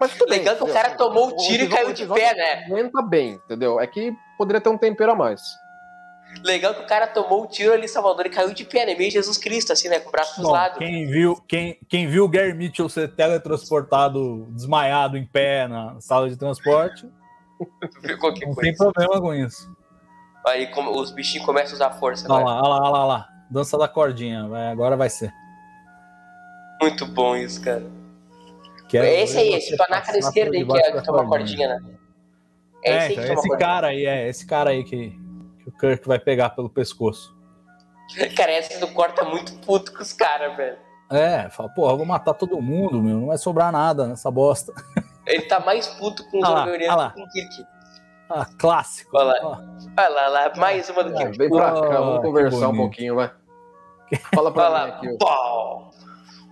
Mas 0.00 0.12
tudo 0.16 0.28
bem. 0.30 0.40
Legal 0.40 0.56
que 0.56 0.64
o 0.64 0.72
cara 0.72 0.90
tomou 0.96 1.28
o 1.28 1.36
tiro 1.36 1.62
e 1.62 1.66
episódio- 1.66 1.76
caiu 1.76 1.92
de 1.92 2.06
pé, 2.06 2.34
né? 2.34 2.64
Aguenta 2.64 3.00
bem, 3.02 3.34
entendeu? 3.34 3.78
É 3.80 3.86
que 3.86 4.12
poderia 4.36 4.60
ter 4.60 4.68
um 4.68 4.76
tempero 4.76 5.12
a 5.12 5.14
mais. 5.14 5.40
Legal 6.44 6.74
que 6.74 6.82
o 6.82 6.86
cara 6.86 7.06
tomou 7.06 7.42
o 7.42 7.46
tiro 7.46 7.72
ali 7.72 7.84
em 7.84 7.88
Salvador 7.88 8.24
e 8.26 8.30
caiu 8.30 8.52
de 8.54 8.64
pé, 8.64 8.86
né? 8.86 8.94
Meio 8.94 9.10
Jesus 9.10 9.36
Cristo, 9.36 9.72
assim, 9.72 9.88
né? 9.88 10.00
Com 10.00 10.08
o 10.08 10.12
braço 10.12 10.34
pros 10.34 10.46
Bom, 10.46 10.52
lados. 10.52 10.78
quem 10.78 11.06
viu, 11.06 11.36
quem, 11.48 11.78
quem 11.88 12.08
viu 12.08 12.24
o 12.24 12.28
Gary 12.28 12.54
Mitchell 12.54 12.88
ser 12.88 13.14
teletransportado, 13.14 14.46
desmaiado 14.50 15.16
em 15.16 15.26
pé 15.26 15.68
na 15.68 16.00
sala 16.00 16.28
de 16.28 16.36
transporte, 16.36 17.06
não 18.02 18.18
coisa. 18.18 18.60
tem 18.60 18.74
problema 18.76 19.20
com 19.20 19.34
isso. 19.34 19.68
Aí 20.46 20.66
como, 20.68 20.90
os 20.98 21.10
bichinhos 21.12 21.44
começam 21.46 21.72
a 21.72 21.74
usar 21.74 21.90
força. 21.98 22.26
Olha 22.32 22.38
Né? 22.44 22.44
lá, 22.50 22.60
olha 22.62 22.68
lá, 22.68 22.76
olha 22.80 22.90
lá, 22.90 22.98
olha 23.00 23.06
lá. 23.06 23.28
Dança 23.50 23.76
da 23.76 23.88
cordinha. 23.88 24.46
Vai, 24.48 24.68
agora 24.68 24.96
vai 24.96 25.10
ser. 25.10 25.32
Muito 26.80 27.04
bom 27.06 27.36
isso, 27.36 27.60
cara. 27.62 27.84
Quero 28.88 29.06
esse 29.06 29.38
aí, 29.38 29.52
esse 29.54 29.76
panaca 29.76 30.12
da 30.12 30.18
esquerda 30.18 30.56
aí, 30.56 30.64
que 30.64 30.78
é, 30.78 31.00
que 31.00 31.08
é 31.08 31.12
uma 31.12 31.26
cordinha, 31.26 31.68
né? 31.68 31.80
É, 32.84 32.92
É, 32.92 32.96
esse 32.96 33.06
aí 33.06 33.12
então, 33.12 33.24
que 33.24 33.30
é 33.30 33.34
uma 33.34 33.40
esse 33.40 33.58
cara 33.58 33.86
aí, 33.88 34.06
é, 34.06 34.28
esse 34.28 34.46
cara 34.46 34.70
aí 34.70 34.84
que, 34.84 35.10
que 35.62 35.68
o 35.68 35.72
Kirk 35.72 36.08
vai 36.08 36.18
pegar 36.18 36.50
pelo 36.50 36.68
pescoço. 36.70 37.36
Cara, 38.36 38.52
esse 38.58 38.80
do 38.80 38.88
corta 38.88 39.24
muito 39.24 39.52
puto 39.60 39.92
com 39.92 40.02
os 40.02 40.12
caras, 40.12 40.56
velho. 40.56 40.76
É, 41.12 41.48
fala, 41.50 41.68
porra, 41.68 41.92
eu 41.92 41.96
vou 41.98 42.06
matar 42.06 42.34
todo 42.34 42.60
mundo, 42.60 43.00
meu, 43.02 43.18
não 43.18 43.26
vai 43.28 43.38
sobrar 43.38 43.70
nada 43.70 44.06
nessa 44.06 44.30
bosta. 44.30 44.72
Ele 45.26 45.42
tá 45.42 45.60
mais 45.60 45.86
puto 45.86 46.28
com 46.28 46.38
os 46.38 46.44
Ah 46.44 46.64
Orgonianos 46.64 47.04
ah 47.04 47.10
que 47.10 47.20
com 47.20 47.26
o 47.26 47.30
Kirk. 47.30 47.66
Ah, 48.28 48.46
clássico. 48.58 49.16
Olha 49.16 49.40
lá. 49.42 49.64
Olha 49.98 50.08
lá, 50.08 50.28
lá, 50.28 50.52
mais 50.56 50.88
uma 50.88 51.04
do 51.04 51.12
É, 51.14 51.16
Kirk. 51.18 51.38
vem 51.38 51.50
pra 51.50 51.72
cá, 51.72 51.78
Ah, 51.78 52.00
vamos 52.00 52.22
conversar 52.22 52.68
um 52.68 52.76
pouquinho, 52.76 53.14
vai. 53.16 53.30
Fala 54.34 54.52
pra 54.52 54.70
Olha 54.70 55.00
mim 55.00 55.08
aqui. 55.08 55.18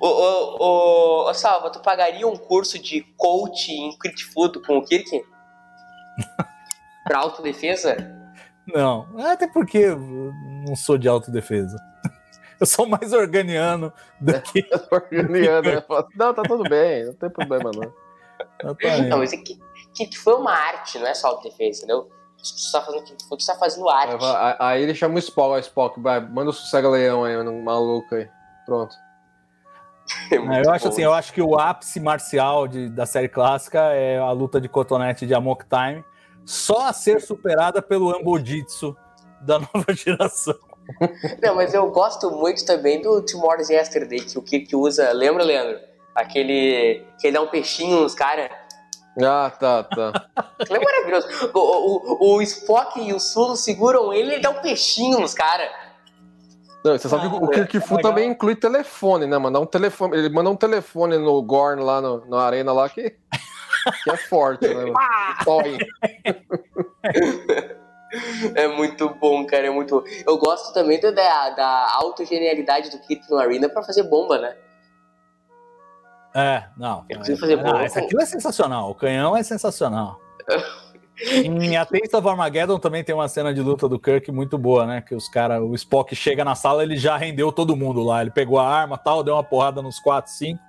Ô, 0.00 0.06
ô, 0.06 0.56
ô, 0.58 1.28
ô, 1.28 1.34
Salva, 1.34 1.70
tu 1.70 1.80
pagaria 1.80 2.26
um 2.26 2.36
curso 2.36 2.78
de 2.78 3.02
coach 3.16 3.72
em 3.72 3.96
Crit 3.98 4.24
Food 4.26 4.60
com 4.62 4.78
o 4.78 4.84
Kirk? 4.84 5.10
pra 7.04 7.18
autodefesa? 7.18 7.96
Não, 8.66 9.06
até 9.18 9.48
porque 9.48 9.78
eu 9.78 9.98
não 9.98 10.76
sou 10.76 10.98
de 10.98 11.08
autodefesa. 11.08 11.76
Eu 12.60 12.66
sou 12.66 12.86
mais 12.86 13.12
organiano 13.12 13.92
do 14.20 14.40
que. 14.42 14.68
Organiano, 14.90 15.74
né? 15.74 15.80
Fala 15.80 16.08
Não, 16.16 16.34
tá 16.34 16.42
tudo 16.42 16.68
bem, 16.68 17.06
não 17.06 17.14
tem 17.14 17.30
problema 17.30 17.70
não. 17.74 17.92
Exatamente. 18.60 19.08
Não, 19.08 19.18
mas 19.18 19.32
é 19.32 19.36
que, 19.36 19.58
que 19.94 20.18
foi 20.18 20.34
uma 20.34 20.52
arte, 20.52 20.98
não 20.98 21.06
é 21.06 21.14
só 21.14 21.28
autodefesa, 21.28 21.78
entendeu? 21.78 22.10
Tu 22.42 22.72
tá 22.72 22.80
fazendo 22.82 23.02
Crit 23.04 23.24
Food, 23.28 23.42
tu 23.44 23.46
tá 23.46 23.54
fazendo 23.56 23.88
arte. 23.88 24.12
Aí 24.12 24.18
vai- 24.18 24.56
Aí 24.60 24.82
ele 24.82 24.94
chama 24.94 25.16
o 25.16 25.18
Spock, 25.18 25.50
ó, 25.54 25.58
Spock, 25.58 26.00
vai, 26.00 26.20
manda 26.20 26.50
o 26.50 26.52
sossega-leão 26.52 27.24
aí, 27.24 27.36
um 27.36 27.62
maluco 27.62 28.14
aí. 28.14 28.28
Pronto. 28.64 28.94
É 30.30 30.36
É, 30.36 30.38
eu 30.64 30.70
acho 30.72 30.84
bom. 30.84 30.90
assim, 30.90 31.02
eu 31.02 31.12
acho 31.12 31.32
que 31.32 31.42
o 31.42 31.58
ápice 31.58 32.00
marcial 32.00 32.66
de- 32.68 32.88
da 32.88 33.04
série 33.04 33.28
clássica 33.28 33.80
é 33.92 34.18
a 34.18 34.30
luta 34.30 34.60
de 34.60 34.68
cotonete 34.68 35.26
de 35.26 35.34
Amok 35.34 35.64
Time, 35.66 36.02
só 36.46 36.86
a 36.86 36.92
ser 36.92 37.20
superada 37.20 37.82
pelo 37.82 38.16
Ambojitsu 38.16 38.96
da 39.42 39.58
nova 39.74 39.92
geração. 39.92 40.54
Não, 41.42 41.54
mas 41.56 41.74
eu 41.74 41.90
gosto 41.90 42.30
muito 42.30 42.64
também 42.64 43.02
do 43.02 43.20
Tomorrow's 43.20 43.68
Yesterday, 43.68 44.20
que 44.20 44.38
o 44.38 44.42
Kirk 44.42 44.74
usa. 44.74 45.12
Lembra, 45.12 45.44
Leandro? 45.44 45.78
Aquele. 46.14 47.04
que 47.20 47.26
ele 47.26 47.34
dá 47.36 47.42
um 47.42 47.48
peixinho 47.48 48.00
nos 48.00 48.14
caras. 48.14 48.48
Ah, 49.24 49.50
tá, 49.50 49.82
tá. 49.82 50.28
Aquilo 50.58 50.78
é 50.78 50.84
maravilhoso. 50.84 51.50
O, 51.54 52.34
o, 52.34 52.36
o 52.36 52.42
Spock 52.42 53.00
e 53.00 53.12
o 53.12 53.18
Sulu 53.18 53.56
seguram 53.56 54.12
ele 54.12 54.30
e 54.30 54.32
ele 54.34 54.42
dá 54.42 54.50
um 54.50 54.60
peixinho 54.60 55.18
nos 55.20 55.34
caras. 55.34 55.70
Não, 56.84 56.96
você 56.96 57.08
sabe 57.08 57.28
que 57.28 57.34
o 57.34 57.48
Kirk 57.48 57.80
Fu 57.80 57.96
legal. 57.96 58.10
também 58.10 58.30
inclui 58.30 58.54
telefone, 58.54 59.26
né? 59.26 59.36
Mandar 59.36 59.60
um 59.60 59.66
telefone, 59.66 60.16
ele 60.16 60.28
manda 60.28 60.48
um 60.48 60.56
telefone 60.56 61.18
no 61.18 61.42
Gorn 61.42 61.82
lá 61.82 62.00
no, 62.00 62.24
na 62.26 62.42
arena 62.42 62.72
lá 62.72 62.88
que, 62.88 63.10
que 63.10 64.10
é 64.10 64.16
forte, 64.16 64.68
né? 64.68 64.92
Toy. 65.44 65.78
É 68.54 68.68
muito 68.68 69.08
bom, 69.10 69.44
cara. 69.44 69.66
É 69.66 69.70
muito. 69.70 70.02
Eu 70.26 70.38
gosto 70.38 70.72
também 70.72 71.00
da, 71.00 71.10
da, 71.10 71.50
da 71.50 71.94
autogenialidade 71.96 72.90
do 72.90 72.98
Kirk 73.00 73.28
no 73.30 73.38
Arena 73.38 73.68
pra 73.68 73.82
fazer 73.82 74.04
bomba, 74.04 74.38
né? 74.38 74.56
É, 76.38 76.64
não. 76.76 77.04
Eu 77.08 77.18
preciso 77.18 77.40
fazer 77.40 77.56
não, 77.56 77.82
esse 77.82 77.98
aquilo 77.98 78.20
é 78.20 78.26
sensacional. 78.26 78.90
O 78.90 78.94
canhão 78.94 79.36
é 79.36 79.42
sensacional. 79.42 80.20
em 81.44 81.76
A 81.76 81.84
Taste 81.84 82.14
of 82.14 82.28
Armageddon 82.28 82.78
também 82.78 83.02
tem 83.02 83.14
uma 83.14 83.28
cena 83.28 83.52
de 83.52 83.60
luta 83.60 83.88
do 83.88 83.98
Kirk 83.98 84.30
muito 84.30 84.56
boa, 84.56 84.86
né? 84.86 85.00
Que 85.00 85.14
os 85.14 85.28
caras, 85.28 85.60
o 85.60 85.74
Spock 85.74 86.14
chega 86.14 86.44
na 86.44 86.54
sala, 86.54 86.82
ele 86.82 86.96
já 86.96 87.16
rendeu 87.16 87.50
todo 87.50 87.76
mundo 87.76 88.02
lá. 88.02 88.20
Ele 88.22 88.30
pegou 88.30 88.58
a 88.58 88.68
arma 88.68 88.96
tal, 88.96 89.24
deu 89.24 89.34
uma 89.34 89.42
porrada 89.42 89.82
nos 89.82 89.98
4, 89.98 90.30
5. 90.30 90.60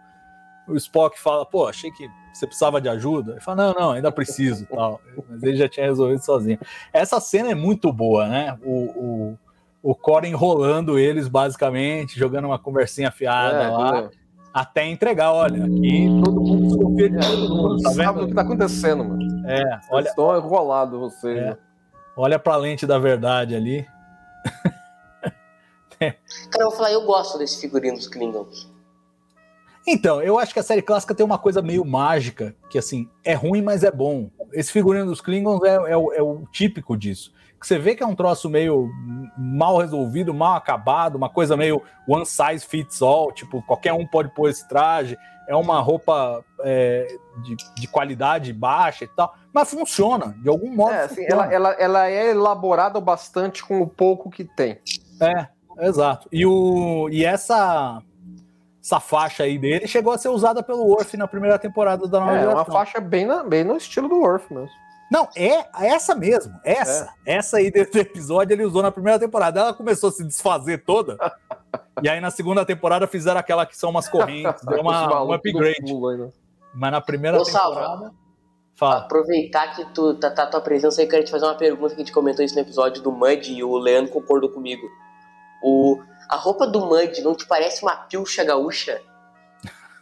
O 0.67 0.76
Spock 0.76 1.20
fala, 1.20 1.45
pô, 1.45 1.67
achei 1.67 1.91
que 1.91 2.09
você 2.34 2.47
precisava 2.47 2.82
de 2.82 2.89
ajuda. 2.89 3.34
Ele 3.34 3.41
fala, 3.41 3.67
não, 3.67 3.74
não, 3.74 3.91
ainda 3.91 4.11
preciso 4.11 4.65
tal. 4.65 4.99
Mas 5.30 5.43
ele 5.43 5.57
já 5.57 5.70
tinha 5.70 5.86
resolvido 5.86 6.24
sozinho. 6.24 6.59
Essa 6.91 7.20
cena 7.20 7.51
é 7.51 7.55
muito 7.55 7.91
boa, 7.93 8.28
né? 8.28 8.57
O, 8.63 9.38
o, 9.84 9.91
o 9.91 9.95
Core 9.95 10.28
enrolando 10.28 10.97
eles, 10.97 11.28
basicamente, 11.28 12.17
jogando 12.17 12.45
uma 12.45 12.59
conversinha 12.59 13.11
fiada 13.11 13.63
É, 13.63 13.67
lá? 13.70 14.09
Até 14.54 14.86
entregar, 14.86 15.32
olha, 15.32 15.66
aqui 15.66 16.08
todo 16.24 16.41
mundo 16.41 16.68
desconfia 16.68 17.10
de 17.10 17.20
todo 17.20 17.56
mundo, 17.56 17.82
tá 17.82 17.91
sabe 17.91 18.24
o 18.24 18.28
que 18.28 18.34
tá 18.34 18.41
acontecendo, 18.41 19.04
mano. 19.04 19.47
É, 19.47 19.80
Olha, 19.91 20.08
estão 20.08 20.38
enrolados 20.38 21.00
vocês. 21.00 21.38
É. 21.38 21.58
olha 22.16 22.38
pra 22.39 22.56
lente 22.56 22.86
da 22.86 23.00
verdade 23.00 23.56
ali. 23.56 23.88
Cara, 26.00 26.16
eu 26.60 26.70
vou 26.70 26.72
falar, 26.72 26.91
eu 26.91 27.06
gosto 27.06 27.38
desse 27.38 27.60
figurino 27.60 27.97
dos 27.97 28.08
Klingons. 28.08 28.70
Então, 29.86 30.22
eu 30.22 30.38
acho 30.38 30.54
que 30.54 30.60
a 30.60 30.64
série 30.64 30.82
clássica 30.82 31.16
tem 31.16 31.26
uma 31.26 31.38
coisa 31.38 31.62
meio 31.62 31.84
mágica, 31.84 32.56
que 32.70 32.78
assim, 32.78 33.10
é 33.24 33.34
ruim, 33.34 33.62
mas 33.62 33.84
é 33.84 33.91
bom. 33.91 34.30
Esse 34.54 34.72
figurino 34.72 35.08
dos 35.08 35.20
Klingons 35.20 35.62
é, 35.64 35.74
é 35.74 35.97
o, 35.97 36.14
é 36.14 36.22
o 36.22 36.43
típico 36.52 36.95
disso. 36.95 37.34
Que 37.60 37.68
você 37.68 37.78
vê 37.78 37.93
que 37.95 38.01
é 38.01 38.05
um 38.05 38.16
troço 38.16 38.49
meio 38.49 38.89
mal 39.38 39.78
resolvido, 39.78 40.34
mal 40.34 40.55
acabado, 40.55 41.16
uma 41.16 41.30
coisa 41.30 41.57
meio 41.57 41.82
one 42.07 42.26
size 42.26 42.66
fits 42.66 43.01
all, 43.01 43.32
tipo, 43.34 43.62
qualquer 43.64 43.91
um 43.93 44.07
pode 44.07 44.30
pôr 44.34 44.49
esse 44.49 44.68
traje, 44.68 45.18
é 45.47 45.55
uma 45.55 45.80
roupa 45.82 46.43
é, 46.62 47.07
de, 47.43 47.55
de 47.76 47.88
qualidade 47.88 48.53
baixa 48.53 49.03
e 49.03 49.07
tal, 49.10 49.34
mas 49.51 49.70
funciona, 49.70 50.36
de 50.41 50.47
algum 50.47 50.74
modo. 50.74 50.93
É, 50.93 51.03
assim, 51.03 51.16
funciona. 51.24 51.45
ela, 51.45 51.53
ela, 51.53 51.72
ela 51.74 52.07
é 52.10 52.30
elaborada 52.32 53.01
bastante 53.01 53.66
com 53.66 53.82
o 53.82 53.88
pouco 53.88 54.30
que 54.30 54.45
tem. 54.45 54.80
É, 55.20 55.47
exato. 55.86 56.30
E, 56.32 56.45
o, 56.45 57.10
e 57.12 57.26
essa, 57.26 58.01
essa 58.82 58.99
faixa 58.99 59.43
aí 59.43 59.57
dele 59.57 59.86
chegou 59.88 60.14
a 60.14 60.18
ser 60.18 60.30
usada 60.30 60.62
pelo 60.64 60.86
Worf 60.86 61.18
na 61.18 61.28
primeira 61.28 61.57
temporada 61.60 62.07
da 62.07 62.20
nova 62.20 62.32
É, 62.32 62.41
uma 62.43 62.49
geração. 62.51 62.74
faixa 62.74 63.01
bem, 63.01 63.26
na- 63.26 63.43
bem 63.43 63.64
no 63.64 63.76
estilo 63.76 64.07
do 64.07 64.20
Worf 64.20 64.53
mesmo. 64.53 64.70
Não, 65.12 65.28
é 65.36 65.66
essa 65.88 66.14
mesmo. 66.14 66.53
Essa. 66.64 67.12
Essa 67.26 67.57
aí 67.57 67.72
desse 67.72 67.97
episódio 67.99 68.53
ele 68.53 68.64
usou 68.64 68.84
na 68.84 68.91
primeira 68.91 69.18
temporada. 69.18 69.60
Ela 69.60 69.74
começou 69.74 70.10
a 70.10 70.12
se 70.12 70.24
desfazer 70.24 70.84
toda. 70.86 71.18
e 72.01 72.07
aí 72.07 72.22
na 72.22 72.30
segunda 72.30 72.64
temporada 72.64 73.07
fizeram 73.07 73.39
aquela 73.39 73.66
que 73.66 73.76
são 73.76 73.89
umas 73.89 74.07
correntes. 74.07 74.64
Deu 74.64 74.82
uma, 74.82 75.24
um 75.24 75.34
upgrade. 75.34 75.93
né? 75.93 76.30
Mas 76.74 76.91
na 76.91 77.01
primeira 77.01 77.39
Ô, 77.39 77.43
temporada. 77.43 78.12
Fala. 78.76 78.99
Aproveitar 78.99 79.76
que 79.76 79.84
tu 79.93 80.14
tá, 80.14 80.32
tá 80.32 80.47
tua 80.47 80.62
presença 80.62 81.01
aí, 81.01 81.05
eu 81.05 81.12
quero 81.12 81.26
te 81.26 81.32
fazer 81.32 81.43
uma 81.43 81.55
pergunta 81.55 81.89
que 81.95 82.01
a 82.01 82.05
gente 82.05 82.14
comentou 82.14 82.45
isso 82.45 82.55
no 82.55 82.62
episódio 82.62 83.03
do 83.03 83.12
Mud 83.12 83.51
e 83.51 83.62
o 83.62 83.78
Leandro 83.78 84.14
concordou 84.14 84.49
comigo. 84.49 84.88
O, 85.62 85.99
a 86.30 86.38
roupa 86.38 86.66
do 86.66 86.86
Mud 86.86 87.22
não 87.22 87.36
te 87.36 87.45
parece 87.45 87.84
uma 87.84 87.95
pilcha 87.97 88.41
gaúcha? 88.45 89.01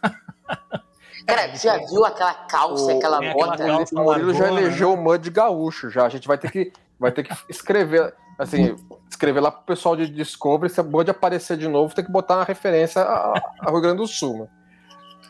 Cara, 1.28 1.54
já 1.54 1.76
viu 1.76 2.04
aquela 2.06 2.32
calça, 2.34 2.86
O- 2.92 2.96
aquela 2.96 3.18
tem 3.18 3.28
aquela 3.28 3.50
bota? 3.50 3.64
calça. 3.66 3.94
O 3.94 4.02
Murilo 4.04 4.32
já 4.32 4.40
largona, 4.44 4.60
elegeu 4.62 4.92
o 4.94 4.96
Mud 4.96 5.30
gaúcho 5.30 5.90
já. 5.90 6.06
A 6.06 6.08
gente 6.08 6.26
vai 6.26 6.38
ter 6.38 6.50
que, 6.50 6.72
vai 6.98 7.12
ter 7.12 7.22
que 7.22 7.34
escrever, 7.50 8.14
assim, 8.38 8.74
escrever 9.10 9.40
lá 9.40 9.50
pro 9.50 9.62
pessoal 9.62 9.94
de 9.94 10.08
Discovery. 10.08 10.72
Se 10.72 10.80
a 10.80 10.82
Mud 10.82 11.08
aparecer 11.10 11.56
de 11.58 11.68
novo, 11.68 11.94
tem 11.94 12.04
que 12.04 12.10
botar 12.10 12.36
uma 12.36 12.44
referência 12.44 13.02
a, 13.02 13.34
a 13.60 13.70
Rio 13.70 13.80
Grande 13.82 13.98
do 13.98 14.06
Sul. 14.06 14.38
Mano. 14.38 14.50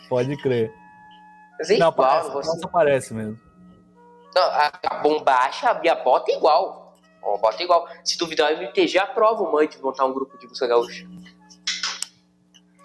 Pode 0.09 0.37
crer. 0.41 0.73
Mas 1.59 1.69
é 1.71 1.77
Não, 1.79 1.89
igual, 1.91 1.93
parece, 2.09 2.31
você- 2.31 2.49
nossa, 2.49 2.69
parece 2.69 3.15
mesmo. 3.15 3.39
Não, 4.35 4.43
a, 4.43 4.71
a 4.87 4.95
bombacha 5.01 5.81
e 5.83 5.89
a 5.89 5.97
bota 5.97 6.31
é 6.31 6.37
igual. 6.37 6.95
A 7.25 7.37
bota 7.39 7.61
é 7.61 7.65
igual. 7.65 7.89
Se 8.05 8.17
duvidar, 8.17 8.53
o 8.53 8.55
MTG 8.57 8.99
aprova 9.01 9.43
o 9.43 9.51
Mud 9.51 9.77
montar 9.83 10.05
um 10.05 10.13
grupo 10.15 10.39
de 10.39 10.47
música 10.47 10.69
gaúcha. 10.69 11.05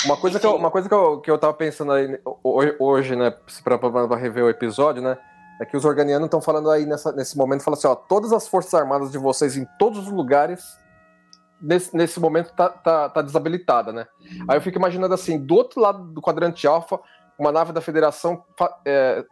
Uma 0.06 0.18
coisa, 0.18 0.39
que 0.39 0.45
eu, 0.45 0.56
uma 0.56 0.72
coisa 0.72 0.88
que, 0.89 0.93
eu, 0.93 1.22
que 1.22 1.32
eu 1.32 1.38
tava 1.38 1.54
pensando 1.54 1.91
aí 1.91 2.20
ho- 2.26 2.76
hoje, 2.80 3.16
né, 3.16 3.34
pra, 3.64 3.78
pra, 3.78 4.08
pra 4.08 4.18
rever 4.18 4.43
o 4.43 4.49
episódio, 4.49 5.01
né, 5.01 5.18
é 5.62 5.66
que 5.66 5.78
os 5.78 5.86
organianos 5.86 6.26
estão 6.26 6.41
falando 6.41 6.70
aí 6.70 6.86
nessa, 6.86 7.12
nesse 7.12 7.38
momento, 7.38 7.64
falam 7.64 7.78
assim, 7.78 7.88
ó, 7.88 7.95
todas 7.95 8.34
as 8.34 8.47
forças 8.47 8.74
armadas 8.74 9.12
de 9.12 9.18
vocês 9.18 9.56
em 9.56 9.66
todos 9.80 9.99
os 9.99 10.12
lugares, 10.12 10.78
nesse, 11.62 11.95
nesse 11.95 12.20
momento 12.20 12.51
tá, 12.54 12.70
tá, 12.70 13.10
tá 13.10 13.22
desabilitada, 13.22 13.93
né. 13.93 14.08
Aí 14.49 14.58
eu 14.58 14.62
fico 14.62 14.78
imaginando 14.78 15.14
assim, 15.14 15.39
do 15.39 15.56
outro 15.56 15.80
lado 15.80 16.04
do 16.06 16.22
quadrante 16.22 16.68
alfa, 16.68 16.99
uma 17.39 17.51
nave 17.51 17.72
da 17.72 17.82
federação 17.82 18.43
é, 18.86 19.24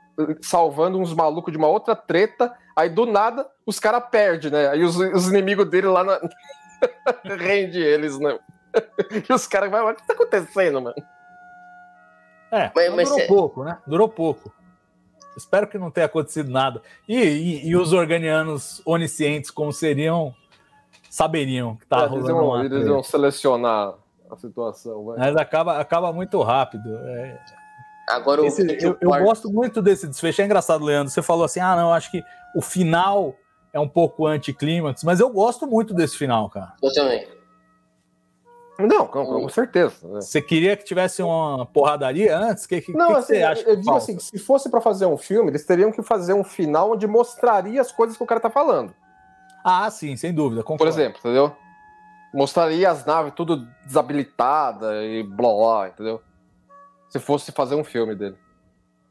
salvando 0.42 0.98
uns 1.00 1.14
malucos 1.14 1.52
de 1.52 1.58
uma 1.58 1.68
outra 1.68 1.96
treta, 1.96 2.54
aí 2.76 2.90
do 2.90 3.06
nada 3.06 3.48
os 3.66 3.80
caras 3.80 4.04
perdem, 4.10 4.52
né, 4.52 4.70
aí 4.70 4.84
os, 4.84 4.96
os 4.96 5.28
inimigos 5.28 5.70
dele 5.70 5.88
lá 5.88 6.04
na... 6.04 6.20
rende 7.38 7.80
eles, 7.80 8.18
né. 8.20 8.40
E 9.30 9.34
os 9.34 9.48
caras 9.48 9.70
vai, 9.72 9.82
o 9.82 9.96
que 9.96 10.06
tá 10.08 10.14
acontecendo, 10.14 10.82
mano? 10.82 10.96
É, 12.52 12.72
Mas- 12.76 12.94
mas, 12.96 13.10
durou 13.10 13.28
pouco, 13.28 13.64
né? 13.64 13.78
Durou 13.88 14.10
pouco. 14.10 14.52
Espero 15.38 15.68
que 15.68 15.78
não 15.78 15.90
tenha 15.90 16.06
acontecido 16.06 16.52
nada. 16.52 16.82
E, 17.08 17.16
e- 17.18 17.68
e 17.70 17.76
os 17.76 17.94
organianos 17.94 18.82
oniscientes, 18.86 19.50
como 19.50 19.72
seriam, 19.72 20.36
saberiam 21.10 21.78
que 21.78 21.86
tá 21.88 21.98
É, 21.98 22.00
eles, 22.02 22.12
rolando 22.12 22.30
iam, 22.32 22.46
uma 22.48 22.66
eles 22.66 22.86
iam 22.88 23.02
selecionar 23.04 23.94
a 24.30 24.36
situação, 24.36 25.06
vai. 25.06 25.18
Mas 25.20 25.36
acaba, 25.38 25.80
acaba 25.80 26.12
muito 26.12 26.42
rápido. 26.42 26.98
É, 27.08 27.40
Agora 28.10 28.46
esse- 28.46 28.62
eu, 28.84 28.98
eu 29.00 29.10
Quark- 29.10 29.24
gosto 29.26 29.50
muito 29.50 29.82
desse 29.82 30.06
desfecho. 30.06 30.42
É 30.42 30.46
engraçado, 30.46 30.84
Leandro. 30.84 31.10
Você 31.10 31.22
falou 31.22 31.46
assim: 31.46 31.62
ah, 31.62 31.76
não, 31.78 31.94
acho 31.94 32.12
que 32.12 32.22
o 32.54 32.62
final 32.62 33.34
é 33.72 33.80
um 33.80 33.88
pouco 33.88 34.28
anticlímax, 34.28 35.02
mas 35.06 35.22
eu 35.22 35.30
gosto 35.30 35.66
muito 35.66 35.94
desse 35.94 36.18
final, 36.18 36.50
cara. 36.50 36.74
Eu 36.84 36.92
também. 36.92 37.26
Não, 38.88 39.08
com, 39.08 39.26
com 39.26 39.50
certeza. 39.50 39.96
né? 40.08 40.22
Você 40.22 40.42
queria 40.42 40.76
que 40.78 40.84
tivesse 40.84 41.22
uma 41.22 41.66
porradaria 41.66 42.38
antes? 42.38 42.66
Que, 42.66 42.82
que, 42.82 42.94
Não, 42.94 43.08
que 43.08 43.14
assim, 43.14 43.34
você 43.36 43.44
acha? 43.44 43.62
eu, 43.62 43.76
digo 43.76 43.86
falta? 43.86 43.98
assim, 44.04 44.20
se 44.20 44.38
fosse 44.40 44.70
pra 44.70 44.82
fazer 44.82 45.06
um 45.06 45.18
filme, 45.18 45.50
eles 45.52 45.66
teriam 45.66 45.92
que 45.92 46.02
fazer 46.02 46.34
um 46.34 46.44
final 46.44 46.92
onde 46.92 47.06
mostraria 47.08 47.82
as 47.82 47.92
coisas 47.92 48.16
que 48.18 48.24
o 48.24 48.28
cara 48.28 48.40
tá 48.40 48.50
falando. 48.50 48.94
Ah, 49.64 49.90
sim, 49.92 50.16
sem 50.16 50.34
dúvida. 50.34 50.62
Por 50.62 50.68
Concordo. 50.68 50.94
exemplo, 50.94 51.20
entendeu? 51.20 51.56
Mostraria 52.34 52.90
as 52.90 53.06
naves 53.06 53.34
tudo 53.36 53.68
desabilitada 53.86 55.04
e 55.04 55.22
blá 55.24 55.50
blá, 55.54 55.88
entendeu? 55.90 56.22
Se 57.10 57.20
fosse 57.20 57.52
fazer 57.52 57.76
um 57.76 57.84
filme 57.84 58.16
dele. 58.16 58.38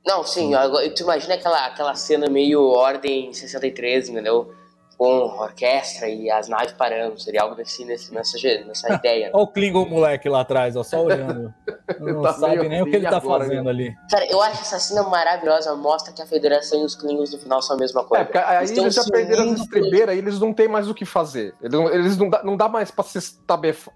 Não, 0.07 0.25
sim, 0.25 0.55
agora, 0.55 0.89
tu 0.95 1.03
imagina 1.03 1.35
aquela, 1.35 1.67
aquela 1.67 1.95
cena 1.95 2.29
meio 2.31 2.63
Ordem 2.65 3.33
63, 3.35 4.09
entendeu? 4.09 4.55
Com 5.01 5.29
orquestra 5.41 6.11
e 6.11 6.31
as 6.31 6.47
naves 6.47 6.73
parando, 6.75 7.19
seria 7.19 7.41
algo 7.41 7.59
assim 7.59 7.87
nesse, 7.87 8.13
nessa, 8.13 8.37
nessa 8.67 8.93
ideia. 8.93 9.31
Olha 9.33 9.45
o 9.45 9.47
Klingon 9.47 9.87
moleque 9.89 10.29
lá 10.29 10.43
atrás, 10.43 10.77
ó, 10.77 10.83
só 10.83 11.01
olhando. 11.03 11.55
Não 11.99 12.21
Tá 12.21 12.35
sabe 12.35 12.69
nem 12.69 12.83
o 12.83 12.85
que 12.85 12.97
ele 12.97 13.09
tá 13.09 13.17
agora, 13.17 13.45
fazendo 13.45 13.71
ali. 13.71 13.95
Cara, 14.11 14.27
eu 14.31 14.43
acho 14.43 14.61
essa 14.61 14.79
cena 14.79 15.03
maravilhosa, 15.05 15.75
mostra 15.75 16.13
que 16.13 16.21
a 16.21 16.27
Federação 16.27 16.83
e 16.83 16.85
os 16.85 16.95
Klingons 16.95 17.33
no 17.33 17.39
final 17.39 17.63
são 17.63 17.77
a 17.77 17.79
mesma 17.79 18.03
É, 18.03 18.05
coisa. 18.05 18.25
porque 18.27 18.37
aí 18.39 18.65
Estão 18.67 18.85
eles 18.85 18.95
já 18.95 19.05
perderam 19.05 19.41
as 19.45 19.47
unindo 19.49 19.63
estribeiras, 19.63 20.09
aí 20.11 20.19
eles 20.19 20.39
não 20.39 20.53
têm 20.53 20.69
mais 20.69 20.87
o 20.87 20.93
que 20.95 21.07
fazer. 21.07 21.55
Eles 21.63 21.73
não, 21.73 21.89
eles 21.91 22.19
não, 22.19 22.29
dá, 22.29 22.43
não 22.43 22.57
dá 22.59 22.69
mais 22.69 22.91
pra 22.91 23.03
se 23.03 23.17
estabef... 23.17 23.89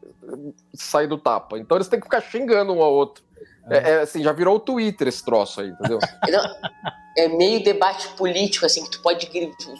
sair 0.72 1.06
do 1.06 1.18
tapa. 1.18 1.58
Então 1.58 1.76
eles 1.76 1.86
têm 1.86 2.00
que 2.00 2.06
ficar 2.06 2.22
xingando 2.22 2.72
um 2.72 2.82
ao 2.82 2.90
outro. 2.94 3.22
É, 3.70 3.90
é, 3.92 4.00
assim, 4.00 4.22
já 4.22 4.32
virou 4.32 4.56
o 4.56 4.60
Twitter 4.60 5.08
esse 5.08 5.24
troço 5.24 5.60
aí, 5.60 5.68
entendeu? 5.68 5.98
Não, 6.30 6.44
é 7.16 7.28
meio 7.28 7.62
debate 7.62 8.08
político, 8.08 8.66
assim, 8.66 8.84
que 8.84 8.90
tu 8.90 9.00
pode 9.02 9.28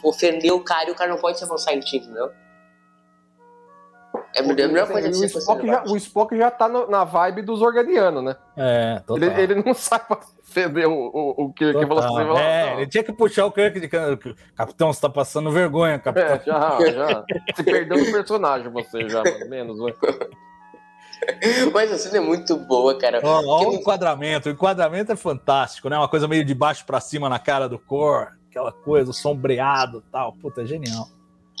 ofender 0.03 0.51
o 0.51 0.63
cara 0.63 0.89
e 0.89 0.91
o 0.91 0.95
cara 0.95 1.11
não 1.11 1.19
pode 1.19 1.37
se 1.37 1.43
avançar 1.43 1.73
em 1.73 1.81
ti, 1.81 1.97
entendeu? 1.97 2.31
É 4.33 4.39
a 4.39 4.43
melhor 4.43 4.87
coisa 4.87 5.09
que 5.09 5.15
o, 5.15 5.19
você 5.19 5.37
Spock 5.39 5.65
já, 5.65 5.83
o 5.83 5.95
Spock 5.97 6.37
já 6.37 6.51
tá 6.51 6.67
no- 6.67 6.87
na 6.89 7.03
vibe 7.03 7.41
dos 7.41 7.61
organianos, 7.61 8.23
né? 8.23 8.35
É, 8.57 8.99
total. 9.05 9.29
Ele, 9.29 9.41
ele 9.41 9.63
não 9.63 9.73
sabe 9.73 10.05
pra 10.07 10.19
defender 10.43 10.87
o, 10.87 10.93
o, 10.93 11.45
o 11.45 11.53
Kirk. 11.53 11.77
Ele 11.77 11.87
falou 11.87 12.03
assim, 12.03 12.13
Total. 12.13 12.27
"Não, 12.27 12.37
É, 12.37 12.65
não." 12.71 12.79
ele 12.79 12.89
tinha 12.89 13.03
que 13.03 13.13
puxar 13.13 13.45
o 13.45 13.51
Kirk 13.51 13.79
de 13.79 13.87
Capitão, 13.87 14.91
você 14.93 15.01
tá 15.01 15.09
passando 15.09 15.51
vergonha, 15.51 15.99
capitão. 15.99 16.35
É, 16.35 16.39
já, 16.39 16.91
já. 16.91 17.25
Se 17.55 17.63
perdeu 17.63 17.97
no 17.97 18.11
personagem 18.11 18.69
você 18.71 19.07
já, 19.07 19.21
pelo 19.23 19.49
menos. 19.49 19.77
Mas 21.73 21.91
a 21.91 21.97
cena 21.97 22.17
é 22.17 22.19
muito 22.19 22.55
boa, 22.57 22.97
cara. 22.97 23.19
Ó 23.23 23.41
Porque 23.41 23.77
o 23.77 23.79
enquadramento. 23.79 24.49
O 24.49 24.51
enquadramento 24.51 25.11
é 25.11 25.15
fantástico, 25.15 25.89
né? 25.89 25.97
Uma 25.97 26.07
coisa 26.07 26.27
meio 26.27 26.43
de 26.43 26.53
baixo 26.53 26.85
pra 26.85 26.99
cima 26.99 27.29
na 27.29 27.39
cara 27.39 27.67
do 27.67 27.79
cor. 27.79 28.37
Aquela 28.49 28.71
coisa, 28.71 29.11
sombreado 29.11 30.03
e 30.07 30.11
tal. 30.11 30.33
Puta, 30.33 30.61
é 30.61 30.65
genial. 30.65 31.07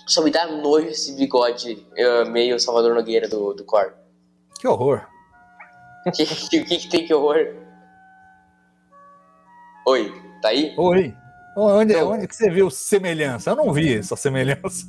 Só 0.07 0.23
me 0.23 0.31
dá 0.31 0.47
nojo 0.47 0.87
esse 0.87 1.15
bigode 1.15 1.85
eh, 1.95 2.25
meio 2.25 2.59
Salvador 2.59 2.93
Nogueira 2.93 3.27
do, 3.27 3.53
do 3.53 3.63
Cor. 3.63 3.93
Que 4.59 4.67
horror. 4.67 5.05
O 6.05 6.11
que, 6.11 6.23
que, 6.23 6.77
que, 6.77 6.87
tem 6.87 7.07
que 7.07 7.13
horror? 7.15 7.55
Oi, 9.87 10.13
tá 10.39 10.49
aí? 10.49 10.71
Oi. 10.77 11.15
Onde, 11.57 11.95
onde 11.95 12.27
que 12.27 12.35
você 12.35 12.47
viu 12.47 12.69
semelhança? 12.69 13.49
Eu 13.49 13.55
não 13.55 13.73
vi 13.73 13.97
essa 13.97 14.15
semelhança. 14.15 14.85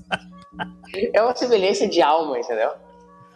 É 1.14 1.22
uma 1.22 1.35
semelhança 1.35 1.89
de 1.89 2.03
alma, 2.03 2.39
entendeu? 2.39 2.72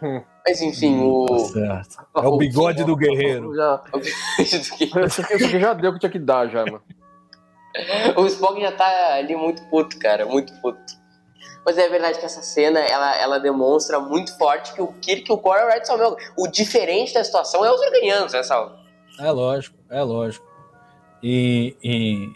Hum. 0.01 0.21
Mas 0.47 0.61
enfim, 0.61 0.99
o. 1.01 1.25
Tá 1.27 1.39
certo. 1.39 1.97
É 2.17 2.27
o 2.27 2.37
bigode 2.37 2.83
do 2.83 2.95
guerreiro. 2.95 3.53
Já, 3.55 3.75
aqui 3.93 4.09
isso 4.39 5.21
aqui 5.21 5.59
já 5.59 5.73
deu 5.73 5.91
o 5.91 5.93
que 5.93 5.99
tinha 5.99 6.11
que 6.11 6.19
dar, 6.19 6.47
já, 6.49 6.65
mano. 6.65 6.81
o 8.17 8.25
Spock 8.25 8.59
já 8.59 8.71
tá 8.71 9.15
ali 9.15 9.35
muito 9.35 9.61
puto, 9.69 9.97
cara, 9.99 10.25
muito 10.25 10.51
puto. 10.61 10.79
Mas 11.63 11.77
é 11.77 11.87
verdade 11.87 12.17
que 12.19 12.25
essa 12.25 12.41
cena, 12.41 12.79
ela, 12.79 13.15
ela 13.17 13.39
demonstra 13.39 13.99
muito 13.99 14.35
forte 14.37 14.73
que 14.73 14.81
o 14.81 14.87
Kirk 14.93 15.29
e 15.29 15.33
o 15.33 15.37
Core 15.37 15.59
é 15.61 15.65
o 15.65 15.69
Red 15.69 15.85
Salmão. 15.85 16.17
O 16.35 16.47
diferente 16.47 17.13
da 17.13 17.23
situação 17.23 17.63
é 17.63 17.71
os 17.71 17.79
organianos, 17.79 18.33
né, 18.33 18.41
Sal? 18.41 18.75
É 19.19 19.29
lógico, 19.31 19.77
é 19.89 20.01
lógico. 20.01 20.45
E. 21.21 21.75
e- 21.83 22.29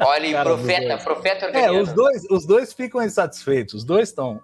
Olha, 0.00 0.42
profeta, 0.42 0.98
profeta 0.98 1.44
É, 1.44 1.48
organiano. 1.48 1.82
os 1.82 1.92
dois, 1.92 2.24
os 2.30 2.44
dois 2.46 2.72
ficam 2.72 3.00
insatisfeitos. 3.00 3.74
Os 3.74 3.84
dois 3.84 4.08
estão. 4.08 4.42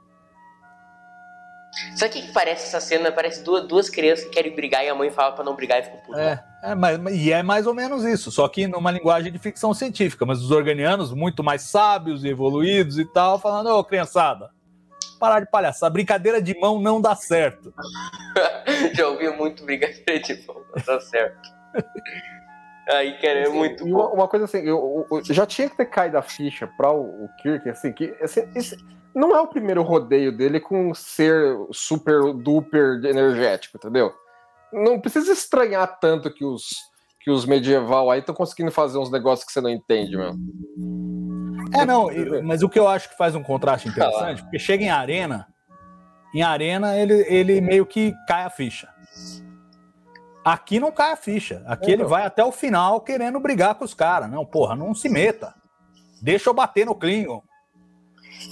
Sabe 1.95 2.11
o 2.11 2.13
que, 2.13 2.27
que 2.27 2.33
parece 2.33 2.67
essa 2.67 2.81
cena? 2.81 3.13
Parece 3.13 3.43
duas, 3.43 3.67
duas 3.67 3.91
crianças 3.91 4.25
que 4.25 4.31
querem 4.31 4.55
brigar 4.55 4.85
e 4.85 4.89
a 4.89 4.95
mãe 4.95 5.11
fala 5.11 5.33
pra 5.33 5.45
não 5.45 5.55
brigar 5.55 5.81
e 5.81 5.83
fica 5.83 5.97
puto. 5.99 6.19
É, 6.19 6.43
é 6.63 6.75
mas, 6.75 6.99
e 7.15 7.33
é 7.33 7.43
mais 7.43 7.67
ou 7.67 7.75
menos 7.75 8.05
isso, 8.05 8.31
só 8.31 8.49
que 8.49 8.67
numa 8.67 8.91
linguagem 8.91 9.31
de 9.31 9.39
ficção 9.39 9.75
científica. 9.75 10.25
Mas 10.25 10.41
os 10.41 10.51
organianos, 10.51 11.13
muito 11.13 11.45
mais 11.45 11.63
sábios 11.63 12.25
e 12.25 12.29
evoluídos 12.29 12.99
e 12.99 13.05
tal, 13.05 13.39
falando: 13.39 13.69
Ô, 13.69 13.85
criançada, 13.85 14.51
parar 15.19 15.41
de 15.41 15.51
palhaçar. 15.51 15.91
Brincadeira 15.91 16.41
de 16.41 16.59
mão 16.59 16.81
não 16.81 17.01
dá 17.01 17.15
certo. 17.15 17.73
Já 18.95 19.09
ouvi 19.09 19.29
muito 19.31 19.65
brigadeiro 19.65 20.23
de 20.23 20.35
pão, 20.35 20.63
tá 20.85 21.01
certo. 21.01 21.49
Aí, 22.89 23.15
cara, 23.19 23.41
é 23.41 23.49
muito 23.49 23.87
E 23.87 23.93
uma, 23.93 24.09
uma 24.11 24.29
coisa 24.29 24.45
assim, 24.45 24.59
eu, 24.59 25.07
eu- 25.11 25.23
já 25.25 25.45
tinha 25.45 25.69
que 25.69 25.77
ter 25.77 25.87
caído 25.87 26.17
a 26.19 26.23
ficha 26.23 26.69
pra 26.77 26.93
o, 26.93 27.25
o 27.25 27.29
Kirk, 27.43 27.69
assim, 27.69 27.93
que 27.93 28.15
assim, 28.23 28.49
esse 28.55 28.77
não 29.15 29.35
é 29.35 29.41
o 29.41 29.47
primeiro 29.49 29.83
rodeio 29.83 30.31
dele 30.37 30.61
com 30.61 30.95
ser 30.95 31.57
super 31.73 32.33
duper 32.35 33.01
energético, 33.05 33.77
entendeu? 33.77 34.13
Não 34.73 35.01
precisa 35.01 35.33
estranhar 35.33 35.99
tanto 35.99 36.31
que 36.33 36.45
os, 36.45 36.69
que 37.21 37.31
os 37.31 37.45
medieval 37.47 38.11
aí 38.11 38.21
estão 38.21 38.35
conseguindo 38.35 38.71
fazer 38.71 38.99
uns 38.99 39.11
negócios 39.11 39.47
que 39.47 39.53
você 39.53 39.61
não 39.61 39.71
entende, 39.71 40.17
meu. 40.17 40.35
É, 41.75 41.85
não, 41.85 42.09
mas 42.45 42.63
o 42.63 42.69
que 42.69 42.79
eu 42.79 42.87
acho 42.87 43.09
que 43.09 43.17
faz 43.17 43.35
um 43.35 43.43
contraste 43.43 43.89
interessante, 43.89 44.43
porque 44.43 44.59
chega 44.59 44.85
em 44.85 44.91
arena, 44.91 45.47
em 46.35 46.43
arena 46.43 46.97
ele, 46.97 47.25
ele 47.29 47.61
meio 47.61 47.85
que 47.85 48.15
cai 48.29 48.45
a 48.45 48.51
ficha. 48.51 48.89
Aqui 50.47 50.79
não 50.79 50.93
cai 50.93 51.11
a 51.11 51.17
ficha. 51.17 51.61
Aqui 51.67 51.91
É, 51.91 51.95
ele 51.95 52.03
não. 52.05 52.09
vai 52.09 52.25
até 52.25 52.45
o 52.45 52.53
final 52.53 53.01
querendo 53.01 53.41
brigar 53.41 53.75
com 53.75 53.85
os 53.85 53.93
caras. 53.93 54.31
Não, 54.31 54.47
porra, 54.47 54.77
não 54.77 54.95
se 54.95 55.09
meta. 55.09 55.53
Deixa 56.23 56.49
eu 56.49 56.55
bater 56.55 56.87
no 56.87 56.95
Klingon. 56.95 57.43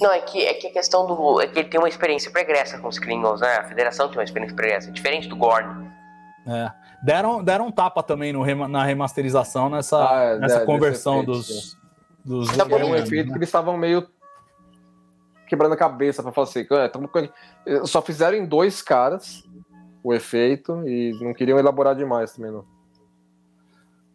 Não, 0.01 0.11
é 0.12 0.18
que, 0.20 0.45
é 0.45 0.55
que 0.55 0.66
a 0.66 0.72
questão 0.72 1.07
do. 1.07 1.40
É 1.40 1.47
que 1.47 1.57
ele 1.61 1.68
tem 1.68 1.78
uma 1.78 1.88
experiência 1.88 2.32
pregressa 2.32 2.78
com 2.78 2.88
os 2.88 2.99
Klingons, 2.99 3.40
né? 3.40 3.59
A 3.59 3.64
federação 3.68 4.09
tem 4.09 4.18
uma 4.18 4.24
experiência 4.24 4.57
pregressa, 4.57 4.90
diferente 4.90 5.28
do 5.28 5.36
Gorn. 5.36 5.88
É. 6.49 6.72
Deram, 7.05 7.45
deram 7.45 7.66
um 7.68 7.70
tapa 7.70 8.03
também 8.03 8.32
no 8.32 8.45
na 8.66 8.82
remasterização 8.82 9.68
nessa, 9.70 9.99
Ah, 9.99 10.20
é, 10.24 10.38
nessa 10.38 10.55
desse 10.57 10.66
conversão 10.66 11.22
efeito, 11.22 11.30
dos, 11.32 11.76
dos 12.24 12.57
Tá 12.57 12.64
Era 12.68 12.86
um 12.86 12.97
efeito 12.97 13.26
né? 13.26 13.32
que 13.32 13.38
eles 13.38 13.49
estavam 13.49 13.76
meio 13.76 14.09
quebrando 15.47 15.74
a 15.74 15.76
cabeça 15.76 16.22
pra 16.22 16.32
falar 16.32 16.49
assim, 16.49 16.66
"Ah, 16.70 16.88
tamo 16.88 17.07
com-" 17.09 17.28
só 17.86 18.03
fizeram 18.03 18.36
em 18.36 18.47
dois 18.47 18.82
caras 18.82 19.45
o 20.05 20.14
efeito 20.14 20.86
e 20.86 21.12
não 21.20 21.34
queriam 21.34 21.59
elaborar 21.59 21.96
demais 21.96 22.32
também, 22.34 22.52
não. 22.52 22.64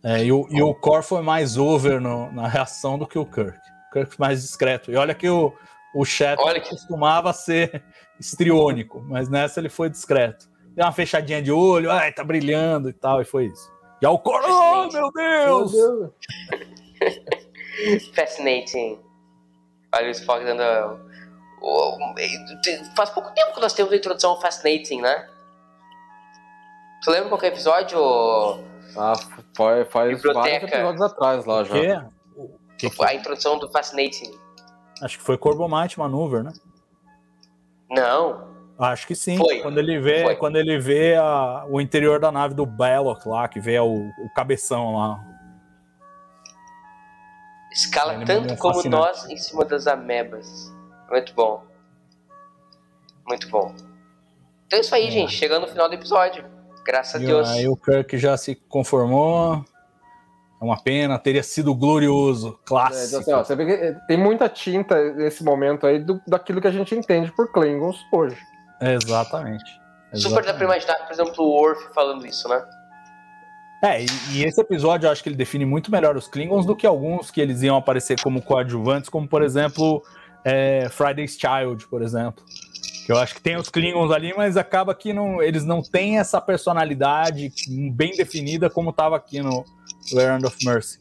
É, 0.04 0.24
e, 0.24 0.32
o, 0.32 0.48
e 0.50 0.62
o 0.62 0.74
Core 0.74 1.04
foi 1.04 1.22
mais 1.22 1.58
over 1.58 2.00
no- 2.00 2.32
na 2.32 2.48
reação 2.48 2.98
do 2.98 3.06
que 3.06 3.20
o 3.20 3.26
Kirk. 3.26 3.58
O 3.90 3.94
Kirk 3.94 4.16
foi 4.16 4.26
mais 4.28 4.42
discreto. 4.42 4.90
E 4.92 4.96
olha 4.96 5.14
que 5.14 5.28
o, 5.28 5.52
o 5.94 6.06
Shatner 6.06 6.46
Olha 6.48 6.62
que- 6.62 6.70
costumava 6.70 7.34
ser 7.34 7.84
estriônico, 8.20 9.02
mas 9.02 9.28
nessa 9.28 9.60
ele 9.60 9.68
foi 9.68 9.90
discreto. 9.90 10.48
Deu 10.76 10.86
uma 10.86 10.92
fechadinha 10.94 11.42
de 11.42 11.52
olho, 11.52 11.92
ai, 11.92 12.14
tá 12.14 12.24
brilhando 12.24 12.88
e 12.90 12.94
tal, 12.94 13.22
e 13.22 13.26
foi 13.26 13.48
isso. 13.48 13.70
E 14.02 14.06
aí 14.06 14.12
o 14.14 14.18
Core, 14.20 14.46
oh 14.48 14.88
meu 14.94 15.12
Deus! 15.12 15.74
Fascinating. 18.14 19.00
Olha 19.94 20.08
o 20.08 20.12
Spock 20.12 20.46
dando. 20.46 20.62
o- 21.62 21.98
o- 21.98 22.16
Faz 22.96 23.10
pouco 23.10 23.34
tempo 23.34 23.54
que 23.54 23.60
nós 23.60 23.74
temos 23.74 23.92
a 23.92 23.96
introdução 23.96 24.32
ao 24.32 24.42
Fascinating, 24.42 25.02
né? 25.02 25.28
Tu 27.04 27.12
lembra 27.12 27.30
qual 27.30 27.40
que 27.40 27.46
é 27.46 27.50
o 27.50 27.54
episódio? 27.54 28.00
Ah, 28.98 29.14
faz, 29.56 29.88
faz 29.90 30.16
Biblioteca. 30.16 30.34
vários 30.42 30.64
episódios 30.74 31.02
atrás 31.02 31.46
lá 31.46 31.62
O 31.62 31.66
já. 31.66 31.74
quê? 31.74 32.02
O 32.36 32.50
que 32.78 32.90
que 32.90 33.04
A 33.06 33.14
introdução 33.14 33.58
do 33.58 33.70
Fascinating. 33.72 34.32
Acho 35.02 35.18
que 35.18 35.24
foi 35.24 35.38
Corbomite 35.38 35.98
Maneuver, 36.00 36.44
né? 36.44 36.52
Não. 37.90 38.50
Acho 38.78 39.08
que 39.08 39.16
sim. 39.16 39.38
Foi. 39.38 39.60
Quando 39.62 39.78
ele 39.78 40.00
vê, 40.00 40.24
Foi. 40.24 40.36
quando 40.36 40.56
ele 40.58 40.78
vê 40.80 41.16
a- 41.16 41.66
o 41.70 41.80
interior 41.82 42.20
da 42.20 42.32
nave 42.32 42.54
do 42.54 42.66
Belloc 42.66 43.26
lá, 43.26 43.48
que 43.48 43.60
vê 43.60 43.80
o, 43.80 43.86
o 44.10 44.34
cabeção 44.36 44.96
lá. 44.96 45.20
Escala 47.72 48.16
Ele 48.16 48.26
tanto 48.26 48.54
um 48.54 48.58
como 48.58 48.76
fascinante. 48.76 49.02
nós 49.06 49.30
em 49.30 49.38
cima 49.38 49.64
das 49.66 49.86
amebas. 49.88 50.74
Muito 51.10 51.34
bom. 51.34 51.64
Muito 53.28 53.48
bom. 53.50 53.74
Então 54.66 54.78
é 54.78 54.82
isso 54.82 54.96
aí, 54.96 55.08
É. 55.08 55.12
gente. 55.12 55.34
Chegando 55.34 55.64
no 55.64 55.68
final 55.68 55.88
do 55.88 55.94
episódio. 55.96 56.46
Graças 56.90 57.16
a 57.16 57.18
Deus. 57.20 57.48
aí 57.50 57.68
o 57.68 57.78
Kirk 57.78 58.18
já 58.18 58.36
se 58.36 58.56
conformou. 58.56 59.64
É 60.62 60.66
uma 60.66 60.82
pena, 60.82 61.18
teria 61.20 61.44
sido 61.44 61.74
glorioso, 61.76 62.48
É, 62.48 62.50
então, 62.50 62.60
clássico. 62.66 63.20
assim, 63.22 63.32
ó, 63.32 63.44
você 63.44 63.56
vê 63.56 63.66
que 63.66 63.72
eh, 63.72 63.94
tem 64.08 64.18
muita 64.18 64.50
tinta 64.50 65.14
nesse 65.14 65.42
momento 65.44 65.86
aí 65.88 66.00
do- 66.00 66.20
daquilo 66.28 66.60
que 66.60 66.68
a 66.68 66.72
gente 66.72 66.94
entende 66.96 67.32
por 67.32 67.50
Klingons 67.52 67.96
hoje. 68.12 68.36
Exatamente. 68.82 69.64
Super 70.16 70.44
dá 70.44 70.54
pra 70.54 70.66
imaginar, 70.66 70.96
por 71.06 71.12
exemplo, 71.14 71.46
o 71.46 71.50
Worf 71.62 71.94
falando 71.94 72.26
isso, 72.26 72.50
né? 72.50 72.62
É, 73.84 74.02
e, 74.04 74.08
e 74.34 74.44
esse 74.44 74.60
episódio 74.60 75.08
eu 75.08 75.12
acho 75.12 75.24
que 75.24 75.30
ele 75.30 75.36
define 75.38 75.64
muito 75.66 75.90
melhor 75.90 76.18
os 76.18 76.28
Klingons 76.28 76.66
do 76.66 76.76
que 76.76 76.86
alguns 76.86 77.32
que 77.32 77.40
eles 77.40 77.62
iam 77.62 77.78
aparecer 77.78 78.20
como 78.22 78.42
coadjuvantes, 78.42 79.08
como 79.10 79.28
por 79.28 79.42
exemplo 79.42 80.04
é, 80.44 80.90
Friday's 80.90 81.38
Child, 81.40 81.88
por 81.88 82.02
exemplo. 82.02 82.44
Eu 83.10 83.18
acho 83.18 83.34
que 83.34 83.42
tem 83.42 83.58
os 83.58 83.70
Klingons 83.70 84.12
ali, 84.12 84.36
mas 84.38 84.56
acaba 84.56 84.94
que 84.94 85.12
não, 85.12 85.42
eles 85.42 85.66
não 85.66 85.82
têm 85.82 86.20
essa 86.20 86.40
personalidade 86.40 87.52
bem 87.92 88.12
definida 88.12 88.70
como 88.70 88.92
estava 88.92 89.16
aqui 89.16 89.42
no 89.42 89.66
Land 90.14 90.46
of 90.46 90.56
Mercy. 90.64 91.00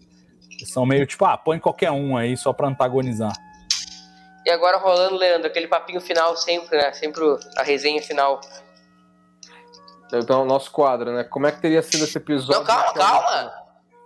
Eles 0.53 0.73
são 0.73 0.87
meio 0.87 1.07
tipo, 1.07 1.27
ah, 1.27 1.37
põe 1.37 1.59
qualquer 1.59 1.91
um 1.91 2.17
aí 2.17 2.35
só 2.35 2.51
para 2.55 2.67
antagonizar. 2.67 3.35
E 4.47 4.51
agora 4.51 4.79
rolando, 4.79 5.17
Leandro, 5.17 5.49
aquele 5.49 5.69
papinho 5.69 6.01
final 6.01 6.35
sempre, 6.35 6.79
né? 6.79 6.95
Sempre 6.95 7.23
a 7.59 7.63
resenha 7.63 8.03
final. 8.03 8.41
Então, 10.11 10.45
o 10.45 10.47
nosso 10.47 10.71
quadro, 10.73 11.13
né? 11.13 11.25
Como 11.25 11.47
é 11.47 11.53
que 11.53 11.61
teria 11.61 11.83
sido 11.83 12.05
esse 12.05 12.17
episódio? 12.17 12.61
Não, 12.61 12.65
calma, 12.65 12.95
calma. 12.95 13.53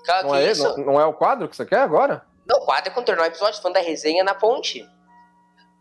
calma 0.05 0.29
não, 0.29 0.35
é, 0.35 0.55
não, 0.55 0.77
não, 0.79 1.01
é 1.01 1.07
o 1.07 1.13
quadro 1.13 1.49
que 1.49 1.55
você 1.55 1.65
quer 1.65 1.79
agora? 1.79 2.27
Não, 2.49 2.59
o 2.59 2.65
quadro 2.67 2.91
é 2.91 2.93
contornar 2.93 3.23
o 3.23 3.27
episódio, 3.27 3.63
falando 3.63 3.77
da 3.77 3.81
resenha 3.81 4.25
na 4.25 4.35
ponte. 4.35 4.85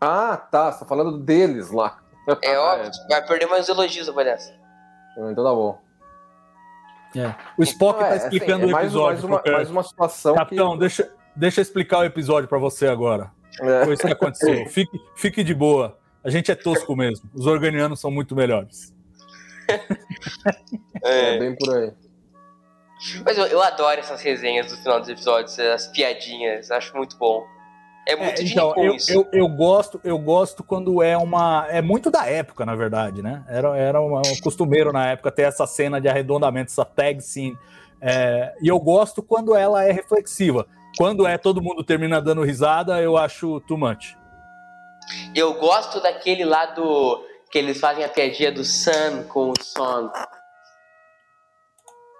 Ah, 0.00 0.36
tá. 0.36 0.70
Você 0.70 0.78
tá 0.78 0.86
falando 0.86 1.18
deles 1.18 1.72
lá. 1.72 2.01
É 2.42 2.56
óbvio, 2.56 2.88
é. 2.88 3.08
vai 3.08 3.26
perder 3.26 3.46
mais 3.46 3.68
elogios 3.68 4.06
depois 4.06 4.24
dessa. 4.24 4.54
Então 5.12 5.34
tá 5.34 5.54
bom. 5.54 5.78
É. 7.16 7.34
O 7.58 7.62
Spock 7.62 7.98
então, 7.98 8.08
tá 8.08 8.14
é, 8.14 8.16
explicando 8.16 8.64
assim, 8.64 8.74
o 8.74 8.78
episódio. 8.78 9.28
Mais, 9.28 9.42
mais, 9.42 9.56
mais 9.56 9.70
uma 9.70 9.82
situação. 9.82 10.34
Capitão, 10.34 10.72
que... 10.72 10.78
deixa, 10.78 11.12
deixa 11.36 11.60
eu 11.60 11.62
explicar 11.62 11.98
o 11.98 12.04
episódio 12.04 12.48
para 12.48 12.58
você 12.58 12.86
agora. 12.86 13.30
É. 13.60 13.84
Foi 13.84 13.94
isso 13.94 14.06
que 14.06 14.12
aconteceu. 14.12 14.66
Fique, 14.70 14.98
fique 15.14 15.44
de 15.44 15.54
boa. 15.54 15.98
A 16.24 16.30
gente 16.30 16.50
é 16.50 16.54
tosco 16.54 16.94
mesmo. 16.96 17.28
Os 17.34 17.46
organianos 17.46 18.00
são 18.00 18.10
muito 18.10 18.34
melhores. 18.34 18.94
É, 21.04 21.34
é 21.34 21.38
bem 21.40 21.56
por 21.56 21.74
aí. 21.74 21.92
Mas 23.24 23.36
eu, 23.36 23.46
eu, 23.46 23.60
adoro 23.60 23.98
essas 23.98 24.22
resenhas 24.22 24.70
do 24.70 24.76
final 24.76 25.00
dos 25.00 25.08
episódios, 25.08 25.58
as 25.58 25.88
piadinhas, 25.88 26.70
acho 26.70 26.96
muito 26.96 27.16
bom. 27.18 27.44
É 28.06 28.16
muito 28.16 28.42
é, 28.42 28.44
então, 28.44 28.74
eu, 28.76 28.96
eu, 29.08 29.28
eu, 29.32 29.48
gosto, 29.48 30.00
eu 30.02 30.18
gosto 30.18 30.64
quando 30.64 31.02
é 31.02 31.16
uma. 31.16 31.66
É 31.70 31.80
muito 31.80 32.10
da 32.10 32.26
época, 32.26 32.66
na 32.66 32.74
verdade, 32.74 33.22
né? 33.22 33.44
Era, 33.48 33.76
era 33.76 34.00
um, 34.00 34.18
um 34.18 34.40
costumeiro 34.42 34.92
na 34.92 35.10
época 35.10 35.30
ter 35.30 35.42
essa 35.42 35.66
cena 35.66 36.00
de 36.00 36.08
arredondamento, 36.08 36.72
essa 36.72 36.84
tag 36.84 37.20
scene. 37.20 37.56
É, 38.00 38.54
e 38.60 38.66
eu 38.66 38.80
gosto 38.80 39.22
quando 39.22 39.54
ela 39.54 39.84
é 39.84 39.92
reflexiva. 39.92 40.66
Quando 40.98 41.26
é 41.26 41.38
todo 41.38 41.62
mundo 41.62 41.84
termina 41.84 42.20
dando 42.20 42.42
risada, 42.42 43.00
eu 43.00 43.16
acho 43.16 43.60
too 43.60 43.78
much. 43.78 44.16
Eu 45.34 45.54
gosto 45.54 46.00
daquele 46.00 46.44
lado 46.44 47.24
que 47.50 47.58
eles 47.58 47.78
fazem 47.78 48.04
a 48.04 48.08
piadinha 48.08 48.50
do 48.50 48.64
Sun 48.64 49.24
com 49.28 49.50
o 49.50 49.54
Song. 49.62 50.10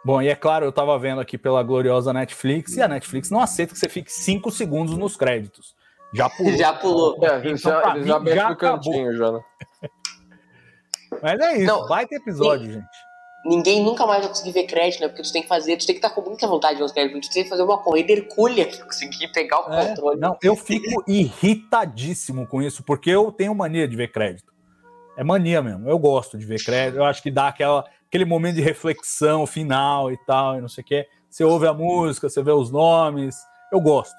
Bom, 0.05 0.21
e 0.21 0.29
é 0.29 0.35
claro, 0.35 0.65
eu 0.65 0.71
estava 0.71 0.99
vendo 0.99 1.21
aqui 1.21 1.39
pela 1.39 1.63
gloriosa 1.63 2.13
Netflix, 2.13 2.77
e 2.77 2.83
a 2.83 2.89
Netflix 2.89 3.31
não 3.31 3.41
aceita 3.41 3.73
que 3.73 3.79
você 3.79 3.89
fique 3.89 4.13
cinco 4.13 4.51
segundos 4.51 4.97
nos 4.97 5.17
créditos. 5.17 5.75
Já 6.13 6.29
pulou. 6.29 6.53
Já 6.57 6.73
pulou. 6.73 7.25
É, 7.25 7.39
então, 7.39 7.57
já, 7.57 7.95
mim, 7.95 8.31
já, 8.31 8.35
já 8.35 8.57
cantinho, 8.57 9.17
já, 9.17 9.33
né? 9.33 9.41
Mas 11.23 11.41
é 11.41 11.57
isso, 11.59 11.67
não, 11.67 11.87
vai 11.87 12.07
ter 12.07 12.17
episódio, 12.17 12.67
sim. 12.67 12.73
gente. 12.73 13.13
Ninguém 13.45 13.83
nunca 13.83 14.07
mais 14.07 14.21
vai 14.21 14.29
conseguir 14.29 14.53
ver 14.53 14.67
crédito, 14.67 15.01
né? 15.01 15.09
Porque 15.09 15.23
tu 15.23 15.33
tem 15.33 15.43
que 15.43 15.49
fazer, 15.49 15.77
tu 15.77 15.85
tem 15.85 15.97
que 15.97 16.05
estar 16.05 16.11
com 16.11 16.21
muita 16.21 16.47
vontade 16.47 16.75
de 16.75 16.79
ver 16.79 16.85
os 16.85 16.93
créditos, 16.93 17.29
tu 17.29 17.33
tem 17.33 17.43
que 17.43 17.49
fazer 17.49 17.63
uma 17.63 17.79
corrida 17.79 18.13
hercúlea 18.13 18.67
pra 18.67 18.85
conseguir 18.85 19.29
pegar 19.33 19.69
o 19.69 19.73
é, 19.73 19.89
controle. 19.89 20.21
Não, 20.21 20.37
eu 20.43 20.55
fico 20.55 21.03
irritadíssimo 21.11 22.47
com 22.47 22.63
isso, 22.63 22.85
porque 22.85 23.11
eu 23.11 23.33
tenho 23.33 23.55
mania 23.55 23.89
de 23.89 23.97
ver 23.97 24.13
crédito. 24.13 24.53
É 25.17 25.25
mania 25.25 25.61
mesmo. 25.61 25.89
Eu 25.89 25.99
gosto 25.99 26.39
de 26.39 26.47
ver 26.47 26.63
crédito. 26.63 26.99
Eu 26.99 27.05
acho 27.05 27.23
que 27.23 27.31
dá 27.31 27.49
aquela, 27.49 27.85
aquele 28.13 28.27
momento 28.27 28.57
de 28.57 28.61
reflexão 28.61 29.47
final 29.47 30.13
e 30.13 30.19
tal, 30.27 30.59
e 30.59 30.61
não 30.61 30.69
sei 30.69 30.83
o 30.83 30.87
quê. 30.87 31.09
Você 31.31 31.43
ouve 31.43 31.67
a 31.67 31.73
música, 31.73 32.29
você 32.29 32.43
vê 32.43 32.53
os 32.53 32.71
nomes. 32.71 33.35
Eu 33.73 33.81
gosto. 33.81 34.15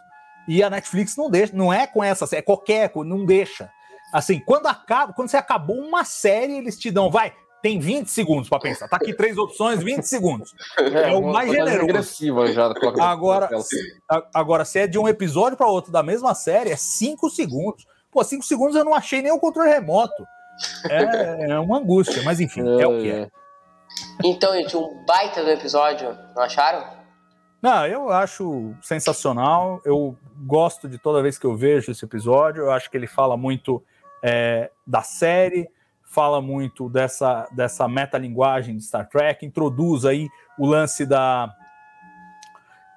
E 0.48 0.64
a 0.64 0.70
Netflix 0.70 1.16
não 1.16 1.30
deixa, 1.30 1.56
não 1.56 1.72
é 1.72 1.86
com 1.86 2.04
essa, 2.04 2.28
é 2.36 2.42
qualquer, 2.42 2.92
não 3.06 3.24
deixa. 3.24 3.70
Assim, 4.12 4.40
quando 4.40 4.66
acaba, 4.66 5.14
quando 5.14 5.30
você 5.30 5.38
acabou 5.38 5.78
uma 5.78 6.04
série, 6.04 6.58
eles 6.58 6.78
te 6.78 6.90
dão, 6.90 7.12
vai, 7.12 7.34
tem 7.62 7.80
20 7.80 8.08
segundos 8.08 8.50
para 8.50 8.60
pensar. 8.60 8.88
Tá 8.88 8.96
aqui 8.96 9.14
três 9.14 9.38
opções, 9.38 9.84
20 9.84 10.04
segundos. 10.04 10.56
É, 10.80 11.12
é 11.12 11.16
o 11.16 11.22
mais 11.22 11.52
generoso. 11.52 12.52
Já 12.52 12.74
agora, 13.00 13.48
agora, 14.34 14.66
se 14.66 14.80
é 14.80 14.88
de 14.88 14.98
um 14.98 15.08
episódio 15.08 15.56
para 15.56 15.68
outro 15.68 15.92
da 15.92 16.02
mesma 16.02 16.34
série, 16.34 16.72
é 16.72 16.76
5 16.76 17.30
segundos. 17.30 17.86
Pô, 18.12 18.24
5 18.24 18.44
segundos 18.44 18.76
eu 18.76 18.84
não 18.84 18.96
achei 18.96 19.22
nem 19.22 19.32
o 19.32 19.40
controle 19.40 19.70
remoto. 19.70 20.26
É, 20.90 21.52
é 21.52 21.60
uma 21.60 21.78
angústia, 21.78 22.24
mas 22.24 22.40
enfim, 22.40 22.62
é, 22.62 22.82
é 22.82 22.88
o 22.88 23.00
que 23.00 23.10
é. 23.12 23.30
Então, 24.24 24.54
gente, 24.54 24.76
um 24.76 25.06
baita 25.06 25.44
do 25.44 25.50
episódio, 25.50 26.18
não 26.36 26.44
acharam? 26.44 26.86
Não, 27.62 27.88
eu 27.88 28.12
acho 28.12 28.74
sensacional. 28.82 29.82
Eu 29.86 30.18
gosto 30.46 30.90
de 30.90 30.98
toda 30.98 31.22
vez 31.22 31.38
que 31.38 31.46
eu 31.46 31.56
vejo 31.56 31.92
esse 31.92 32.04
episódio. 32.04 32.64
Eu 32.64 32.72
acho 32.72 32.92
que 32.92 32.98
ele 32.98 33.08
fala 33.08 33.38
muito 33.38 33.82
é, 34.22 34.70
da 34.86 35.02
série, 35.02 35.70
fala 36.04 36.42
muito 36.42 36.90
dessa, 36.90 37.48
dessa 37.52 37.88
metalinguagem 37.88 38.78
de 38.78 38.84
Star 38.84 39.08
Trek, 39.08 39.46
introduz 39.46 40.06
aí 40.06 40.30
o 40.60 40.68
lance 40.68 41.06
da, 41.06 41.54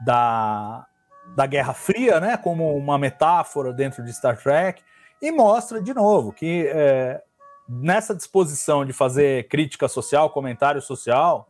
da, 0.04 0.86
da 1.34 1.46
Guerra 1.46 1.72
Fria, 1.72 2.20
né, 2.20 2.36
como 2.36 2.76
uma 2.76 2.98
metáfora 2.98 3.72
dentro 3.72 4.04
de 4.04 4.12
Star 4.12 4.36
Trek, 4.36 4.82
e 5.22 5.32
mostra 5.32 5.80
de 5.80 5.94
novo 5.94 6.32
que 6.32 6.66
é, 6.68 7.22
nessa 7.68 8.14
disposição 8.14 8.84
de 8.84 8.92
fazer 8.92 9.48
crítica 9.48 9.88
social, 9.88 10.30
comentário 10.30 10.80
social, 10.80 11.48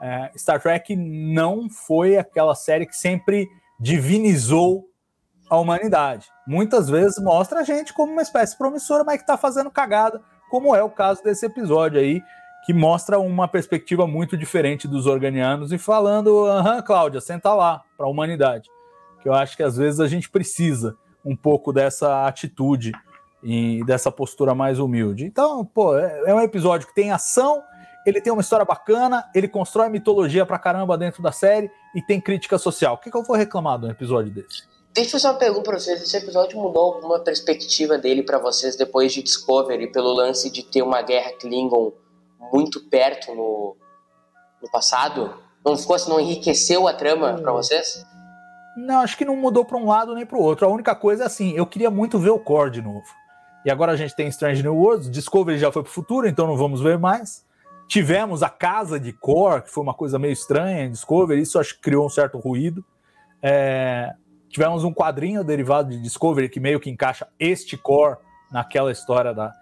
é, 0.00 0.30
Star 0.36 0.60
Trek 0.60 0.94
não 0.96 1.68
foi 1.68 2.16
aquela 2.16 2.54
série 2.54 2.86
que 2.86 2.96
sempre 2.96 3.48
divinizou 3.80 4.88
a 5.50 5.56
humanidade. 5.56 6.28
Muitas 6.46 6.88
vezes 6.88 7.22
mostra 7.22 7.60
a 7.60 7.64
gente 7.64 7.92
como 7.92 8.12
uma 8.12 8.22
espécie 8.22 8.56
promissora, 8.56 9.04
mas 9.04 9.16
que 9.16 9.22
está 9.22 9.36
fazendo 9.36 9.70
cagada, 9.70 10.22
como 10.50 10.74
é 10.74 10.82
o 10.82 10.90
caso 10.90 11.22
desse 11.22 11.46
episódio 11.46 12.00
aí, 12.00 12.22
que 12.64 12.72
mostra 12.72 13.18
uma 13.18 13.48
perspectiva 13.48 14.06
muito 14.06 14.36
diferente 14.36 14.86
dos 14.86 15.06
organianos 15.06 15.72
e 15.72 15.78
falando, 15.78 16.46
aham, 16.46 16.82
Cláudia, 16.82 17.20
senta 17.20 17.54
lá 17.54 17.82
para 17.96 18.06
a 18.06 18.10
humanidade. 18.10 18.68
Que 19.22 19.28
eu 19.28 19.34
acho 19.34 19.56
que 19.56 19.62
às 19.62 19.76
vezes 19.76 20.00
a 20.00 20.06
gente 20.06 20.28
precisa 20.30 20.96
um 21.24 21.34
pouco 21.36 21.72
dessa 21.72 22.26
atitude 22.26 22.92
e 23.42 23.84
dessa 23.84 24.10
postura 24.10 24.54
mais 24.54 24.78
humilde. 24.78 25.24
Então, 25.24 25.64
pô, 25.64 25.96
é, 25.96 26.22
é 26.26 26.34
um 26.34 26.40
episódio 26.40 26.86
que 26.86 26.94
tem 26.94 27.10
ação, 27.10 27.62
ele 28.04 28.20
tem 28.20 28.32
uma 28.32 28.42
história 28.42 28.64
bacana, 28.64 29.28
ele 29.34 29.48
constrói 29.48 29.88
mitologia 29.88 30.44
pra 30.46 30.58
caramba 30.58 30.96
dentro 30.96 31.22
da 31.22 31.32
série 31.32 31.70
e 31.94 32.02
tem 32.02 32.20
crítica 32.20 32.58
social. 32.58 32.94
O 32.94 32.98
que, 32.98 33.10
que 33.10 33.16
eu 33.16 33.22
vou 33.22 33.36
reclamar 33.36 33.78
de 33.78 33.86
um 33.86 33.90
episódio 33.90 34.32
desse? 34.32 34.62
Deixa 34.94 35.10
eu 35.10 35.20
fazer 35.20 35.32
uma 35.32 35.38
pergunta 35.38 35.70
pra 35.70 35.78
vocês. 35.78 36.02
Esse 36.02 36.16
episódio 36.16 36.58
mudou 36.58 36.94
alguma 36.94 37.20
perspectiva 37.20 37.98
dele 37.98 38.22
para 38.22 38.38
vocês 38.38 38.76
depois 38.76 39.12
de 39.12 39.22
Discovery, 39.22 39.92
pelo 39.92 40.12
lance 40.12 40.50
de 40.50 40.62
ter 40.62 40.82
uma 40.82 41.02
guerra 41.02 41.32
Klingon 41.38 41.92
muito 42.52 42.88
perto 42.88 43.34
no, 43.34 43.76
no 44.62 44.70
passado? 44.70 45.34
Não 45.64 45.76
ficou 45.76 45.94
assim, 45.96 46.10
não 46.10 46.18
enriqueceu 46.18 46.88
a 46.88 46.94
trama 46.94 47.32
hum. 47.32 47.42
para 47.42 47.52
vocês? 47.52 48.04
Não, 48.76 49.00
acho 49.00 49.16
que 49.16 49.24
não 49.24 49.36
mudou 49.36 49.64
para 49.64 49.76
um 49.76 49.86
lado 49.86 50.14
nem 50.14 50.24
para 50.24 50.38
o 50.38 50.42
outro. 50.42 50.66
A 50.66 50.70
única 50.70 50.94
coisa 50.94 51.24
é 51.24 51.26
assim, 51.26 51.52
eu 51.52 51.66
queria 51.66 51.90
muito 51.90 52.18
ver 52.18 52.30
o 52.30 52.38
Core 52.38 52.70
de 52.70 52.82
novo. 52.82 53.04
E 53.64 53.70
agora 53.70 53.92
a 53.92 53.96
gente 53.96 54.14
tem 54.14 54.28
Strange 54.28 54.62
New 54.62 54.76
Worlds, 54.76 55.10
Discovery 55.10 55.58
já 55.58 55.70
foi 55.72 55.82
para 55.82 55.90
o 55.90 55.92
futuro, 55.92 56.28
então 56.28 56.46
não 56.46 56.56
vamos 56.56 56.80
ver 56.80 56.98
mais. 56.98 57.46
Tivemos 57.88 58.42
a 58.42 58.50
casa 58.50 59.00
de 59.00 59.12
Core, 59.12 59.62
que 59.62 59.70
foi 59.70 59.82
uma 59.82 59.94
coisa 59.94 60.18
meio 60.18 60.32
estranha 60.32 60.84
em 60.84 60.90
Discovery, 60.90 61.40
isso 61.40 61.58
acho 61.58 61.74
que 61.74 61.80
criou 61.80 62.06
um 62.06 62.08
certo 62.08 62.38
ruído. 62.38 62.84
É... 63.42 64.12
Tivemos 64.48 64.84
um 64.84 64.92
quadrinho 64.92 65.42
derivado 65.42 65.90
de 65.90 66.00
Discovery 66.00 66.48
que 66.48 66.60
meio 66.60 66.80
que 66.80 66.90
encaixa 66.90 67.26
este 67.38 67.76
Core 67.76 68.16
naquela 68.50 68.92
história 68.92 69.34
da, 69.34 69.52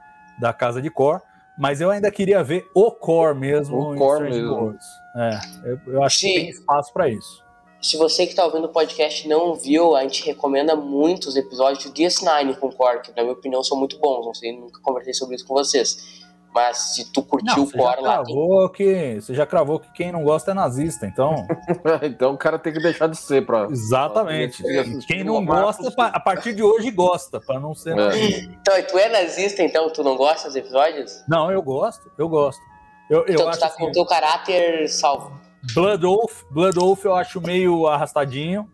da 0.41 0.53
casa 0.53 0.83
de 0.83 0.91
Core, 0.91 1.23
mas 1.59 1.81
eu 1.81 1.91
ainda 1.91 2.11
queria 2.11 2.43
ver 2.43 2.69
o 2.75 2.91
Core 2.91 3.39
mesmo 3.39 3.93
o 3.93 3.97
Core 3.97 4.25
mesmo. 4.25 4.53
Worlds. 4.53 4.87
É, 5.17 5.41
eu, 5.65 5.81
eu 5.87 6.03
acho 6.03 6.19
Sim. 6.19 6.29
que 6.29 6.35
tem 6.35 6.49
espaço 6.51 6.93
para 6.93 7.09
isso. 7.09 7.46
Se 7.81 7.97
você 7.97 8.25
que 8.25 8.33
está 8.33 8.45
ouvindo 8.45 8.65
o 8.65 8.73
podcast 8.73 9.29
não 9.29 9.55
viu, 9.55 9.95
a 9.95 10.03
gente 10.03 10.25
recomenda 10.25 10.75
muito 10.75 11.29
os 11.29 11.37
episódios 11.37 11.85
de 11.85 11.91
DS9 11.91 12.57
com 12.59 12.71
Core, 12.71 13.03
que 13.03 13.11
na 13.15 13.23
minha 13.23 13.35
opinião 13.35 13.63
são 13.63 13.79
muito 13.79 13.99
bons. 13.99 14.25
Não 14.25 14.35
sei, 14.35 14.59
nunca 14.59 14.81
conversei 14.83 15.15
sobre 15.15 15.37
isso 15.37 15.47
com 15.47 15.55
vocês. 15.55 16.25
Mas 16.57 16.95
se 16.95 17.13
tu 17.13 17.23
curtiu 17.23 17.65
o 17.65 17.71
Core 17.71 18.01
lá. 18.01 18.25
Tem... 18.25 18.35
Que, 18.73 19.21
você 19.21 19.35
já 19.35 19.45
cravou 19.45 19.79
que 19.79 19.93
quem 19.93 20.11
não 20.11 20.25
gosta 20.25 20.53
é 20.53 20.55
nazista, 20.55 21.07
então. 21.07 21.35
então 22.03 22.33
o 22.33 22.39
cara 22.39 22.59
tem 22.59 22.73
que 22.73 22.81
deixar 22.81 23.09
de 23.09 23.17
ser, 23.19 23.45
pra. 23.45 23.69
Exatamente. 23.71 24.63
Pra 24.63 24.85
quem 25.07 25.23
não 25.23 25.45
gosta, 25.45 25.93
a 25.99 26.19
partir 26.19 26.55
de 26.55 26.63
hoje 26.63 26.91
gosta, 26.91 27.39
para 27.41 27.61
não 27.61 27.75
ser. 27.75 27.97
É. 27.99 28.39
Então, 28.39 28.75
tu 28.89 28.97
é 28.97 29.11
nazista, 29.11 29.63
então? 29.63 29.91
Tu 29.91 30.03
não 30.03 30.17
gosta 30.17 30.49
dos 30.49 30.57
episódios? 30.57 31.23
Não, 31.29 31.53
eu 31.53 31.61
gosto, 31.61 32.11
eu 32.17 32.27
gosto. 32.27 32.63
Eu, 33.11 33.25
então 33.29 33.47
eu 33.47 33.51
tu 33.51 33.59
tá 33.59 33.67
assim, 33.67 33.77
com 33.77 33.91
o 33.91 33.93
teu 33.93 34.07
caráter 34.07 34.89
salvo. 34.89 35.46
Blood 35.75 36.03
Wolf, 36.03 36.43
Blood 36.51 36.79
Wolf 36.79 37.05
eu 37.05 37.15
acho 37.15 37.41
meio 37.41 37.87
arrastadinho 37.87 38.71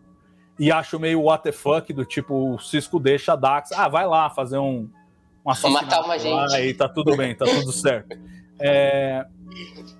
e 0.59 0.71
acho 0.71 0.99
meio 0.99 1.21
what 1.21 1.43
the 1.43 1.51
fuck, 1.51 1.91
do 1.91 2.05
tipo, 2.05 2.53
o 2.53 2.59
Cisco 2.59 2.99
deixa 2.99 3.33
a 3.33 3.35
Dax, 3.35 3.71
ah, 3.71 3.87
vai 3.87 4.05
lá 4.05 4.29
fazer 4.29 4.57
um, 4.57 4.89
um 5.45 5.49
assassinato. 5.49 5.85
Matar 5.85 6.01
uma 6.03 6.17
gente. 6.19 6.55
Aí 6.55 6.73
tá 6.73 6.87
tudo 6.87 7.17
bem, 7.17 7.35
tá 7.35 7.45
tudo 7.45 7.71
certo. 7.71 8.17
É, 8.59 9.25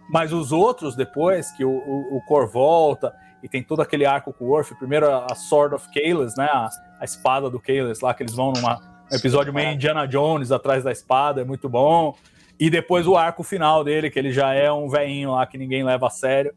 mas 0.09 0.31
os 0.31 0.51
outros, 0.51 0.95
depois, 0.95 1.51
que 1.51 1.65
o, 1.65 1.71
o, 1.71 2.17
o 2.17 2.21
Cor 2.25 2.47
volta 2.47 3.13
e 3.41 3.49
tem 3.49 3.61
todo 3.61 3.81
aquele 3.81 4.05
arco 4.05 4.31
com 4.31 4.45
o 4.45 4.49
Worf, 4.49 4.73
primeiro 4.75 5.11
a, 5.11 5.35
Sword 5.35 5.75
of 5.75 5.87
Kalis, 5.91 6.35
né, 6.37 6.45
a, 6.45 6.69
a 6.99 7.03
espada 7.03 7.49
do 7.49 7.59
Kalis 7.59 7.99
lá, 7.99 8.13
que 8.13 8.23
eles 8.23 8.33
vão 8.33 8.53
numa, 8.53 8.79
episódio 9.11 9.53
meio 9.53 9.71
Indiana 9.71 10.07
Jones 10.07 10.51
atrás 10.51 10.83
da 10.83 10.91
espada, 10.91 11.41
é 11.41 11.43
muito 11.43 11.67
bom. 11.67 12.15
E 12.59 12.69
depois 12.69 13.07
o 13.07 13.17
arco 13.17 13.43
final 13.43 13.83
dele, 13.83 14.09
que 14.09 14.17
ele 14.17 14.31
já 14.31 14.53
é 14.53 14.71
um 14.71 14.87
velhinho 14.87 15.31
lá 15.31 15.45
que 15.45 15.57
ninguém 15.57 15.83
leva 15.83 16.07
a 16.07 16.09
sério. 16.09 16.53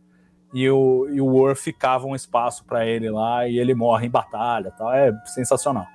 E 0.59 0.71
o, 0.71 1.07
e 1.11 1.21
o 1.21 1.27
Worf 1.27 1.71
cava 1.75 2.07
um 2.07 2.15
espaço 2.15 2.65
para 2.65 2.87
ele 2.87 3.11
lá 3.11 3.47
e 3.47 3.59
ele 3.59 3.75
morre 3.75 4.07
em 4.07 4.11
batalha 4.11 4.71
tal. 4.71 4.91
É 4.91 5.13
sensacional. 5.27 5.87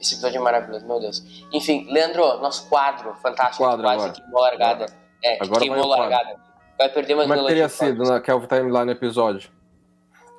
Esse 0.00 0.14
episódio 0.14 0.38
é 0.38 0.40
maravilhoso, 0.40 0.86
meu 0.86 0.98
Deus. 0.98 1.22
Enfim, 1.52 1.86
Leandro, 1.92 2.38
nosso 2.38 2.70
quadro 2.70 3.14
fantástico, 3.16 3.62
Quadro 3.62 3.82
quase 3.82 3.98
agora. 3.98 4.12
queimou 4.14 4.38
a 4.38 4.42
largada. 4.48 4.86
É, 5.22 5.44
Agora 5.44 5.60
queimou 5.60 5.86
vai 5.86 5.98
a 5.98 6.00
largada. 6.00 6.40
Vai 6.78 6.88
perder 6.88 7.14
mais 7.16 7.28
Como 7.28 7.38
é 7.38 7.42
que 7.42 7.48
teria 7.48 7.68
sido 7.68 8.02
na 8.04 8.18
Kelvin 8.18 8.46
Timeline 8.46 8.92
episódio? 8.92 9.50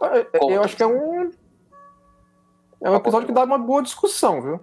Eu, 0.02 0.40
Como? 0.40 0.52
eu 0.52 0.64
acho 0.64 0.76
que 0.76 0.82
é 0.82 0.88
um. 0.88 1.30
É 2.82 2.90
um 2.90 2.96
episódio 2.96 3.28
que 3.28 3.34
dá 3.34 3.44
uma 3.44 3.60
boa 3.60 3.84
discussão, 3.84 4.42
viu? 4.42 4.60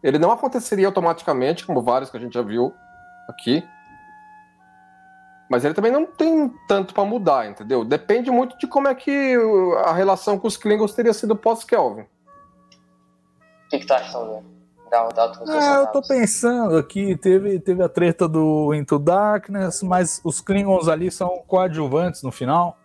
Ele 0.00 0.18
não 0.20 0.30
aconteceria 0.30 0.86
automaticamente, 0.86 1.66
como 1.66 1.82
vários 1.82 2.08
que 2.08 2.16
a 2.16 2.20
gente 2.20 2.34
já 2.34 2.42
viu 2.42 2.72
aqui. 3.28 3.66
Mas 5.50 5.64
ele 5.64 5.74
também 5.74 5.92
não 5.92 6.06
tem 6.06 6.52
tanto 6.66 6.94
pra 6.94 7.04
mudar, 7.04 7.46
entendeu? 7.48 7.84
Depende 7.84 8.30
muito 8.30 8.56
de 8.58 8.66
como 8.66 8.88
é 8.88 8.94
que 8.94 9.36
o- 9.36 9.74
a 9.78 9.92
relação 9.92 10.38
com 10.38 10.46
os 10.48 10.56
Klingons 10.56 10.94
teria 10.94 11.12
sido 11.12 11.36
pós-Kelvin. 11.36 12.02
O 12.02 13.68
que, 13.70 13.78
que 13.80 13.86
tu 13.86 13.92
acha, 13.92 14.10
Salvador? 14.12 14.42
Dá, 14.90 15.08
dá 15.08 15.32
É, 15.48 15.76
eu 15.78 15.86
tô 15.88 16.00
pensando 16.02 16.76
aqui, 16.76 17.16
teve, 17.16 17.58
teve 17.58 17.82
a 17.82 17.88
treta 17.88 18.28
do 18.28 18.72
Into 18.72 18.98
Darkness, 18.98 19.82
mas 19.82 20.20
os 20.24 20.40
Klingons 20.40 20.88
ali 20.88 21.10
são 21.10 21.42
coadjuvantes 21.46 22.22
no 22.22 22.30
final. 22.30 22.78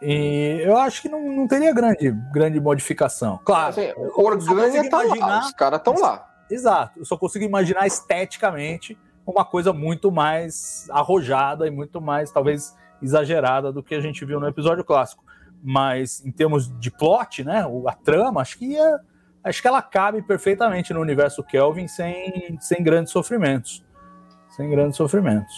E 0.00 0.60
eu 0.64 0.76
acho 0.78 1.02
que 1.02 1.08
não, 1.08 1.20
não 1.30 1.46
teria 1.48 1.72
grande, 1.74 2.10
grande 2.32 2.60
modificação. 2.60 3.38
Claro, 3.44 3.70
Assim, 3.70 3.92
Orgânia 4.16 4.64
consigo 4.82 4.90
tá 4.90 4.96
lá, 4.98 5.04
imaginar- 5.04 5.40
os 5.40 5.52
caras 5.52 5.78
estão 5.80 5.94
lá. 5.94 6.28
Exato. 6.50 6.98
Eu 6.98 7.04
só 7.04 7.16
consigo 7.16 7.44
imaginar 7.44 7.86
esteticamente 7.86 8.96
uma 9.26 9.44
coisa 9.44 9.72
muito 9.72 10.10
mais 10.10 10.86
arrojada 10.90 11.66
e 11.66 11.70
muito 11.70 12.00
mais, 12.00 12.30
talvez, 12.30 12.76
exagerada 13.00 13.72
do 13.72 13.82
que 13.82 13.94
a 13.94 14.00
gente 14.00 14.24
viu 14.24 14.40
no 14.40 14.48
episódio 14.48 14.84
clássico. 14.84 15.24
Mas 15.62 16.24
em 16.24 16.32
termos 16.32 16.68
de 16.78 16.90
plot, 16.90 17.44
né? 17.44 17.64
A 17.86 17.92
trama, 17.92 18.40
acho 18.40 18.58
que 18.58 18.66
ia. 18.66 19.00
Acho 19.44 19.60
que 19.60 19.66
ela 19.66 19.82
cabe 19.82 20.22
perfeitamente 20.22 20.94
no 20.94 21.00
universo 21.00 21.42
Kelvin 21.42 21.88
sem, 21.88 22.56
sem 22.60 22.82
grandes 22.82 23.12
sofrimentos. 23.12 23.84
Sem 24.50 24.70
grandes 24.70 24.96
sofrimentos. 24.96 25.52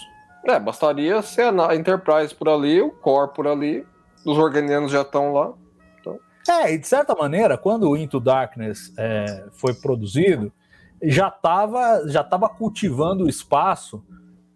É, 0.46 0.58
bastaria 0.58 1.20
ser 1.20 1.52
a 1.60 1.74
Enterprise 1.74 2.34
por 2.34 2.48
ali, 2.48 2.80
o 2.80 2.90
Core 2.90 3.32
por 3.34 3.46
ali, 3.46 3.86
os 4.24 4.38
organianos 4.38 4.90
já 4.90 5.02
estão 5.02 5.32
lá. 5.32 5.52
É, 6.48 6.74
e 6.74 6.78
de 6.78 6.86
certa 6.86 7.14
maneira, 7.14 7.56
quando 7.56 7.88
o 7.88 7.96
Into 7.96 8.20
Darkness 8.20 8.92
é, 8.98 9.46
foi 9.52 9.72
produzido, 9.72 10.52
já 11.04 11.28
estava 11.28 12.08
já 12.08 12.22
tava 12.24 12.48
cultivando 12.48 13.24
o 13.24 13.28
espaço 13.28 14.04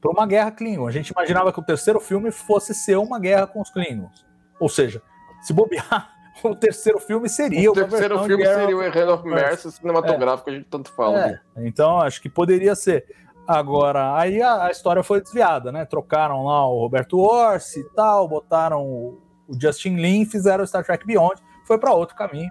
para 0.01 0.11
uma 0.11 0.27
guerra 0.27 0.51
Klingon. 0.51 0.87
A 0.87 0.91
gente 0.91 1.09
imaginava 1.09 1.53
que 1.53 1.61
o 1.61 1.63
terceiro 1.63 2.01
filme 2.01 2.31
fosse 2.31 2.75
ser 2.75 2.97
uma 2.97 3.19
guerra 3.19 3.47
com 3.47 3.61
os 3.61 3.71
Klingons. 3.71 4.27
Ou 4.61 4.69
seja, 4.69 5.03
se 5.43 5.53
bobear, 5.53 6.11
o 6.43 6.55
terceiro 6.55 6.99
filme 6.99 7.29
seria 7.29 7.71
o 7.71 7.75
terceiro 7.75 8.25
filme 8.25 8.45
seria 8.45 8.77
o 8.77 8.81
Hand 8.81 9.15
of 9.15 9.29
Mercy. 9.29 9.73
Cinematográfico 9.73 10.45
que 10.45 10.51
a 10.51 10.55
gente 10.55 10.69
tanto 10.69 10.93
fala. 10.93 11.19
É, 11.19 11.41
então 11.59 12.01
acho 12.01 12.21
que 12.21 12.29
poderia 12.29 12.75
ser. 12.75 13.05
Agora, 13.47 14.15
aí 14.15 14.43
a, 14.43 14.65
a 14.65 14.71
história 14.71 15.03
foi 15.03 15.23
desviada, 15.23 15.73
né? 15.73 15.87
Trocaram 15.87 16.45
lá 16.45 16.69
o 16.69 16.81
Roberto 16.81 17.19
Orsi 17.19 17.81
e 17.81 17.95
tal, 17.95 18.29
botaram 18.29 18.85
o, 18.85 19.23
o 19.49 19.59
Justin 19.59 19.97
Lin, 19.97 20.27
fizeram 20.27 20.63
o 20.63 20.67
Star 20.67 20.85
Trek 20.85 21.07
Beyond, 21.07 21.41
foi 21.65 21.79
para 21.79 21.95
outro 21.95 22.15
caminho, 22.15 22.51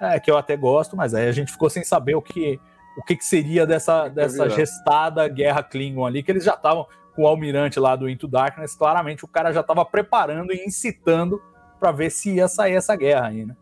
é, 0.00 0.18
que 0.18 0.28
eu 0.28 0.36
até 0.36 0.56
gosto, 0.56 0.96
mas 0.96 1.14
aí 1.14 1.28
a 1.28 1.32
gente 1.32 1.52
ficou 1.52 1.70
sem 1.70 1.84
saber 1.84 2.16
o 2.16 2.22
que, 2.22 2.60
o 2.96 3.02
que, 3.02 3.16
que 3.16 3.24
seria 3.24 3.66
dessa, 3.66 4.08
dessa 4.08 4.48
gestada 4.48 5.26
guerra 5.28 5.62
Klingon 5.62 6.06
ali, 6.06 6.22
que 6.22 6.30
eles 6.30 6.44
já 6.44 6.54
estavam 6.54 6.86
com 7.14 7.22
o 7.22 7.26
almirante 7.26 7.78
lá 7.78 7.94
do 7.94 8.08
Into 8.08 8.26
Darkness, 8.26 8.74
claramente 8.74 9.24
o 9.24 9.28
cara 9.28 9.52
já 9.52 9.60
estava 9.60 9.84
preparando 9.84 10.52
e 10.52 10.64
incitando 10.64 11.40
para 11.78 11.92
ver 11.92 12.10
se 12.10 12.34
ia 12.34 12.48
sair 12.48 12.74
essa 12.74 12.94
guerra 12.96 13.28
aí, 13.28 13.44
né? 13.44 13.56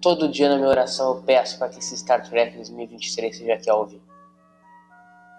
Todo 0.00 0.28
dia 0.28 0.48
na 0.48 0.56
minha 0.56 0.68
oração 0.68 1.16
eu 1.16 1.22
peço 1.22 1.58
para 1.58 1.68
que 1.68 1.78
esse 1.78 1.96
Star 1.96 2.22
Trek 2.28 2.54
2023 2.56 3.36
seja 3.36 3.56
Kelvin. 3.56 4.00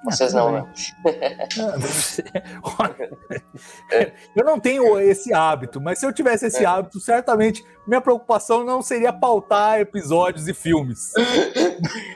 Vocês 0.05 0.31
tudo 0.31 0.43
não, 0.43 0.51
né? 0.51 0.73
eu 4.35 4.43
não 4.43 4.59
tenho 4.59 4.99
esse 4.99 5.33
hábito, 5.33 5.81
mas 5.81 5.99
se 5.99 6.05
eu 6.05 6.13
tivesse 6.13 6.45
esse 6.45 6.63
É. 6.63 6.67
hábito, 6.67 6.99
certamente 6.99 7.63
minha 7.87 8.01
preocupação 8.01 8.63
não 8.63 8.81
seria 8.81 9.13
pautar 9.13 9.79
episódios 9.79 10.47
e 10.47 10.53
filmes. 10.53 11.11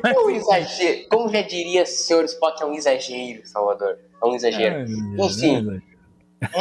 É 0.05 0.13
um 0.19 0.29
exagero. 0.29 1.07
Como 1.09 1.29
já 1.29 1.41
diria 1.41 1.83
o 1.83 1.85
senhor 1.85 2.23
Spock, 2.25 2.61
é 2.61 2.65
um 2.65 2.73
exagero, 2.73 3.45
Salvador. 3.45 3.97
É 4.21 4.25
um 4.25 4.35
exagero. 4.35 4.85
Enfim. 5.19 5.81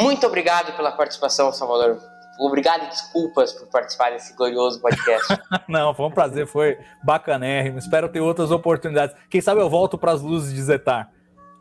Muito 0.03 0.27
obrigado 0.27 0.75
pela 0.77 0.93
participação, 0.93 1.53
Salvador. 1.53 1.99
Obrigado 2.41 2.85
e 2.85 2.89
desculpas 2.89 3.53
por 3.53 3.67
participar 3.69 4.11
desse 4.13 4.33
glorioso 4.37 4.81
podcast. 4.81 5.37
Não, 5.69 5.93
foi 5.93 6.07
um 6.07 6.11
prazer, 6.11 6.47
foi 6.47 6.79
bacanérrimo. 7.03 7.79
Espero 7.79 8.09
ter 8.09 8.21
outras 8.21 8.53
oportunidades. 8.53 9.17
Quem 9.29 9.41
sabe 9.41 9.61
eu 9.61 9.69
volto 9.69 9.99
para 9.99 10.13
as 10.13 10.23
luzes 10.23 10.55
de 10.55 10.63
Zetar. 10.63 11.11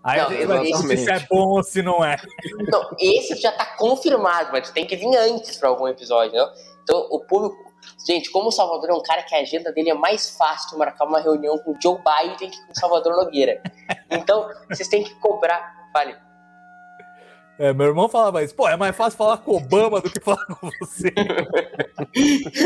Aí 0.07 0.45
Não, 0.45 0.61
a 0.61 0.63
gente 0.63 0.87
vai 0.87 0.95
se 0.95 1.11
é 1.11 1.19
bom 1.29 1.49
ou 1.49 1.63
se 1.63 1.81
não 1.81 2.03
é. 2.03 2.15
Não, 2.71 2.95
esse 2.97 3.35
já 3.35 3.51
tá 3.51 3.65
confirmado, 3.77 4.51
mas 4.53 4.71
tem 4.71 4.87
que 4.87 4.95
vir 4.95 5.13
antes 5.17 5.57
pra 5.57 5.67
algum 5.67 5.85
episódio, 5.85 6.33
né? 6.33 6.49
Então, 6.81 7.07
o 7.11 7.19
público. 7.19 7.67
Gente, 8.07 8.31
como 8.31 8.47
o 8.47 8.51
Salvador 8.51 8.89
é 8.89 8.93
um 8.93 9.01
cara 9.01 9.23
que 9.23 9.35
a 9.35 9.39
agenda 9.39 9.71
dele 9.71 9.89
é 9.89 9.93
mais 9.93 10.29
fácil 10.37 10.77
marcar 10.77 11.05
uma 11.05 11.19
reunião 11.19 11.57
com 11.59 11.71
o 11.71 11.77
Joe 11.81 11.97
Biden 11.97 12.49
que 12.49 12.65
com 12.65 12.71
o 12.71 12.79
Salvador 12.79 13.17
Nogueira. 13.17 13.61
Então, 14.09 14.49
vocês 14.69 14.87
têm 14.87 15.03
que 15.03 15.13
cobrar. 15.15 15.75
Fale. 15.91 16.15
É, 17.59 17.73
meu 17.73 17.87
irmão 17.87 18.07
falava 18.07 18.43
isso. 18.43 18.55
Pô, 18.55 18.67
é 18.67 18.77
mais 18.77 18.95
fácil 18.95 19.17
falar 19.17 19.37
com 19.39 19.57
Obama 19.57 19.99
do 19.99 20.09
que 20.09 20.21
falar 20.21 20.45
com 20.45 20.69
você. 20.79 21.11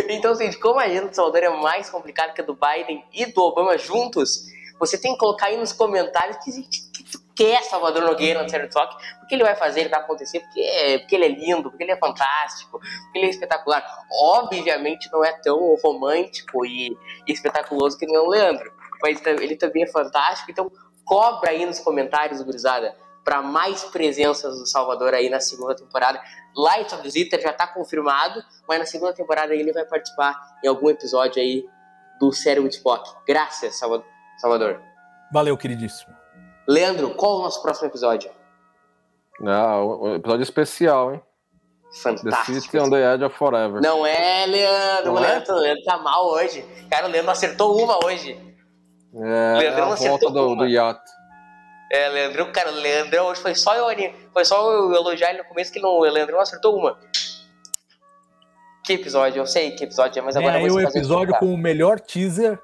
Então, 0.10 0.36
gente, 0.36 0.60
como 0.60 0.80
a 0.80 0.84
agenda 0.84 1.10
do 1.10 1.16
Salvador 1.16 1.44
é 1.44 1.50
mais 1.50 1.90
complicada 1.90 2.34
que 2.34 2.42
a 2.42 2.44
do 2.44 2.56
Biden 2.56 3.04
e 3.12 3.26
do 3.26 3.42
Obama 3.42 3.78
juntos, 3.78 4.44
você 4.80 4.98
tem 4.98 5.14
que 5.14 5.20
colocar 5.20 5.48
aí 5.48 5.58
nos 5.58 5.74
comentários 5.74 6.38
que, 6.44 6.52
gente, 6.52 6.91
quer 7.36 7.64
Salvador 7.64 8.04
Nogueira 8.04 8.42
no 8.44 8.50
Sério 8.50 8.70
Talk, 8.70 8.96
porque 9.20 9.36
ele 9.36 9.44
vai 9.44 9.56
fazer, 9.56 9.82
ele 9.82 9.90
vai 9.90 10.00
acontecer, 10.00 10.40
porque, 10.42 10.60
é- 10.62 11.00
porque 11.00 11.16
ele 11.16 11.26
é 11.26 11.30
lindo, 11.30 11.70
porque 11.70 11.84
ele 11.84 11.92
é 11.92 11.98
fantástico, 11.98 12.80
porque 12.80 13.18
ele 13.20 13.28
é 13.28 13.30
espetacular. 13.30 13.84
Obviamente 14.12 15.10
não 15.12 15.24
é 15.24 15.32
tão 15.42 15.76
romântico 15.84 16.66
e, 16.66 16.96
espetaculoso 17.28 17.98
que 17.98 18.06
nem 18.06 18.18
o 18.18 18.28
Leandro, 18.28 18.72
mas 19.02 19.22
ele 19.26 19.56
também 19.56 19.84
é 19.84 19.88
fantástico, 19.88 20.52
então 20.52 20.72
cobra 21.06 21.52
aí 21.52 21.66
nos 21.66 21.80
comentários, 21.80 22.42
gurizada, 22.42 22.96
para 23.24 23.42
mais 23.42 23.84
presenças 23.86 24.58
do 24.58 24.66
Salvador 24.66 25.14
aí 25.14 25.30
na 25.30 25.40
segunda 25.40 25.76
temporada. 25.76 26.22
Light 26.56 26.94
of 26.94 27.04
the 27.04 27.10
Zither 27.10 27.42
já 27.42 27.54
tá 27.54 27.68
confirmado, 27.68 28.44
mas 28.68 28.80
na 28.80 28.86
segunda 28.86 29.14
temporada 29.14 29.54
ele 29.54 29.72
vai 29.72 29.86
participar 29.86 30.36
em 30.64 30.68
algum 30.68 30.90
episódio 30.90 31.42
aí 31.42 31.66
do 32.20 32.32
Sério 32.32 32.66
Spock. 32.68 33.10
Graças, 33.28 33.78
Salva- 33.78 34.04
Salvador. 34.38 34.82
Valeu, 35.32 35.56
queridíssimo. 35.58 36.21
Leandro, 36.72 37.10
qual 37.12 37.40
o 37.40 37.44
nosso 37.44 37.62
próximo 37.62 37.90
episódio? 37.90 38.32
Não, 39.42 40.04
um 40.04 40.16
episódio 40.16 40.44
especial, 40.44 41.14
hein? 41.14 41.22
The 41.92 41.98
Fantástico. 41.98 42.62
City 42.62 42.80
on 42.80 42.90
the 42.90 43.14
Edge 43.14 43.26
of 43.26 43.38
Forever. 43.38 43.82
Não 43.82 44.06
é, 44.06 44.46
Leandro. 44.46 45.06
Não 45.06 45.14
o 45.16 45.18
é? 45.18 45.28
Leandro, 45.28 45.54
o 45.54 45.60
Leandro 45.60 45.84
tá 45.84 45.98
mal 45.98 46.26
hoje. 46.30 46.66
Cara, 46.90 47.08
o 47.08 47.10
Leandro 47.10 47.32
acertou 47.32 47.78
uma 47.78 48.06
hoje. 48.06 48.40
É, 49.14 49.58
Leandrão 49.58 49.92
a 49.92 49.96
volta 49.96 50.06
acertou 50.06 50.32
do, 50.32 50.48
uma. 50.48 50.64
do 50.64 50.70
iate. 50.70 51.12
É, 51.92 52.08
Leandrão, 52.08 52.50
cara, 52.54 52.72
o 52.72 52.76
Leandrão 52.76 53.26
hoje 53.26 53.42
foi 53.42 53.54
só 53.54 53.76
eu, 53.76 54.14
foi 54.32 54.46
só 54.46 54.72
eu 54.72 54.94
elogiar 54.94 55.32
ele 55.32 55.40
no 55.40 55.50
começo 55.50 55.74
que 55.74 55.82
não, 55.82 55.90
o 55.90 56.04
Leandrão 56.04 56.40
acertou 56.40 56.78
uma. 56.78 56.98
Que 58.86 58.94
episódio? 58.94 59.42
Eu 59.42 59.46
sei 59.46 59.72
que 59.72 59.84
episódio 59.84 60.20
é, 60.20 60.22
mas 60.22 60.36
Vem 60.36 60.48
agora 60.48 60.60
aí 60.60 60.66
eu 60.66 60.72
o 60.72 60.76
vou 60.76 60.84
fazer 60.84 61.00
episódio 61.00 61.38
com 61.38 61.54
o 61.54 61.58
melhor 61.58 62.00
teaser 62.00 62.58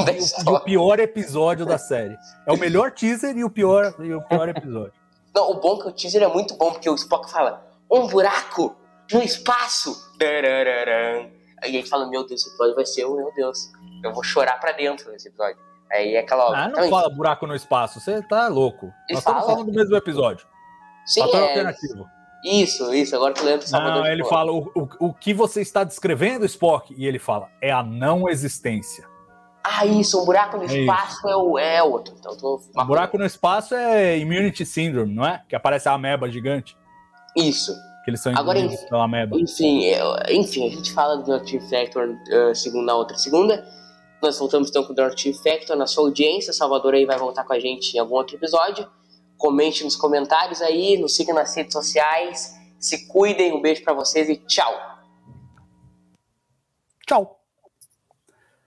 e 0.00 0.50
o, 0.50 0.60
pior 0.60 0.98
episódio 0.98 1.64
da 1.64 1.78
série. 1.78 2.16
É 2.46 2.52
o 2.52 2.58
melhor 2.58 2.90
teaser 2.90 3.36
e 3.36 3.44
o 3.44 3.50
pior, 3.50 3.94
e 4.00 4.12
o 4.12 4.22
pior 4.22 4.48
episódio. 4.48 4.94
Não, 5.34 5.50
o 5.50 5.60
bom 5.60 5.78
é 5.78 5.82
que 5.82 5.88
o 5.88 5.92
teaser 5.92 6.22
é 6.22 6.28
muito 6.28 6.54
bom, 6.56 6.72
porque 6.72 6.88
o 6.88 6.94
Spock 6.94 7.30
fala, 7.30 7.64
um 7.90 8.06
buraco 8.06 8.76
no 9.12 9.22
espaço. 9.22 10.12
Aí 10.20 11.30
a 11.62 11.66
gente 11.68 11.88
fala, 11.88 12.08
meu 12.08 12.26
Deus, 12.26 12.40
esse 12.40 12.48
episódio 12.50 12.74
vai 12.74 12.86
ser, 12.86 13.06
meu 13.06 13.32
Deus, 13.34 13.70
eu 14.02 14.12
vou 14.12 14.22
chorar 14.22 14.58
pra 14.58 14.72
dentro 14.72 15.10
nesse 15.10 15.28
episódio. 15.28 15.58
Aí 15.90 16.14
é 16.14 16.20
aquela 16.20 16.48
hora. 16.48 16.64
Ah, 16.64 16.68
não 16.68 16.88
fala 16.88 17.10
buraco 17.10 17.46
no 17.46 17.54
espaço, 17.54 18.00
você 18.00 18.22
tá 18.22 18.48
louco. 18.48 18.86
Ele 18.86 19.14
Nós 19.14 19.18
estamos 19.18 19.40
fala. 19.40 19.52
falando 19.52 19.70
do 19.70 19.78
mesmo 19.78 19.94
episódio. 19.96 20.46
Sim, 21.06 21.20
Fator 21.20 21.40
é, 21.40 21.48
alternativo. 21.48 22.08
isso, 22.44 22.94
isso, 22.94 23.14
agora 23.14 23.34
que 23.34 23.42
o 23.42 23.44
Leandro 23.44 23.66
Salvador 23.66 24.02
Não, 24.02 24.06
ele 24.06 24.24
fala, 24.24 24.52
o, 24.52 24.70
o, 24.74 24.88
o 25.08 25.14
que 25.14 25.34
você 25.34 25.60
está 25.60 25.84
descrevendo, 25.84 26.46
Spock? 26.46 26.94
E 26.96 27.06
ele 27.06 27.18
fala, 27.18 27.50
é 27.60 27.70
a 27.70 27.82
não 27.82 28.28
existência. 28.28 29.11
Ah, 29.64 29.86
isso, 29.86 30.20
um 30.20 30.24
buraco 30.24 30.56
no 30.56 30.64
É 30.64 30.66
espaço 30.80 31.28
é, 31.28 31.36
o, 31.36 31.58
é 31.58 31.82
outro. 31.82 32.14
Então, 32.18 32.36
tô, 32.36 32.60
O 32.76 32.84
buraco 32.84 33.16
no 33.16 33.24
espaço 33.24 33.74
é 33.74 34.18
Immunity 34.18 34.66
Syndrome, 34.66 35.14
não 35.14 35.24
é? 35.24 35.42
Que 35.48 35.54
aparece 35.54 35.88
a 35.88 35.92
ameba 35.92 36.28
gigante, 36.30 36.76
Isso. 37.36 37.72
que 38.04 38.10
eles 38.10 38.20
são 38.20 38.32
Agora, 38.36 38.58
engolidos 38.58 38.84
pela 38.86 39.04
ameba. 39.04 39.36
Enfim, 39.38 39.84
eu- 39.84 40.16
enfim, 40.30 40.66
a 40.66 40.70
gente 40.70 40.92
fala 40.92 41.18
do 41.18 41.32
Active 41.34 41.64
Factor 41.70 42.08
uh, 42.08 42.54
segunda, 42.54 42.94
outra 42.96 43.16
segunda. 43.16 43.64
Nós 44.20 44.38
voltamos 44.38 44.68
então 44.68 44.82
com 44.84 44.92
o 44.92 44.96
Dorothy 44.96 45.32
Factor 45.32 45.76
na 45.76 45.86
sua 45.86 46.04
audiência. 46.04 46.52
Salvador 46.52 46.94
aí 46.94 47.04
vai 47.06 47.18
voltar 47.18 47.44
com 47.44 47.52
a 47.52 47.58
gente 47.60 47.94
em 47.96 47.98
algum 48.00 48.14
outro 48.14 48.36
episódio. 48.36 48.88
Comente 49.36 49.82
nos 49.84 49.96
comentários 49.96 50.60
aí, 50.62 50.96
nos 50.96 51.14
siga 51.16 51.32
nas 51.34 51.54
redes 51.56 51.72
sociais. 51.72 52.54
Se 52.78 53.06
cuidem, 53.08 53.52
um 53.52 53.60
beijo 53.60 53.82
para 53.82 53.94
vocês 53.94 54.28
e 54.28 54.36
tchau. 54.36 54.72
Tchau. 57.06 57.41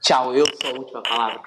Tchau, 0.05 0.35
eu 0.35 0.45
sou 0.61 0.69
a 0.69 0.73
última 0.77 1.01
palavra. 1.01 1.41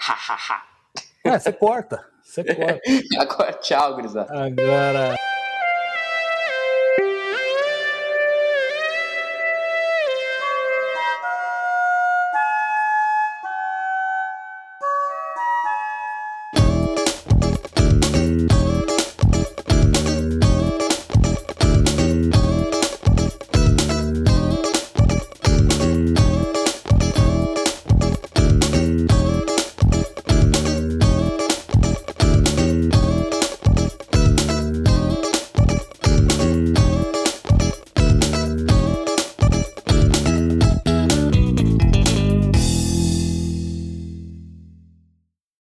é, 1.22 1.38
você 1.38 1.52
corta. 1.52 2.04
Você 2.20 2.42
corta. 2.52 2.80
Agora, 3.20 3.52
tchau, 3.52 3.94
Grisado. 3.94 4.32
Agora. 4.32 5.14